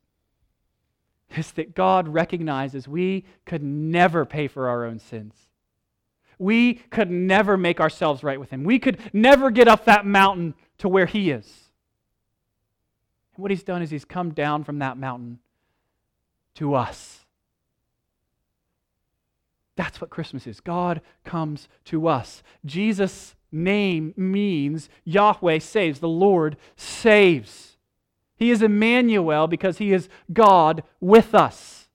is 1.36 1.52
that 1.54 1.76
God 1.76 2.08
recognizes 2.08 2.88
we 2.88 3.26
could 3.46 3.64
never 3.64 4.26
pay 4.26 4.48
for 4.48 4.68
our 4.68 4.86
own 4.86 5.00
sins. 5.00 5.34
We 6.38 6.76
could 6.76 7.10
never 7.10 7.56
make 7.56 7.80
ourselves 7.80 8.24
right 8.24 8.40
with 8.40 8.50
Him. 8.50 8.64
We 8.64 8.80
could 8.80 9.00
never 9.14 9.50
get 9.52 9.68
up 9.68 9.86
that 9.86 10.06
mountain 10.06 10.56
to 10.80 10.90
where 10.90 11.06
He 11.06 11.32
is. 11.32 11.70
And 13.36 13.42
what 13.42 13.52
He's 13.52 13.64
done 13.64 13.82
is 13.82 13.92
He's 13.92 14.06
come 14.06 14.32
down 14.34 14.64
from 14.64 14.80
that 14.80 14.98
mountain 14.98 15.40
to 16.56 16.74
us 16.74 17.25
that's 19.76 20.00
what 20.00 20.10
Christmas 20.10 20.48
is. 20.48 20.60
God 20.60 21.02
comes 21.24 21.68
to 21.86 22.08
us. 22.08 22.44
Jesus' 22.66 23.36
name 23.52 24.14
means 24.16 24.90
Yahweh 25.04 25.60
saves, 25.60 26.00
the 26.00 26.08
Lord 26.08 26.58
saves. 26.76 27.78
He 28.38 28.52
is 28.52 28.62
Emmanuel 28.62 29.48
because 29.48 29.78
he 29.78 29.94
is 29.94 30.10
God 30.32 30.84
with 31.00 31.34
us. 31.34 31.88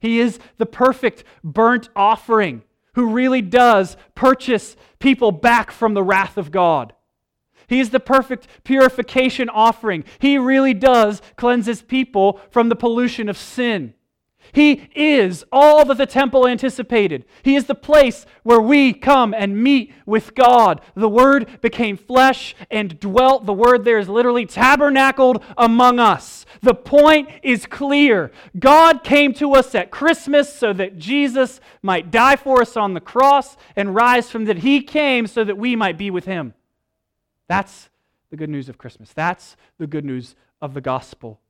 He 0.00 0.18
is 0.18 0.38
the 0.58 0.66
perfect 0.66 1.24
burnt 1.44 1.88
offering 1.94 2.62
who 2.94 3.12
really 3.12 3.42
does 3.42 3.96
purchase 4.14 4.76
people 4.98 5.32
back 5.32 5.70
from 5.70 5.94
the 5.94 6.02
wrath 6.02 6.36
of 6.36 6.50
God. 6.50 6.92
He 7.68 7.80
is 7.80 7.90
the 7.90 8.00
perfect 8.00 8.46
purification 8.64 9.48
offering. 9.48 10.04
He 10.18 10.36
really 10.36 10.74
does 10.74 11.22
cleanse 11.36 11.66
his 11.66 11.82
people 11.82 12.40
from 12.50 12.68
the 12.68 12.76
pollution 12.76 13.28
of 13.28 13.38
sin. 13.38 13.94
He 14.52 14.88
is 14.94 15.44
all 15.52 15.84
that 15.84 15.98
the 15.98 16.06
temple 16.06 16.46
anticipated. 16.46 17.24
He 17.42 17.54
is 17.54 17.66
the 17.66 17.74
place 17.74 18.26
where 18.42 18.60
we 18.60 18.92
come 18.92 19.32
and 19.32 19.62
meet 19.62 19.94
with 20.04 20.34
God. 20.34 20.80
The 20.94 21.08
Word 21.08 21.60
became 21.60 21.96
flesh 21.96 22.54
and 22.70 22.98
dwelt. 22.98 23.46
The 23.46 23.52
word 23.52 23.84
there 23.84 23.98
is 23.98 24.08
literally 24.08 24.46
tabernacled 24.46 25.42
among 25.56 25.98
us. 25.98 26.44
The 26.60 26.74
point 26.74 27.28
is 27.42 27.66
clear. 27.66 28.32
God 28.58 29.04
came 29.04 29.32
to 29.34 29.54
us 29.54 29.74
at 29.74 29.90
Christmas 29.90 30.52
so 30.52 30.72
that 30.72 30.98
Jesus 30.98 31.60
might 31.82 32.10
die 32.10 32.36
for 32.36 32.60
us 32.60 32.76
on 32.76 32.94
the 32.94 33.00
cross 33.00 33.56
and 33.76 33.94
rise 33.94 34.30
from 34.30 34.46
that. 34.46 34.58
He 34.58 34.82
came 34.82 35.26
so 35.26 35.44
that 35.44 35.58
we 35.58 35.76
might 35.76 35.98
be 35.98 36.10
with 36.10 36.24
Him. 36.24 36.54
That's 37.48 37.90
the 38.30 38.36
good 38.36 38.50
news 38.50 38.68
of 38.68 38.78
Christmas. 38.78 39.12
That's 39.12 39.56
the 39.78 39.86
good 39.86 40.04
news 40.04 40.34
of 40.60 40.74
the 40.74 40.80
gospel. 40.80 41.40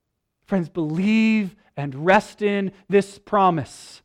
Friends, 0.53 0.69
believe 0.69 1.57
and 1.79 2.05
rest 2.05 2.43
in 2.43 2.73
this 2.87 3.19
promise. 3.19 4.03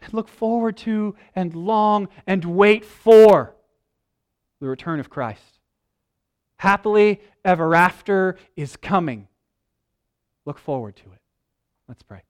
And 0.00 0.14
look 0.14 0.26
forward 0.26 0.78
to 0.78 1.16
and 1.36 1.54
long 1.54 2.08
and 2.26 2.42
wait 2.46 2.82
for 2.82 3.54
the 4.62 4.66
return 4.66 5.00
of 5.00 5.10
Christ. 5.10 5.60
Happily 6.56 7.20
ever 7.44 7.74
after 7.74 8.38
is 8.56 8.78
coming. 8.78 9.28
Look 10.46 10.58
forward 10.58 10.96
to 10.96 11.12
it. 11.12 11.20
Let's 11.88 12.02
pray. 12.02 12.22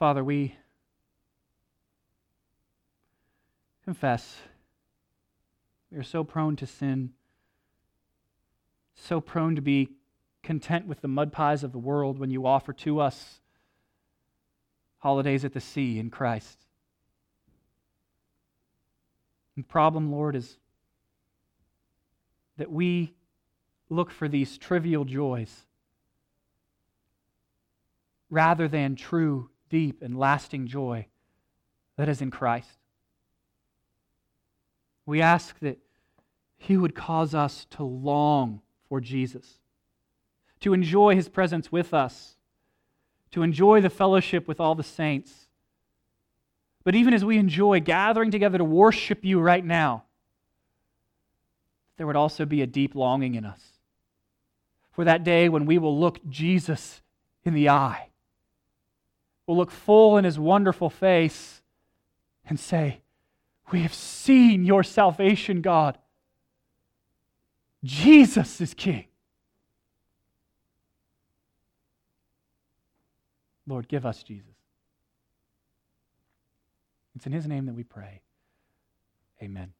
Father, 0.00 0.24
we 0.24 0.56
confess 3.84 4.38
we 5.92 5.98
are 5.98 6.02
so 6.02 6.24
prone 6.24 6.56
to 6.56 6.66
sin, 6.66 7.10
so 8.94 9.20
prone 9.20 9.56
to 9.56 9.60
be 9.60 9.90
content 10.42 10.86
with 10.86 11.02
the 11.02 11.08
mud 11.08 11.32
pies 11.32 11.62
of 11.62 11.72
the 11.72 11.78
world 11.78 12.18
when 12.18 12.30
you 12.30 12.46
offer 12.46 12.72
to 12.72 12.98
us 12.98 13.40
holidays 15.00 15.44
at 15.44 15.52
the 15.52 15.60
sea 15.60 15.98
in 15.98 16.08
Christ. 16.08 16.64
the 19.54 19.62
problem, 19.64 20.10
Lord, 20.10 20.34
is 20.34 20.56
that 22.56 22.72
we 22.72 23.12
look 23.90 24.10
for 24.10 24.28
these 24.28 24.56
trivial 24.56 25.04
joys 25.04 25.66
rather 28.30 28.66
than 28.66 28.96
true 28.96 29.50
deep 29.70 30.02
and 30.02 30.18
lasting 30.18 30.66
joy 30.66 31.06
that 31.96 32.08
is 32.08 32.20
in 32.20 32.30
Christ. 32.30 32.78
We 35.06 35.22
ask 35.22 35.58
that 35.60 35.78
He 36.58 36.76
would 36.76 36.94
cause 36.94 37.34
us 37.34 37.66
to 37.70 37.84
long 37.84 38.60
for 38.88 39.00
Jesus, 39.00 39.58
to 40.60 40.74
enjoy 40.74 41.14
His 41.14 41.28
presence 41.28 41.72
with 41.72 41.94
us, 41.94 42.36
to 43.30 43.42
enjoy 43.42 43.80
the 43.80 43.88
fellowship 43.88 44.46
with 44.46 44.60
all 44.60 44.74
the 44.74 44.82
saints. 44.82 45.46
But 46.84 46.94
even 46.94 47.14
as 47.14 47.24
we 47.24 47.38
enjoy 47.38 47.80
gathering 47.80 48.30
together 48.30 48.58
to 48.58 48.64
worship 48.64 49.24
you 49.24 49.40
right 49.40 49.64
now, 49.64 50.04
there 51.96 52.06
would 52.06 52.16
also 52.16 52.44
be 52.44 52.62
a 52.62 52.66
deep 52.66 52.94
longing 52.94 53.34
in 53.34 53.44
us 53.44 53.60
for 54.92 55.04
that 55.04 55.22
day 55.22 55.48
when 55.48 55.66
we 55.66 55.78
will 55.78 55.98
look 55.98 56.26
Jesus 56.28 57.02
in 57.44 57.54
the 57.54 57.68
eye 57.68 58.09
will 59.50 59.56
look 59.56 59.72
full 59.72 60.16
in 60.16 60.24
his 60.24 60.38
wonderful 60.38 60.88
face 60.88 61.60
and 62.48 62.58
say, 62.58 63.00
We 63.72 63.82
have 63.82 63.92
seen 63.92 64.64
your 64.64 64.84
salvation, 64.84 65.60
God. 65.60 65.98
Jesus 67.82 68.60
is 68.60 68.74
King. 68.74 69.06
Lord, 73.66 73.88
give 73.88 74.06
us 74.06 74.22
Jesus. 74.22 74.46
It's 77.16 77.26
in 77.26 77.32
his 77.32 77.48
name 77.48 77.66
that 77.66 77.74
we 77.74 77.82
pray. 77.82 78.22
Amen. 79.42 79.72